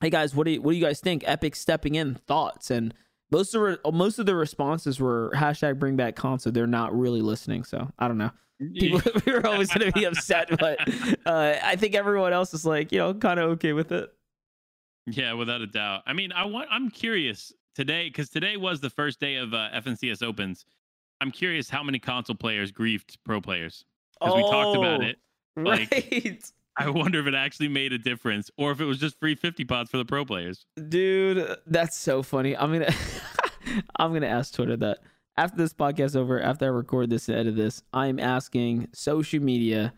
hey 0.00 0.10
guys, 0.10 0.34
what 0.34 0.46
do 0.46 0.54
you, 0.54 0.60
what 0.60 0.72
do 0.72 0.76
you 0.76 0.84
guys 0.84 0.98
think? 0.98 1.22
Epic 1.24 1.54
stepping 1.54 1.94
in 1.94 2.16
thoughts 2.26 2.72
and 2.72 2.92
most 3.30 3.54
of 3.54 3.62
the, 3.62 3.92
most 3.92 4.18
of 4.18 4.26
the 4.26 4.34
responses 4.34 5.00
were 5.00 5.32
hashtag 5.34 5.78
bring 5.78 5.96
back 5.96 6.16
console. 6.16 6.52
They're 6.52 6.66
not 6.66 6.96
really 6.96 7.22
listening, 7.22 7.64
so 7.64 7.90
I 7.98 8.08
don't 8.08 8.18
know 8.18 8.30
people 8.72 9.00
we 9.26 9.32
were 9.32 9.46
always 9.46 9.72
going 9.72 9.90
to 9.90 9.92
be 9.92 10.04
upset, 10.06 10.48
but 10.58 10.78
uh, 11.26 11.56
I 11.62 11.76
think 11.76 11.94
everyone 11.94 12.32
else 12.32 12.54
is 12.54 12.64
like, 12.64 12.92
you 12.92 12.98
know, 12.98 13.14
kind 13.14 13.40
of 13.40 13.50
okay 13.52 13.72
with 13.72 13.92
it. 13.92 14.12
Yeah, 15.06 15.34
without 15.34 15.60
a 15.60 15.66
doubt. 15.66 16.02
I 16.06 16.12
mean, 16.12 16.32
I 16.32 16.46
want. 16.46 16.68
I'm 16.70 16.90
curious 16.90 17.52
today 17.74 18.08
because 18.08 18.30
today 18.30 18.56
was 18.56 18.80
the 18.80 18.90
first 18.90 19.20
day 19.20 19.36
of 19.36 19.52
uh, 19.52 19.68
FNCS 19.74 20.22
Opens. 20.22 20.64
I'm 21.20 21.30
curious 21.30 21.68
how 21.68 21.82
many 21.82 21.98
console 21.98 22.36
players 22.36 22.72
griefed 22.72 23.16
pro 23.24 23.40
players 23.40 23.84
because 24.18 24.32
oh, 24.34 24.36
we 24.36 24.42
talked 24.42 24.76
about 24.78 25.02
oh, 25.02 25.06
it. 25.06 25.16
Like, 25.56 25.90
right. 25.92 26.52
I 26.76 26.90
wonder 26.90 27.20
if 27.20 27.26
it 27.26 27.34
actually 27.34 27.68
made 27.68 27.92
a 27.92 27.98
difference 27.98 28.50
or 28.56 28.72
if 28.72 28.80
it 28.80 28.84
was 28.84 28.98
just 28.98 29.18
free 29.18 29.34
50 29.34 29.64
pots 29.64 29.90
for 29.90 29.98
the 29.98 30.04
pro 30.04 30.24
players. 30.24 30.66
Dude, 30.88 31.56
that's 31.66 31.96
so 31.96 32.22
funny. 32.22 32.56
I'm 32.56 32.72
gonna 32.72 32.92
I'm 33.96 34.12
gonna 34.12 34.26
ask 34.26 34.54
Twitter 34.54 34.76
that 34.78 34.98
after 35.36 35.56
this 35.56 35.72
podcast 35.72 36.16
over, 36.16 36.40
after 36.40 36.66
I 36.66 36.68
record 36.68 37.10
this 37.10 37.28
and 37.28 37.38
edit 37.38 37.56
this, 37.56 37.82
I'm 37.92 38.18
asking 38.18 38.88
social 38.92 39.42
media, 39.42 39.92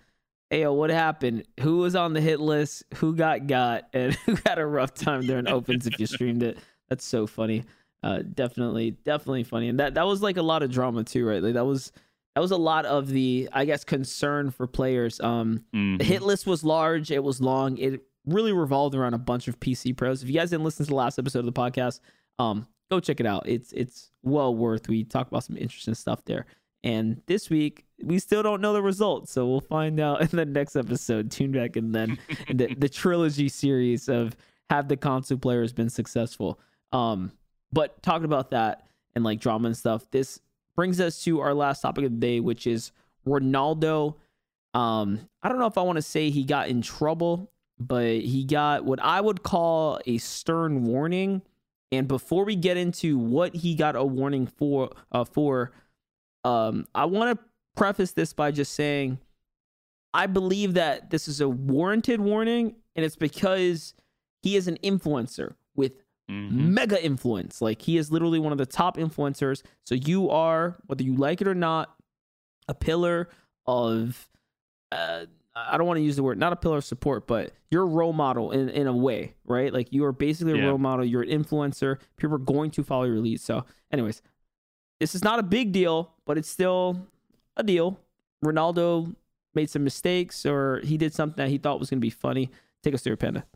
hey 0.50 0.62
yo, 0.62 0.72
what 0.72 0.90
happened? 0.90 1.44
Who 1.60 1.78
was 1.78 1.94
on 1.96 2.12
the 2.12 2.20
hit 2.20 2.40
list? 2.40 2.84
Who 2.96 3.14
got 3.14 3.46
got 3.46 3.84
and 3.92 4.14
who 4.14 4.36
had 4.44 4.58
a 4.58 4.66
rough 4.66 4.94
time 4.94 5.22
during 5.22 5.48
opens 5.48 5.86
if 5.86 5.98
you 5.98 6.06
streamed 6.06 6.42
it? 6.42 6.58
That's 6.88 7.04
so 7.04 7.26
funny. 7.26 7.64
Uh 8.02 8.18
definitely, 8.18 8.90
definitely 8.90 9.44
funny. 9.44 9.68
And 9.68 9.80
that 9.80 9.94
that 9.94 10.06
was 10.06 10.20
like 10.20 10.36
a 10.36 10.42
lot 10.42 10.62
of 10.62 10.70
drama 10.70 11.04
too, 11.04 11.26
right? 11.26 11.42
Like 11.42 11.54
that 11.54 11.64
was 11.64 11.90
that 12.36 12.40
was 12.42 12.50
a 12.52 12.56
lot 12.56 12.84
of 12.86 13.08
the 13.08 13.48
I 13.52 13.64
guess 13.64 13.82
concern 13.82 14.50
for 14.52 14.66
players. 14.68 15.20
Um 15.20 15.64
Mhm. 15.74 15.98
the 15.98 16.04
hit 16.04 16.22
list 16.22 16.46
was 16.46 16.62
large, 16.62 17.10
it 17.10 17.24
was 17.24 17.40
long, 17.40 17.78
it 17.78 18.00
really 18.26 18.52
revolved 18.52 18.94
around 18.94 19.14
a 19.14 19.18
bunch 19.18 19.48
of 19.48 19.58
PC 19.58 19.92
pros. 19.96 20.22
If 20.22 20.28
you 20.28 20.34
guys 20.34 20.50
didn't 20.50 20.64
listen 20.64 20.84
to 20.86 20.90
the 20.90 20.96
last 20.96 21.18
episode 21.18 21.40
of 21.40 21.46
the 21.46 21.52
podcast, 21.52 22.00
um, 22.38 22.66
go 22.90 23.00
check 23.00 23.18
it 23.20 23.26
out. 23.26 23.48
It's 23.48 23.72
it's 23.72 24.10
well 24.22 24.54
worth. 24.54 24.88
We 24.88 25.02
talk 25.04 25.26
about 25.28 25.44
some 25.44 25.56
interesting 25.56 25.94
stuff 25.94 26.24
there. 26.26 26.46
And 26.84 27.22
this 27.26 27.48
week 27.50 27.84
we 28.02 28.18
still 28.18 28.42
don't 28.42 28.60
know 28.60 28.74
the 28.74 28.82
results, 28.82 29.32
so 29.32 29.46
we'll 29.48 29.60
find 29.60 29.98
out 29.98 30.20
in 30.32 30.36
the 30.36 30.44
next 30.44 30.76
episode. 30.76 31.30
Tune 31.30 31.52
back 31.52 31.76
and 31.76 31.94
then 31.94 32.18
the 32.52 32.74
the 32.78 32.88
trilogy 32.88 33.48
series 33.48 34.08
of 34.10 34.36
have 34.68 34.88
the 34.88 34.96
console 34.96 35.38
players 35.38 35.72
been 35.72 35.88
successful. 35.88 36.60
Um, 36.92 37.32
but 37.72 38.02
talking 38.02 38.24
about 38.26 38.50
that 38.50 38.86
and 39.14 39.24
like 39.24 39.40
drama 39.40 39.68
and 39.68 39.76
stuff, 39.76 40.10
this 40.10 40.40
brings 40.76 41.00
us 41.00 41.24
to 41.24 41.40
our 41.40 41.54
last 41.54 41.80
topic 41.80 42.04
of 42.04 42.12
the 42.12 42.18
day, 42.18 42.40
which 42.40 42.66
is 42.66 42.92
Ronaldo. 43.26 44.16
Um, 44.74 45.28
I 45.42 45.48
don't 45.48 45.58
know 45.58 45.66
if 45.66 45.78
I 45.78 45.82
want 45.82 45.96
to 45.96 46.02
say 46.02 46.30
he 46.30 46.44
got 46.44 46.68
in 46.68 46.82
trouble, 46.82 47.50
but 47.78 48.18
he 48.20 48.44
got 48.44 48.84
what 48.84 49.00
I 49.02 49.20
would 49.20 49.42
call 49.42 50.00
a 50.06 50.18
stern 50.18 50.84
warning. 50.84 51.42
And 51.90 52.06
before 52.06 52.44
we 52.44 52.56
get 52.56 52.76
into 52.76 53.18
what 53.18 53.54
he 53.54 53.74
got 53.74 53.96
a 53.96 54.04
warning 54.04 54.46
for, 54.46 54.90
uh, 55.12 55.24
for, 55.24 55.72
um, 56.44 56.86
I 56.94 57.06
want 57.06 57.38
to 57.38 57.44
preface 57.74 58.12
this 58.12 58.32
by 58.32 58.50
just 58.50 58.74
saying, 58.74 59.18
I 60.12 60.26
believe 60.26 60.74
that 60.74 61.10
this 61.10 61.28
is 61.28 61.40
a 61.40 61.48
warranted 61.48 62.20
warning, 62.20 62.76
and 62.94 63.04
it's 63.04 63.16
because 63.16 63.94
he 64.42 64.56
is 64.56 64.66
an 64.68 64.78
influencer 64.82 65.54
with 65.74 65.92
Mhm. 66.30 66.50
mega 66.50 67.04
influence. 67.04 67.62
Like 67.62 67.82
he 67.82 67.96
is 67.96 68.10
literally 68.10 68.38
one 68.40 68.50
of 68.52 68.58
the 68.58 68.66
top 68.66 68.96
influencers. 68.96 69.62
So 69.84 69.94
you 69.94 70.28
are, 70.30 70.76
whether 70.86 71.04
you 71.04 71.14
like 71.14 71.40
it 71.40 71.46
or 71.48 71.54
not, 71.54 71.94
a 72.68 72.74
pillar 72.74 73.28
of 73.66 74.28
uh 74.92 75.26
I 75.58 75.78
don't 75.78 75.86
want 75.86 75.96
to 75.98 76.02
use 76.02 76.16
the 76.16 76.22
word 76.22 76.36
not 76.38 76.52
a 76.52 76.56
pillar 76.56 76.78
of 76.78 76.84
support, 76.84 77.26
but 77.26 77.52
you're 77.70 77.84
a 77.84 77.86
role 77.86 78.12
model 78.12 78.50
in, 78.50 78.68
in 78.68 78.86
a 78.86 78.92
way, 78.94 79.34
right? 79.46 79.72
Like 79.72 79.90
you 79.92 80.04
are 80.04 80.12
basically 80.12 80.52
a 80.52 80.56
Yeah. 80.56 80.66
role 80.66 80.78
model, 80.78 81.04
you're 81.04 81.22
an 81.22 81.28
influencer, 81.30 81.98
people 82.16 82.34
are 82.34 82.38
going 82.38 82.70
to 82.72 82.82
follow 82.84 83.04
your 83.04 83.20
lead. 83.20 83.40
So, 83.40 83.64
anyways, 83.90 84.20
this 85.00 85.14
is 85.14 85.24
not 85.24 85.38
a 85.38 85.42
big 85.42 85.72
deal, 85.72 86.12
but 86.26 86.36
it's 86.36 86.48
still 86.50 87.06
a 87.56 87.62
deal. 87.62 87.98
Ronaldo 88.44 89.14
made 89.54 89.70
some 89.70 89.82
mistakes 89.84 90.44
or 90.44 90.80
he 90.84 90.98
did 90.98 91.14
something 91.14 91.42
that 91.42 91.50
he 91.50 91.56
thought 91.58 91.80
was 91.80 91.88
gonna 91.88 92.00
be 92.00 92.10
funny. 92.10 92.50
Take 92.82 92.92
us 92.94 93.02
through 93.02 93.16
Panda. 93.16 93.46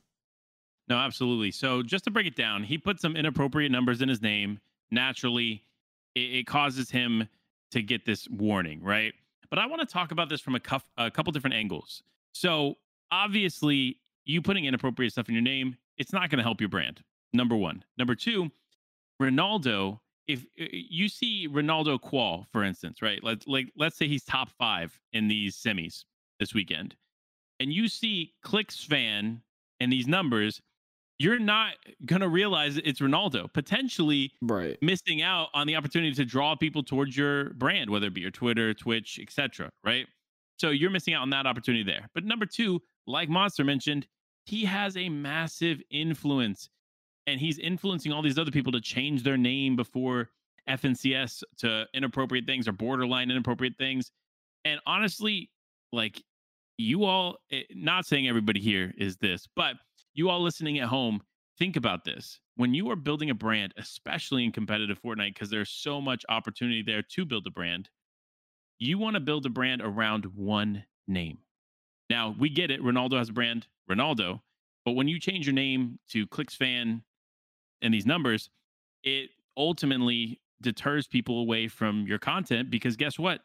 No, 0.91 0.99
absolutely. 0.99 1.53
So 1.53 1.85
just 1.85 2.03
to 2.05 2.11
break 2.11 2.27
it 2.27 2.35
down, 2.35 2.65
he 2.65 2.77
put 2.77 3.01
some 3.01 3.15
inappropriate 3.15 3.71
numbers 3.71 4.03
in 4.03 4.09
his 4.09 4.21
name. 4.21 4.59
Naturally, 4.91 5.63
it, 6.17 6.21
it 6.21 6.47
causes 6.49 6.91
him 6.91 7.29
to 7.71 7.81
get 7.81 8.05
this 8.05 8.29
warning, 8.29 8.83
right? 8.83 9.15
But 9.51 9.61
I 9.61 9.67
want 9.67 9.81
to 9.81 9.87
talk 9.87 10.11
about 10.11 10.29
this 10.29 10.41
from 10.41 10.57
a, 10.57 10.61
cuff, 10.61 10.85
a 10.99 11.09
couple 11.09 11.33
different 11.33 11.55
angles. 11.55 12.03
So 12.35 12.75
obviously, 13.13 13.99
you 14.25 14.43
putting 14.43 14.65
inappropriate 14.65 15.13
stuff 15.13 15.29
in 15.29 15.35
your 15.35 15.43
name, 15.43 15.77
it's 15.97 16.13
not 16.13 16.29
going 16.29 16.39
to 16.39 16.43
help 16.43 16.61
your 16.61 16.69
brand. 16.69 17.03
Number 17.33 17.55
one. 17.55 17.85
Number 17.97 18.17
two, 18.17 18.51
Ronaldo. 19.23 20.01
If 20.27 20.45
uh, 20.61 20.65
you 20.73 21.09
see 21.09 21.47
Ronaldo 21.49 22.01
qual, 22.01 22.49
for 22.53 22.65
instance, 22.65 23.01
right? 23.01 23.21
Let's 23.23 23.47
like 23.47 23.73
let's 23.77 23.97
say 23.97 24.09
he's 24.09 24.25
top 24.25 24.51
five 24.59 24.99
in 25.13 25.29
these 25.29 25.57
semis 25.57 26.05
this 26.41 26.53
weekend, 26.53 26.97
and 27.61 27.73
you 27.73 27.87
see 27.87 28.35
Clix 28.43 28.83
fan 28.85 29.43
and 29.81 29.93
these 29.93 30.07
numbers, 30.07 30.61
you're 31.21 31.39
not 31.39 31.75
gonna 32.07 32.29
realize 32.29 32.79
it's 32.79 33.01
Ronaldo. 33.01 33.53
Potentially 33.53 34.33
Right. 34.41 34.81
missing 34.81 35.21
out 35.21 35.51
on 35.53 35.67
the 35.67 35.77
opportunity 35.77 36.15
to 36.15 36.25
draw 36.25 36.57
people 36.57 36.83
towards 36.83 37.15
your 37.15 37.51
brand, 37.51 37.91
whether 37.91 38.07
it 38.07 38.15
be 38.15 38.23
your 38.23 38.31
Twitter, 38.31 38.73
Twitch, 38.73 39.19
etc. 39.19 39.71
Right? 39.85 40.07
So 40.59 40.71
you're 40.71 40.89
missing 40.89 41.13
out 41.13 41.21
on 41.21 41.29
that 41.31 41.47
opportunity 41.47 41.85
there. 41.85 42.09
But 42.15 42.25
number 42.25 42.47
two, 42.47 42.81
like 43.07 43.29
Monster 43.29 43.65
mentioned, 43.65 44.07
he 44.47 44.65
has 44.65 44.97
a 44.97 45.11
massive 45.11 45.83
influence, 45.91 46.71
and 47.27 47.39
he's 47.39 47.59
influencing 47.59 48.13
all 48.13 48.23
these 48.23 48.39
other 48.39 48.51
people 48.51 48.73
to 48.73 48.81
change 48.81 49.23
their 49.23 49.37
name 49.37 49.77
before 49.77 50.31
FNCS 50.69 51.45
to 51.59 51.87
inappropriate 51.93 52.47
things 52.47 52.67
or 52.67 52.73
borderline 52.73 53.31
inappropriate 53.31 53.77
things. 53.77 54.11
And 54.65 54.81
honestly, 54.87 55.51
like 55.93 56.23
you 56.79 57.05
all, 57.05 57.37
eh, 57.51 57.65
not 57.75 58.07
saying 58.07 58.27
everybody 58.27 58.61
here 58.61 58.95
is 58.97 59.19
this, 59.19 59.47
but 59.55 59.77
you 60.15 60.31
all 60.31 60.43
listening 60.43 60.79
at 60.79 60.89
home, 60.89 61.23
think 61.59 61.77
about 61.77 62.05
this. 62.05 62.41
When 62.57 62.75
you 62.75 62.91
are 62.91 62.97
building 62.97 63.31
a 63.31 63.35
brand, 63.35 63.73
especially 63.77 64.45
in 64.45 64.53
competitive 64.53 65.01
Fortnite, 65.01 65.35
because 65.35 65.51
there's 65.51 65.71
so 65.71 66.01
much 66.01 66.25
opportunity 66.29 66.83
there 66.83 67.03
to 67.03 67.25
build 67.25 67.47
a 67.47 67.51
brand, 67.51 67.91
you 68.79 68.99
want 68.99 69.15
to 69.15 69.21
build 69.21 69.47
a 69.47 69.51
brand 69.51 69.83
around 69.83 70.27
one 70.27 70.85
name. 71.07 71.39
Now, 72.09 72.35
we 72.39 72.49
get 72.51 72.71
it. 72.71 72.83
Ronaldo 72.83 73.19
has 73.19 73.29
a 73.29 73.33
brand, 73.33 73.69
Ronaldo. 73.91 74.41
But 74.85 74.93
when 74.93 75.09
you 75.09 75.21
change 75.21 75.47
your 75.47 75.55
name 75.55 75.99
to 76.09 76.27
Clix 76.27 76.55
Fan 76.55 77.03
and 77.83 77.95
these 77.95 78.07
numbers, 78.07 78.51
it 79.03 79.31
ultimately 79.57 80.41
deters 80.61 81.07
people 81.07 81.41
away 81.41 81.69
from 81.69 82.07
your 82.07 82.19
content 82.19 82.71
because 82.71 82.97
guess 82.97 83.19
what? 83.19 83.43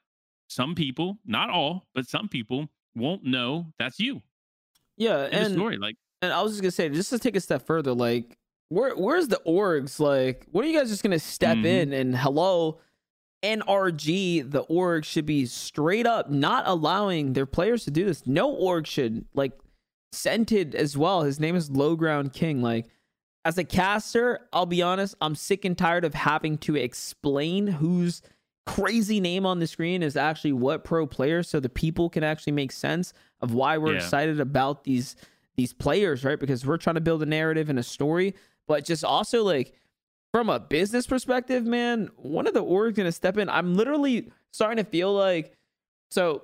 Some 0.48 0.76
people, 0.76 1.20
not 1.26 1.50
all, 1.50 1.88
but 1.94 2.08
some 2.08 2.28
people 2.30 2.70
won't 2.96 3.24
know 3.24 3.74
that's 3.78 4.00
you 4.00 4.22
Yeah, 4.98 5.28
the 5.28 5.34
and 5.34 5.54
story. 5.54 5.78
Like, 5.78 5.96
And 6.22 6.32
I 6.34 6.42
was 6.42 6.54
just 6.54 6.62
gonna 6.62 6.72
say, 6.72 6.90
just 6.90 7.10
to 7.12 7.20
take 7.20 7.36
a 7.36 7.42
step 7.42 7.66
further, 7.66 7.94
like, 7.94 8.38
where 8.70 8.96
where's 8.96 9.28
the 9.28 9.42
orgs? 9.46 10.00
Like, 10.00 10.48
what 10.52 10.66
are 10.66 10.68
you 10.68 10.78
guys 10.78 10.90
just 10.90 11.04
gonna 11.04 11.20
step 11.20 11.58
Mhm. 11.58 11.66
in 11.66 11.94
and 11.94 12.16
hello, 12.18 12.80
NRG, 13.44 14.42
the 14.42 14.62
org 14.62 15.06
should 15.06 15.26
be 15.26 15.46
straight 15.46 16.08
up 16.08 16.32
not 16.32 16.64
allowing 16.68 17.34
their 17.34 17.46
players 17.46 17.84
to 17.86 17.92
do 17.92 18.06
this. 18.06 18.26
No 18.26 18.50
org 18.52 18.88
should 18.88 19.26
like 19.34 19.54
scented 20.12 20.74
as 20.74 20.98
well. 20.98 21.24
His 21.24 21.40
name 21.40 21.56
is 21.56 21.70
Low 21.70 21.96
Ground 21.96 22.34
King. 22.34 22.62
Like, 22.62 22.88
as 23.44 23.58
a 23.60 23.64
caster, 23.64 24.48
I'll 24.52 24.66
be 24.66 24.82
honest, 24.82 25.14
I'm 25.22 25.36
sick 25.36 25.64
and 25.66 25.78
tired 25.78 26.04
of 26.06 26.16
having 26.16 26.58
to 26.60 26.76
explain 26.76 27.68
whose 27.68 28.22
crazy 28.66 29.20
name 29.20 29.46
on 29.46 29.60
the 29.60 29.68
screen 29.68 30.02
is 30.02 30.16
actually 30.18 30.54
what 30.54 30.84
pro 30.84 31.06
player 31.06 31.44
so 31.44 31.60
the 31.60 31.70
people 31.70 32.10
can 32.10 32.24
actually 32.24 32.54
make 32.54 32.72
sense 32.72 33.14
of 33.42 33.54
why 33.54 33.78
we're 33.78 33.92
Yeah. 33.92 33.98
excited 34.00 34.40
about 34.40 34.86
these 34.86 35.16
these 35.56 35.74
players, 35.74 36.24
right? 36.24 36.40
Because 36.40 36.66
we're 36.66 36.78
trying 36.78 36.96
to 36.96 37.02
build 37.02 37.24
a 37.24 37.26
narrative 37.26 37.70
and 37.70 37.80
a 37.80 37.84
story, 37.84 38.36
but 38.68 38.86
just 38.86 39.04
also 39.04 39.44
like 39.44 39.74
from 40.32 40.50
a 40.50 40.60
business 40.60 41.08
perspective, 41.08 41.66
man, 41.66 42.10
one 42.18 42.48
of 42.48 42.54
the 42.54 42.64
orgs 42.64 42.96
gonna 42.96 43.12
step 43.12 43.38
in. 43.38 43.50
I'm 43.50 43.76
literally 43.76 44.32
starting 44.52 44.84
to 44.84 44.90
feel 44.90 45.14
like 45.14 45.54
so. 46.12 46.44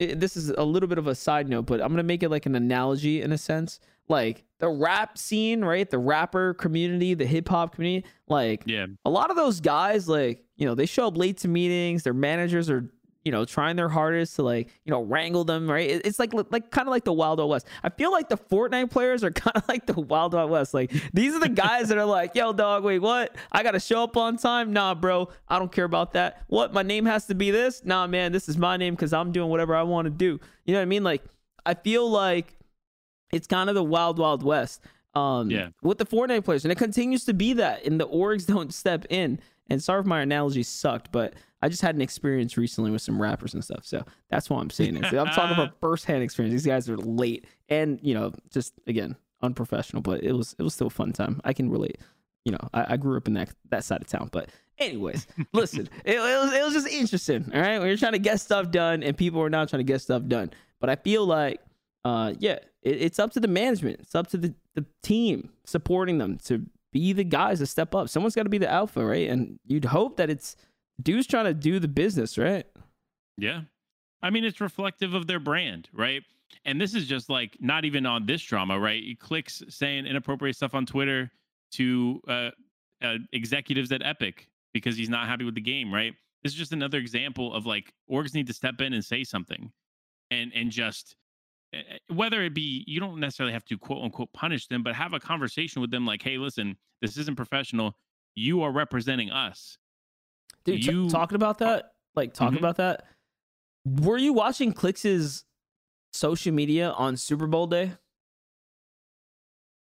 i 0.00 0.14
this 0.14 0.36
is 0.36 0.50
a 0.50 0.64
little 0.64 0.88
bit 0.88 0.98
of 0.98 1.06
a 1.06 1.14
side 1.14 1.48
note, 1.48 1.66
but 1.66 1.80
I'm 1.80 1.88
gonna 1.88 2.02
make 2.02 2.22
it 2.22 2.28
like 2.28 2.46
an 2.46 2.54
analogy 2.54 3.22
in 3.22 3.32
a 3.32 3.38
sense. 3.38 3.80
Like 4.08 4.44
the 4.58 4.68
rap 4.68 5.16
scene, 5.16 5.64
right? 5.64 5.88
The 5.88 5.98
rapper 5.98 6.54
community, 6.54 7.14
the 7.14 7.26
hip 7.26 7.48
hop 7.48 7.76
community, 7.76 8.06
like 8.28 8.64
yeah, 8.66 8.86
a 9.04 9.10
lot 9.10 9.30
of 9.30 9.36
those 9.36 9.60
guys 9.60 10.08
like 10.08 10.44
you 10.56 10.66
know 10.66 10.74
they 10.74 10.86
show 10.86 11.06
up 11.06 11.16
late 11.16 11.38
to 11.38 11.48
meetings 11.48 12.02
their 12.02 12.12
managers 12.12 12.68
are 12.68 12.90
you 13.24 13.30
know 13.32 13.44
trying 13.44 13.76
their 13.76 13.88
hardest 13.88 14.36
to 14.36 14.42
like 14.42 14.68
you 14.84 14.90
know 14.90 15.02
wrangle 15.02 15.44
them 15.44 15.70
right? 15.70 15.88
It's 16.04 16.18
like 16.18 16.32
like 16.50 16.70
kind 16.70 16.88
of 16.88 16.90
like 16.92 17.04
the 17.04 17.12
wild 17.12 17.38
wild 17.38 17.50
west. 17.50 17.66
I 17.82 17.90
feel 17.90 18.10
like 18.10 18.28
the 18.28 18.36
fortnite 18.38 18.90
players 18.90 19.22
are 19.22 19.30
kind 19.44 19.56
of 19.56 19.68
like 19.68 19.86
the 19.86 20.00
wild 20.00 20.32
wild 20.34 20.50
west. 20.50 20.72
Like 20.74 20.90
these 21.12 21.34
are 21.34 21.40
the 21.40 21.48
guys 21.48 21.88
that 21.90 21.98
are 21.98 22.04
like 22.06 22.34
yo 22.34 22.52
dog 22.52 22.84
wait 22.84 23.00
what? 23.00 23.36
I 23.52 23.62
gotta 23.62 23.80
show 23.80 24.02
up 24.04 24.16
on 24.16 24.36
time? 24.38 24.72
Nah 24.72 24.94
bro 24.94 25.28
i 25.48 25.58
don't 25.58 25.70
care 25.72 25.84
about 25.84 26.12
that. 26.14 26.42
What? 26.48 26.72
My 26.72 26.82
name 26.82 27.04
has 27.06 27.26
to 27.26 27.34
be 27.34 27.50
this? 27.50 27.84
Nah 27.84 28.06
man 28.06 28.32
this 28.32 28.48
is 28.48 28.56
my 28.56 28.76
name 28.76 28.94
because 28.94 29.12
i'm 29.12 29.32
doing 29.32 29.50
whatever 29.50 29.74
i 29.76 29.82
want 29.82 30.06
to 30.06 30.10
do. 30.10 30.40
You 30.64 30.72
know 30.74 30.78
what 30.78 30.82
i 30.82 30.86
mean? 30.86 31.04
Like 31.04 31.22
i 31.66 31.74
feel 31.74 32.08
like 32.10 32.56
it's 33.32 33.46
kind 33.46 33.68
of 33.68 33.74
the 33.74 33.84
wild 33.84 34.18
wild 34.18 34.42
west 34.42 34.80
um 35.14 35.50
Yeah. 35.50 35.68
with 35.82 35.98
the 35.98 36.06
Fortnite 36.06 36.44
players 36.44 36.64
and 36.64 36.72
it 36.72 36.78
continues 36.78 37.24
to 37.26 37.34
be 37.34 37.52
that 37.54 37.84
and 37.84 38.00
the 38.00 38.06
orgs 38.08 38.46
don't 38.54 38.72
step 38.72 39.04
in. 39.10 39.40
And 39.68 39.82
sorry 39.82 40.00
if 40.00 40.06
my 40.06 40.20
analogy 40.22 40.62
sucked 40.62 41.12
but 41.12 41.34
I 41.62 41.68
just 41.68 41.82
had 41.82 41.94
an 41.94 42.02
experience 42.02 42.56
recently 42.56 42.90
with 42.90 43.02
some 43.02 43.20
rappers 43.20 43.54
and 43.54 43.62
stuff 43.64 43.84
so 43.84 44.04
that's 44.30 44.48
why 44.50 44.60
I'm 44.60 44.70
saying 44.70 44.96
is 44.96 45.12
I'm 45.12 45.28
talking 45.28 45.54
about 45.54 45.78
first-hand 45.80 46.22
experience 46.22 46.52
these 46.52 46.66
guys 46.66 46.88
are 46.88 46.96
late 46.96 47.46
and 47.68 47.98
you 48.02 48.14
know 48.14 48.32
just 48.52 48.74
again 48.86 49.16
unprofessional 49.42 50.02
but 50.02 50.22
it 50.22 50.32
was 50.32 50.54
it 50.58 50.62
was 50.62 50.74
still 50.74 50.88
a 50.88 50.90
fun 50.90 51.12
time 51.12 51.40
I 51.44 51.52
can 51.52 51.70
relate 51.70 51.98
you 52.44 52.52
know 52.52 52.68
I, 52.72 52.94
I 52.94 52.96
grew 52.96 53.16
up 53.16 53.28
in 53.28 53.34
that 53.34 53.50
that 53.70 53.84
side 53.84 54.02
of 54.02 54.06
town 54.06 54.28
but 54.32 54.50
anyways 54.78 55.26
listen 55.52 55.88
it, 56.04 56.16
it 56.16 56.18
was 56.18 56.52
it 56.52 56.64
was 56.64 56.74
just 56.74 56.88
interesting 56.88 57.50
all 57.54 57.60
right 57.60 57.82
you're 57.82 57.96
trying 57.96 58.12
to 58.12 58.18
get 58.18 58.40
stuff 58.40 58.70
done 58.70 59.02
and 59.02 59.16
people 59.16 59.40
are 59.40 59.50
not 59.50 59.68
trying 59.68 59.80
to 59.80 59.84
get 59.84 60.00
stuff 60.00 60.22
done 60.26 60.50
but 60.80 60.90
I 60.90 60.96
feel 60.96 61.26
like 61.26 61.60
uh 62.04 62.34
yeah 62.38 62.58
it, 62.82 63.02
it's 63.02 63.18
up 63.18 63.32
to 63.32 63.40
the 63.40 63.48
management. 63.48 64.00
It's 64.00 64.14
up 64.14 64.28
to 64.28 64.36
the, 64.36 64.54
the 64.74 64.84
team 65.02 65.50
supporting 65.64 66.18
them 66.18 66.38
to 66.44 66.66
be 66.92 67.12
the 67.12 67.24
guys 67.24 67.58
to 67.58 67.66
step 67.66 67.94
up. 67.94 68.08
Someone's 68.08 68.34
got 68.34 68.44
to 68.44 68.48
be 68.48 68.58
the 68.58 68.70
alpha, 68.70 69.04
right? 69.04 69.28
And 69.28 69.58
you'd 69.66 69.84
hope 69.86 70.16
that 70.16 70.30
it's 70.30 70.56
dudes 71.02 71.26
trying 71.26 71.46
to 71.46 71.54
do 71.54 71.78
the 71.78 71.88
business, 71.88 72.38
right? 72.38 72.66
Yeah. 73.36 73.62
I 74.22 74.30
mean, 74.30 74.44
it's 74.44 74.60
reflective 74.60 75.14
of 75.14 75.26
their 75.26 75.40
brand, 75.40 75.88
right? 75.92 76.22
And 76.64 76.80
this 76.80 76.94
is 76.94 77.06
just 77.06 77.30
like 77.30 77.56
not 77.60 77.84
even 77.84 78.06
on 78.06 78.26
this 78.26 78.42
drama, 78.42 78.78
right? 78.78 79.02
He 79.02 79.14
Clix 79.14 79.62
saying 79.68 80.06
inappropriate 80.06 80.56
stuff 80.56 80.74
on 80.74 80.84
Twitter 80.84 81.30
to 81.72 82.20
uh, 82.28 82.50
uh, 83.02 83.14
executives 83.32 83.92
at 83.92 84.02
Epic 84.04 84.48
because 84.72 84.96
he's 84.96 85.08
not 85.08 85.26
happy 85.26 85.44
with 85.44 85.54
the 85.54 85.60
game, 85.60 85.92
right? 85.92 86.14
This 86.42 86.52
is 86.52 86.58
just 86.58 86.72
another 86.72 86.98
example 86.98 87.54
of 87.54 87.66
like 87.66 87.92
orgs 88.10 88.34
need 88.34 88.46
to 88.46 88.52
step 88.52 88.80
in 88.80 88.92
and 88.92 89.04
say 89.04 89.24
something, 89.24 89.70
and 90.30 90.52
and 90.54 90.70
just 90.70 91.16
eh, 91.74 91.82
eh, 91.88 91.98
whether 92.14 92.42
it 92.42 92.54
be 92.54 92.84
you 92.86 92.98
don't 92.98 93.20
necessarily 93.20 93.52
have 93.52 93.64
to 93.66 93.78
quote 93.78 94.02
unquote 94.02 94.32
punish 94.32 94.66
them, 94.66 94.82
but 94.82 94.94
have 94.94 95.12
a 95.12 95.20
conversation 95.20 95.80
with 95.80 95.90
them 95.90 96.06
like, 96.06 96.22
hey, 96.22 96.38
listen, 96.38 96.76
this 97.02 97.16
isn't 97.16 97.36
professional. 97.36 97.96
You 98.34 98.62
are 98.62 98.72
representing 98.72 99.30
us. 99.30 99.76
Dude, 100.72 100.86
you, 100.86 101.04
t- 101.04 101.10
talking 101.10 101.36
about 101.36 101.58
that, 101.58 101.92
like 102.14 102.34
talking 102.34 102.56
mm-hmm. 102.56 102.64
about 102.64 102.76
that. 102.76 103.04
Were 103.84 104.18
you 104.18 104.32
watching 104.32 104.72
Clix's 104.72 105.44
social 106.12 106.52
media 106.52 106.90
on 106.90 107.16
Super 107.16 107.46
Bowl 107.46 107.66
day? 107.66 107.92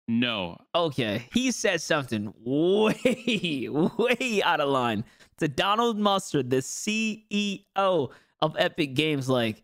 No. 0.08 0.56
Okay. 0.74 1.26
He 1.34 1.52
said 1.52 1.82
something 1.82 2.32
way, 2.42 3.68
way 3.70 4.42
out 4.42 4.60
of 4.60 4.70
line 4.70 5.04
to 5.36 5.48
Donald 5.48 5.98
Mustard, 5.98 6.48
the 6.48 6.58
CEO 6.58 8.10
of 8.40 8.56
Epic 8.58 8.94
Games. 8.94 9.28
Like, 9.28 9.62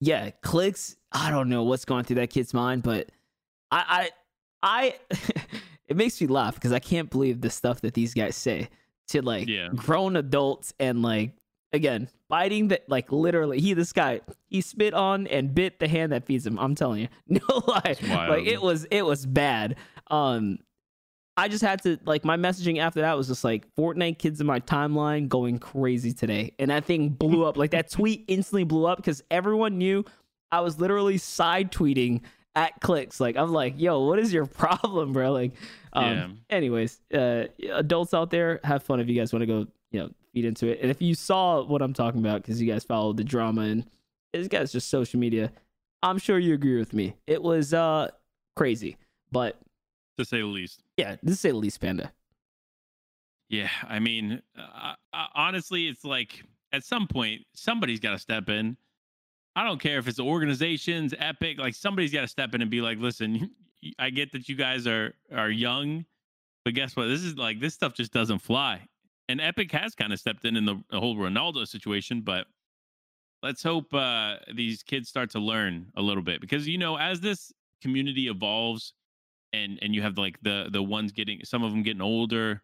yeah, 0.00 0.30
Clix. 0.42 0.96
I 1.12 1.30
don't 1.30 1.48
know 1.48 1.62
what's 1.62 1.84
going 1.84 2.04
through 2.04 2.16
that 2.16 2.30
kid's 2.30 2.54
mind, 2.54 2.82
but 2.82 3.10
I, 3.70 4.10
I, 4.62 4.94
I 5.10 5.16
it 5.88 5.96
makes 5.96 6.20
me 6.20 6.26
laugh 6.26 6.54
because 6.54 6.72
I 6.72 6.78
can't 6.78 7.10
believe 7.10 7.40
the 7.40 7.50
stuff 7.50 7.80
that 7.80 7.94
these 7.94 8.12
guys 8.14 8.36
say 8.36 8.68
to 9.10 9.22
like 9.22 9.48
yeah. 9.48 9.68
grown 9.74 10.16
adults 10.16 10.72
and 10.78 11.02
like 11.02 11.32
again 11.72 12.08
biting 12.28 12.68
that 12.68 12.88
like 12.88 13.12
literally 13.12 13.60
he 13.60 13.74
this 13.74 13.92
guy 13.92 14.20
he 14.48 14.60
spit 14.60 14.94
on 14.94 15.26
and 15.28 15.54
bit 15.54 15.78
the 15.78 15.88
hand 15.88 16.12
that 16.12 16.24
feeds 16.24 16.46
him 16.46 16.58
i'm 16.58 16.74
telling 16.74 17.00
you. 17.00 17.08
No 17.28 17.62
lie. 17.66 17.96
Like 18.02 18.46
it 18.46 18.60
was 18.60 18.86
it 18.90 19.02
was 19.02 19.26
bad. 19.26 19.76
Um 20.08 20.58
i 21.36 21.48
just 21.48 21.62
had 21.62 21.82
to 21.82 21.98
like 22.04 22.24
my 22.24 22.36
messaging 22.36 22.78
after 22.78 23.00
that 23.00 23.16
was 23.16 23.28
just 23.28 23.44
like 23.44 23.66
fortnite 23.74 24.18
kids 24.18 24.40
in 24.40 24.46
my 24.46 24.60
timeline 24.60 25.28
going 25.28 25.58
crazy 25.58 26.12
today. 26.12 26.52
And 26.58 26.70
that 26.70 26.84
thing 26.84 27.10
blew 27.10 27.44
up. 27.44 27.56
Like 27.56 27.70
that 27.70 27.90
tweet 27.90 28.24
instantly 28.28 28.64
blew 28.64 28.86
up 28.86 28.98
because 28.98 29.22
everyone 29.30 29.78
knew 29.78 30.04
i 30.52 30.60
was 30.60 30.80
literally 30.80 31.18
side 31.18 31.70
tweeting 31.70 32.22
at 32.54 32.80
Clix. 32.80 33.20
like 33.20 33.36
i'm 33.36 33.52
like 33.52 33.74
yo 33.78 34.00
what 34.04 34.18
is 34.18 34.32
your 34.32 34.46
problem 34.62 35.12
bro 35.12 35.32
like 35.32 35.52
um 35.92 36.04
yeah. 36.04 36.28
anyways 36.56 37.00
uh 37.14 37.44
adults 37.72 38.12
out 38.14 38.30
there 38.30 38.60
have 38.64 38.82
fun 38.82 39.00
if 39.00 39.08
you 39.08 39.14
guys 39.14 39.32
want 39.32 39.42
to 39.42 39.46
go 39.46 39.66
you 39.92 40.00
know 40.00 40.10
feed 40.32 40.44
into 40.44 40.68
it. 40.68 40.78
And 40.80 40.90
if 40.90 41.02
you 41.02 41.14
saw 41.14 41.64
what 41.64 41.82
I'm 41.82 41.92
talking 41.92 42.20
about, 42.20 42.42
because 42.42 42.60
you 42.60 42.70
guys 42.70 42.84
followed 42.84 43.16
the 43.16 43.24
drama 43.24 43.62
and 43.62 43.86
this 44.32 44.48
guy's 44.48 44.72
just 44.72 44.88
social 44.88 45.18
media, 45.18 45.52
I'm 46.02 46.18
sure 46.18 46.38
you 46.38 46.54
agree 46.54 46.78
with 46.78 46.92
me. 46.92 47.16
It 47.26 47.42
was 47.42 47.74
uh 47.74 48.08
crazy, 48.56 48.96
but 49.30 49.58
to 50.18 50.24
say 50.24 50.38
the 50.38 50.46
least. 50.46 50.82
Yeah, 50.96 51.16
to 51.16 51.36
say 51.36 51.50
the 51.50 51.56
least, 51.56 51.80
Panda. 51.80 52.12
Yeah, 53.48 53.70
I 53.88 53.98
mean, 53.98 54.42
uh, 54.56 54.94
honestly, 55.34 55.88
it's 55.88 56.04
like 56.04 56.44
at 56.72 56.84
some 56.84 57.08
point 57.08 57.42
somebody's 57.52 57.98
got 57.98 58.12
to 58.12 58.18
step 58.18 58.48
in. 58.48 58.76
I 59.56 59.64
don't 59.64 59.80
care 59.80 59.98
if 59.98 60.08
it's 60.08 60.20
organizations, 60.20 61.14
Epic, 61.18 61.58
like 61.58 61.74
somebody's 61.74 62.12
got 62.12 62.22
to 62.22 62.28
step 62.28 62.54
in 62.54 62.62
and 62.62 62.70
be 62.70 62.80
like, 62.80 62.98
"Listen, 62.98 63.50
I 63.98 64.10
get 64.10 64.32
that 64.32 64.48
you 64.48 64.54
guys 64.54 64.86
are 64.86 65.14
are 65.34 65.50
young, 65.50 66.04
but 66.64 66.74
guess 66.74 66.96
what? 66.96 67.06
This 67.06 67.22
is 67.22 67.36
like 67.36 67.60
this 67.60 67.74
stuff 67.74 67.94
just 67.94 68.12
doesn't 68.12 68.38
fly 68.38 68.86
and 69.30 69.40
Epic 69.40 69.70
has 69.70 69.94
kind 69.94 70.12
of 70.12 70.18
stepped 70.18 70.44
in 70.44 70.56
in 70.56 70.64
the, 70.64 70.82
whole 70.90 71.14
Ronaldo 71.14 71.66
situation, 71.66 72.20
but 72.20 72.48
let's 73.44 73.62
hope 73.62 73.94
uh, 73.94 74.36
these 74.52 74.82
kids 74.82 75.08
start 75.08 75.30
to 75.30 75.38
learn 75.38 75.86
a 75.96 76.02
little 76.02 76.22
bit 76.22 76.40
because 76.40 76.66
you 76.66 76.76
know 76.76 76.96
as 76.96 77.20
this 77.20 77.52
community 77.80 78.28
evolves 78.28 78.92
and 79.52 79.78
and 79.82 79.94
you 79.94 80.02
have 80.02 80.18
like 80.18 80.36
the 80.42 80.68
the 80.72 80.82
ones 80.82 81.12
getting 81.12 81.40
some 81.44 81.62
of 81.62 81.70
them 81.70 81.82
getting 81.82 82.02
older 82.02 82.60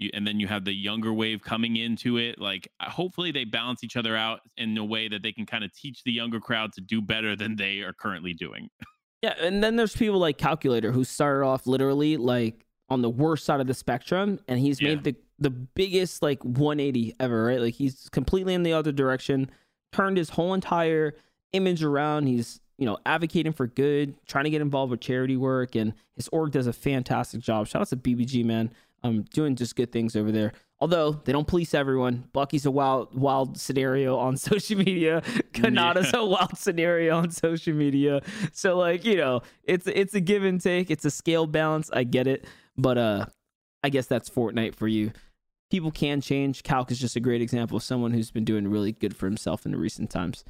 you, 0.00 0.10
and 0.14 0.26
then 0.26 0.40
you 0.40 0.46
have 0.48 0.64
the 0.64 0.72
younger 0.72 1.12
wave 1.12 1.42
coming 1.42 1.76
into 1.76 2.16
it 2.16 2.38
like 2.38 2.68
uh, 2.80 2.90
hopefully 2.90 3.30
they 3.30 3.44
balance 3.44 3.84
each 3.84 3.96
other 3.96 4.16
out 4.16 4.40
in 4.56 4.76
a 4.76 4.84
way 4.84 5.08
that 5.08 5.22
they 5.22 5.32
can 5.32 5.46
kind 5.46 5.64
of 5.64 5.72
teach 5.74 6.02
the 6.04 6.12
younger 6.12 6.40
crowd 6.40 6.72
to 6.72 6.80
do 6.80 7.00
better 7.00 7.36
than 7.36 7.56
they 7.56 7.80
are 7.80 7.92
currently 7.92 8.34
doing 8.34 8.68
yeah 9.22 9.34
and 9.40 9.62
then 9.62 9.76
there's 9.76 9.94
people 9.94 10.18
like 10.18 10.38
calculator 10.38 10.90
who 10.90 11.04
started 11.04 11.44
off 11.44 11.66
literally 11.66 12.16
like 12.16 12.66
on 12.88 13.02
the 13.02 13.10
worst 13.10 13.44
side 13.44 13.60
of 13.60 13.68
the 13.68 13.74
spectrum 13.74 14.40
and 14.48 14.58
he's 14.58 14.80
yeah. 14.80 14.88
made 14.88 15.04
the 15.04 15.14
the 15.40 15.50
biggest 15.50 16.22
like 16.22 16.44
180 16.44 17.16
ever, 17.18 17.44
right? 17.44 17.60
Like 17.60 17.74
he's 17.74 18.08
completely 18.10 18.54
in 18.54 18.62
the 18.62 18.74
other 18.74 18.92
direction, 18.92 19.50
turned 19.90 20.18
his 20.18 20.30
whole 20.30 20.54
entire 20.54 21.14
image 21.52 21.82
around. 21.82 22.26
He's, 22.26 22.60
you 22.76 22.86
know, 22.86 22.98
advocating 23.06 23.52
for 23.52 23.66
good, 23.66 24.14
trying 24.26 24.44
to 24.44 24.50
get 24.50 24.60
involved 24.60 24.90
with 24.90 25.00
charity 25.00 25.36
work, 25.36 25.74
and 25.74 25.94
his 26.14 26.28
org 26.28 26.52
does 26.52 26.66
a 26.66 26.72
fantastic 26.72 27.40
job. 27.40 27.66
Shout 27.66 27.82
out 27.82 27.88
to 27.88 27.96
BBG, 27.96 28.44
man. 28.44 28.70
Um, 29.02 29.22
doing 29.32 29.56
just 29.56 29.76
good 29.76 29.92
things 29.92 30.14
over 30.14 30.30
there. 30.30 30.52
Although 30.78 31.12
they 31.24 31.32
don't 31.32 31.46
police 31.46 31.74
everyone. 31.74 32.28
Bucke's 32.32 32.66
a 32.66 32.70
wild, 32.70 33.18
wild 33.18 33.58
scenario 33.58 34.18
on 34.18 34.36
social 34.36 34.76
media. 34.76 35.22
Kanata's 35.52 36.10
yeah. 36.12 36.20
a 36.20 36.24
wild 36.24 36.56
scenario 36.56 37.16
on 37.16 37.30
social 37.30 37.74
media. 37.74 38.20
So 38.52 38.76
like, 38.76 39.04
you 39.04 39.16
know, 39.16 39.42
it's 39.64 39.86
it's 39.86 40.14
a 40.14 40.20
give 40.20 40.44
and 40.44 40.60
take. 40.60 40.90
It's 40.90 41.04
a 41.04 41.10
scale 41.10 41.46
balance. 41.46 41.90
I 41.92 42.04
get 42.04 42.26
it. 42.26 42.46
But 42.76 42.98
uh 42.98 43.26
I 43.82 43.88
guess 43.88 44.06
that's 44.06 44.28
Fortnite 44.28 44.74
for 44.74 44.88
you 44.88 45.12
people 45.70 45.90
can 45.90 46.20
change. 46.20 46.62
Calc 46.62 46.90
is 46.90 46.98
just 46.98 47.16
a 47.16 47.20
great 47.20 47.40
example 47.40 47.76
of 47.76 47.82
someone 47.82 48.12
who's 48.12 48.30
been 48.30 48.44
doing 48.44 48.68
really 48.68 48.92
good 48.92 49.16
for 49.16 49.26
himself 49.26 49.64
in 49.64 49.72
the 49.72 49.78
recent 49.78 50.10
times. 50.10 50.44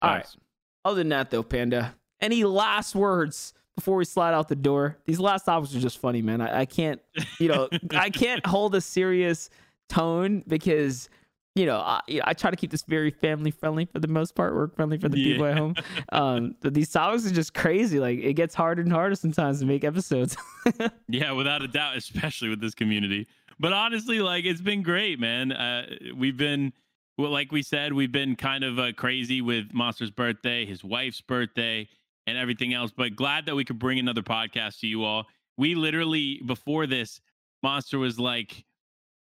All 0.00 0.10
nice. 0.10 0.16
right. 0.16 0.36
Other 0.84 0.96
than 0.98 1.08
that, 1.10 1.30
though, 1.30 1.42
Panda, 1.42 1.94
any 2.20 2.44
last 2.44 2.94
words 2.94 3.52
before 3.76 3.96
we 3.96 4.04
slide 4.04 4.34
out 4.34 4.48
the 4.48 4.56
door? 4.56 4.98
These 5.06 5.20
last 5.20 5.44
topics 5.44 5.74
are 5.74 5.80
just 5.80 5.98
funny, 5.98 6.22
man. 6.22 6.40
I, 6.40 6.60
I 6.60 6.64
can't, 6.66 7.00
you 7.38 7.48
know, 7.48 7.68
I 7.92 8.10
can't 8.10 8.44
hold 8.46 8.74
a 8.74 8.80
serious 8.80 9.50
tone 9.88 10.44
because 10.46 11.08
you 11.54 11.66
know, 11.66 11.76
I, 11.76 12.00
I, 12.24 12.32
try 12.32 12.50
to 12.50 12.56
keep 12.56 12.70
this 12.70 12.82
very 12.88 13.10
family 13.10 13.50
friendly 13.50 13.84
for 13.84 13.98
the 13.98 14.08
most 14.08 14.34
part, 14.34 14.54
work 14.54 14.74
friendly 14.74 14.96
for 14.96 15.10
the 15.10 15.18
yeah. 15.18 15.32
people 15.32 15.44
at 15.44 15.58
home. 15.58 15.74
Um, 16.10 16.56
but 16.62 16.72
these 16.72 16.90
topics 16.90 17.26
are 17.26 17.34
just 17.34 17.52
crazy. 17.52 18.00
Like 18.00 18.20
it 18.20 18.32
gets 18.34 18.54
harder 18.54 18.80
and 18.80 18.90
harder 18.90 19.14
sometimes 19.16 19.60
to 19.60 19.66
make 19.66 19.84
episodes. 19.84 20.34
yeah, 21.08 21.32
without 21.32 21.62
a 21.62 21.68
doubt, 21.68 21.98
especially 21.98 22.48
with 22.48 22.62
this 22.62 22.74
community 22.74 23.28
but 23.62 23.72
honestly, 23.72 24.20
like 24.20 24.44
it's 24.44 24.60
been 24.60 24.82
great, 24.82 25.20
man. 25.20 25.52
Uh, 25.52 25.86
we've 26.16 26.36
been, 26.36 26.72
well, 27.16 27.30
like 27.30 27.52
we 27.52 27.62
said, 27.62 27.92
we've 27.92 28.10
been 28.10 28.34
kind 28.34 28.64
of 28.64 28.78
uh, 28.78 28.92
crazy 28.92 29.40
with 29.40 29.72
Monster's 29.72 30.10
birthday, 30.10 30.66
his 30.66 30.82
wife's 30.82 31.20
birthday, 31.20 31.88
and 32.26 32.38
everything 32.38 32.74
else. 32.74 32.92
But 32.96 33.16
glad 33.16 33.46
that 33.46 33.54
we 33.54 33.64
could 33.64 33.78
bring 33.78 33.98
another 33.98 34.22
podcast 34.22 34.80
to 34.80 34.86
you 34.86 35.04
all. 35.04 35.26
We 35.56 35.74
literally 35.74 36.40
before 36.46 36.86
this, 36.86 37.20
Monster 37.62 37.98
was 37.98 38.18
like, 38.18 38.64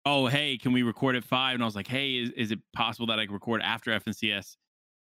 "Oh, 0.07 0.27
hey, 0.27 0.59
can 0.59 0.73
we 0.73 0.83
record 0.83 1.17
at 1.17 1.25
five? 1.25 1.55
And 1.55 1.63
I 1.63 1.67
was 1.67 1.77
like, 1.77 1.89
"Hey, 1.89 2.17
is, 2.17 2.31
is 2.31 2.51
it 2.53 2.61
possible 2.75 3.07
that 3.09 3.19
I 3.19 3.27
can 3.27 3.35
record 3.35 3.63
after 3.63 3.91
FNCS?" 3.91 4.57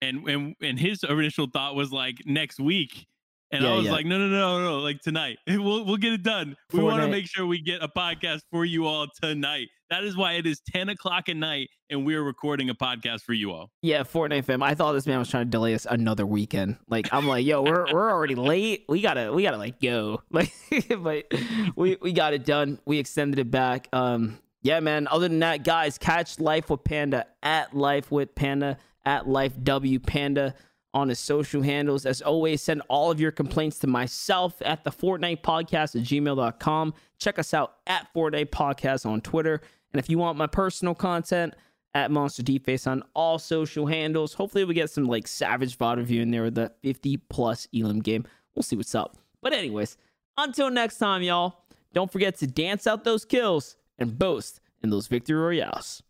And 0.02 0.28
and 0.28 0.56
and 0.62 0.80
his 0.80 1.04
initial 1.10 1.48
thought 1.48 1.76
was 1.76 1.92
like 1.92 2.18
next 2.26 2.60
week. 2.60 3.08
And 3.52 3.64
yeah, 3.64 3.72
I 3.72 3.76
was 3.76 3.86
yeah. 3.86 3.92
like, 3.92 4.06
no, 4.06 4.18
no, 4.18 4.28
no, 4.28 4.64
no, 4.64 4.80
like 4.80 5.02
tonight. 5.02 5.38
We'll 5.48 5.86
we'll 5.86 5.98
get 5.98 6.14
it 6.14 6.24
done. 6.24 6.56
We 6.74 6.82
want 6.82 7.02
to 7.02 7.08
make 7.08 7.28
sure 7.28 7.46
we 7.46 7.62
get 7.62 7.84
a 7.84 7.88
podcast 7.88 8.42
for 8.50 8.66
you 8.66 8.86
all 8.86 9.08
tonight. 9.22 9.68
That 9.90 10.06
is 10.06 10.16
why 10.16 10.34
it 10.34 10.48
is 10.48 10.62
10 10.72 10.90
o'clock 10.90 11.28
at 11.28 11.36
night 11.36 11.70
and 11.90 12.06
we're 12.06 12.24
recording 12.24 12.70
a 12.70 12.74
podcast 12.74 13.22
for 13.22 13.34
you 13.34 13.52
all. 13.52 13.70
Yeah, 13.82 14.04
Fortnite 14.04 14.46
fam. 14.46 14.64
I 14.64 14.74
thought 14.74 14.94
this 14.94 15.06
man 15.06 15.20
was 15.20 15.30
trying 15.30 15.46
to 15.46 15.50
delay 15.52 15.76
us 15.76 15.86
another 15.88 16.26
weekend. 16.26 16.78
Like 16.88 17.14
I'm 17.14 17.28
like, 17.28 17.46
yo, 17.46 17.62
we're 17.62 17.92
we're 17.92 18.10
already 18.10 18.36
late. 18.36 18.86
We 18.88 19.02
gotta 19.02 19.32
we 19.34 19.44
gotta 19.44 19.58
like 19.58 19.80
go. 19.80 20.22
Like 20.32 20.54
but 20.90 21.26
we 21.76 21.98
we 22.02 22.14
got 22.14 22.34
it 22.34 22.46
done. 22.46 22.80
We 22.86 22.98
extended 22.98 23.38
it 23.38 23.52
back. 23.52 23.90
Um 23.92 24.40
yeah, 24.64 24.80
man. 24.80 25.08
Other 25.10 25.28
than 25.28 25.40
that, 25.40 25.64
guys, 25.64 25.98
catch 25.98 26.40
Life 26.40 26.70
with 26.70 26.84
Panda 26.84 27.26
at 27.44 27.76
Life 27.76 28.12
with 28.12 28.34
Panda 28.34 28.78
at 29.06 29.28
Life 29.28 29.54
W 29.62 30.00
Panda 30.00 30.56
on 30.94 31.10
his 31.10 31.20
social 31.20 31.62
handles. 31.62 32.06
As 32.06 32.22
always, 32.22 32.62
send 32.62 32.82
all 32.88 33.12
of 33.12 33.20
your 33.20 33.32
complaints 33.32 33.80
to 33.80 33.88
myself 33.88 34.62
at 34.64 34.84
the 34.84 34.92
Fortnite 34.92 35.42
Podcast 35.42 35.96
at 35.96 36.04
gmail.com. 36.04 36.94
Check 37.18 37.40
us 37.40 37.54
out 37.54 37.76
at 37.88 38.08
Fortnite 38.14 38.50
Podcast 38.50 39.06
on 39.06 39.22
Twitter. 39.22 39.62
And 39.94 40.00
if 40.00 40.10
you 40.10 40.18
want 40.18 40.38
my 40.38 40.48
personal 40.48 40.96
content, 40.96 41.54
at 41.94 42.10
MonsterDface 42.10 42.88
on 42.88 43.04
all 43.14 43.38
social 43.38 43.86
handles. 43.86 44.34
Hopefully, 44.34 44.64
we 44.64 44.74
get 44.74 44.90
some 44.90 45.06
like 45.06 45.28
savage 45.28 45.78
VOD 45.78 45.98
review 45.98 46.22
in 46.22 46.32
there 46.32 46.44
with 46.44 46.56
the 46.56 46.72
50 46.82 47.18
plus 47.18 47.68
Elim 47.74 48.00
game. 48.00 48.26
We'll 48.56 48.64
see 48.64 48.76
what's 48.76 48.96
up. 48.96 49.18
But, 49.42 49.54
anyways, 49.54 49.98
until 50.38 50.70
next 50.70 50.98
time, 50.98 51.22
y'all, 51.22 51.66
don't 51.94 52.12
forget 52.12 52.38
to 52.38 52.48
dance 52.48 52.88
out 52.88 53.04
those 53.04 53.26
kills 53.26 53.76
and 53.98 54.18
boast 54.18 54.62
in 54.82 54.90
those 54.90 55.08
victory 55.08 55.40
royales. 55.40 56.04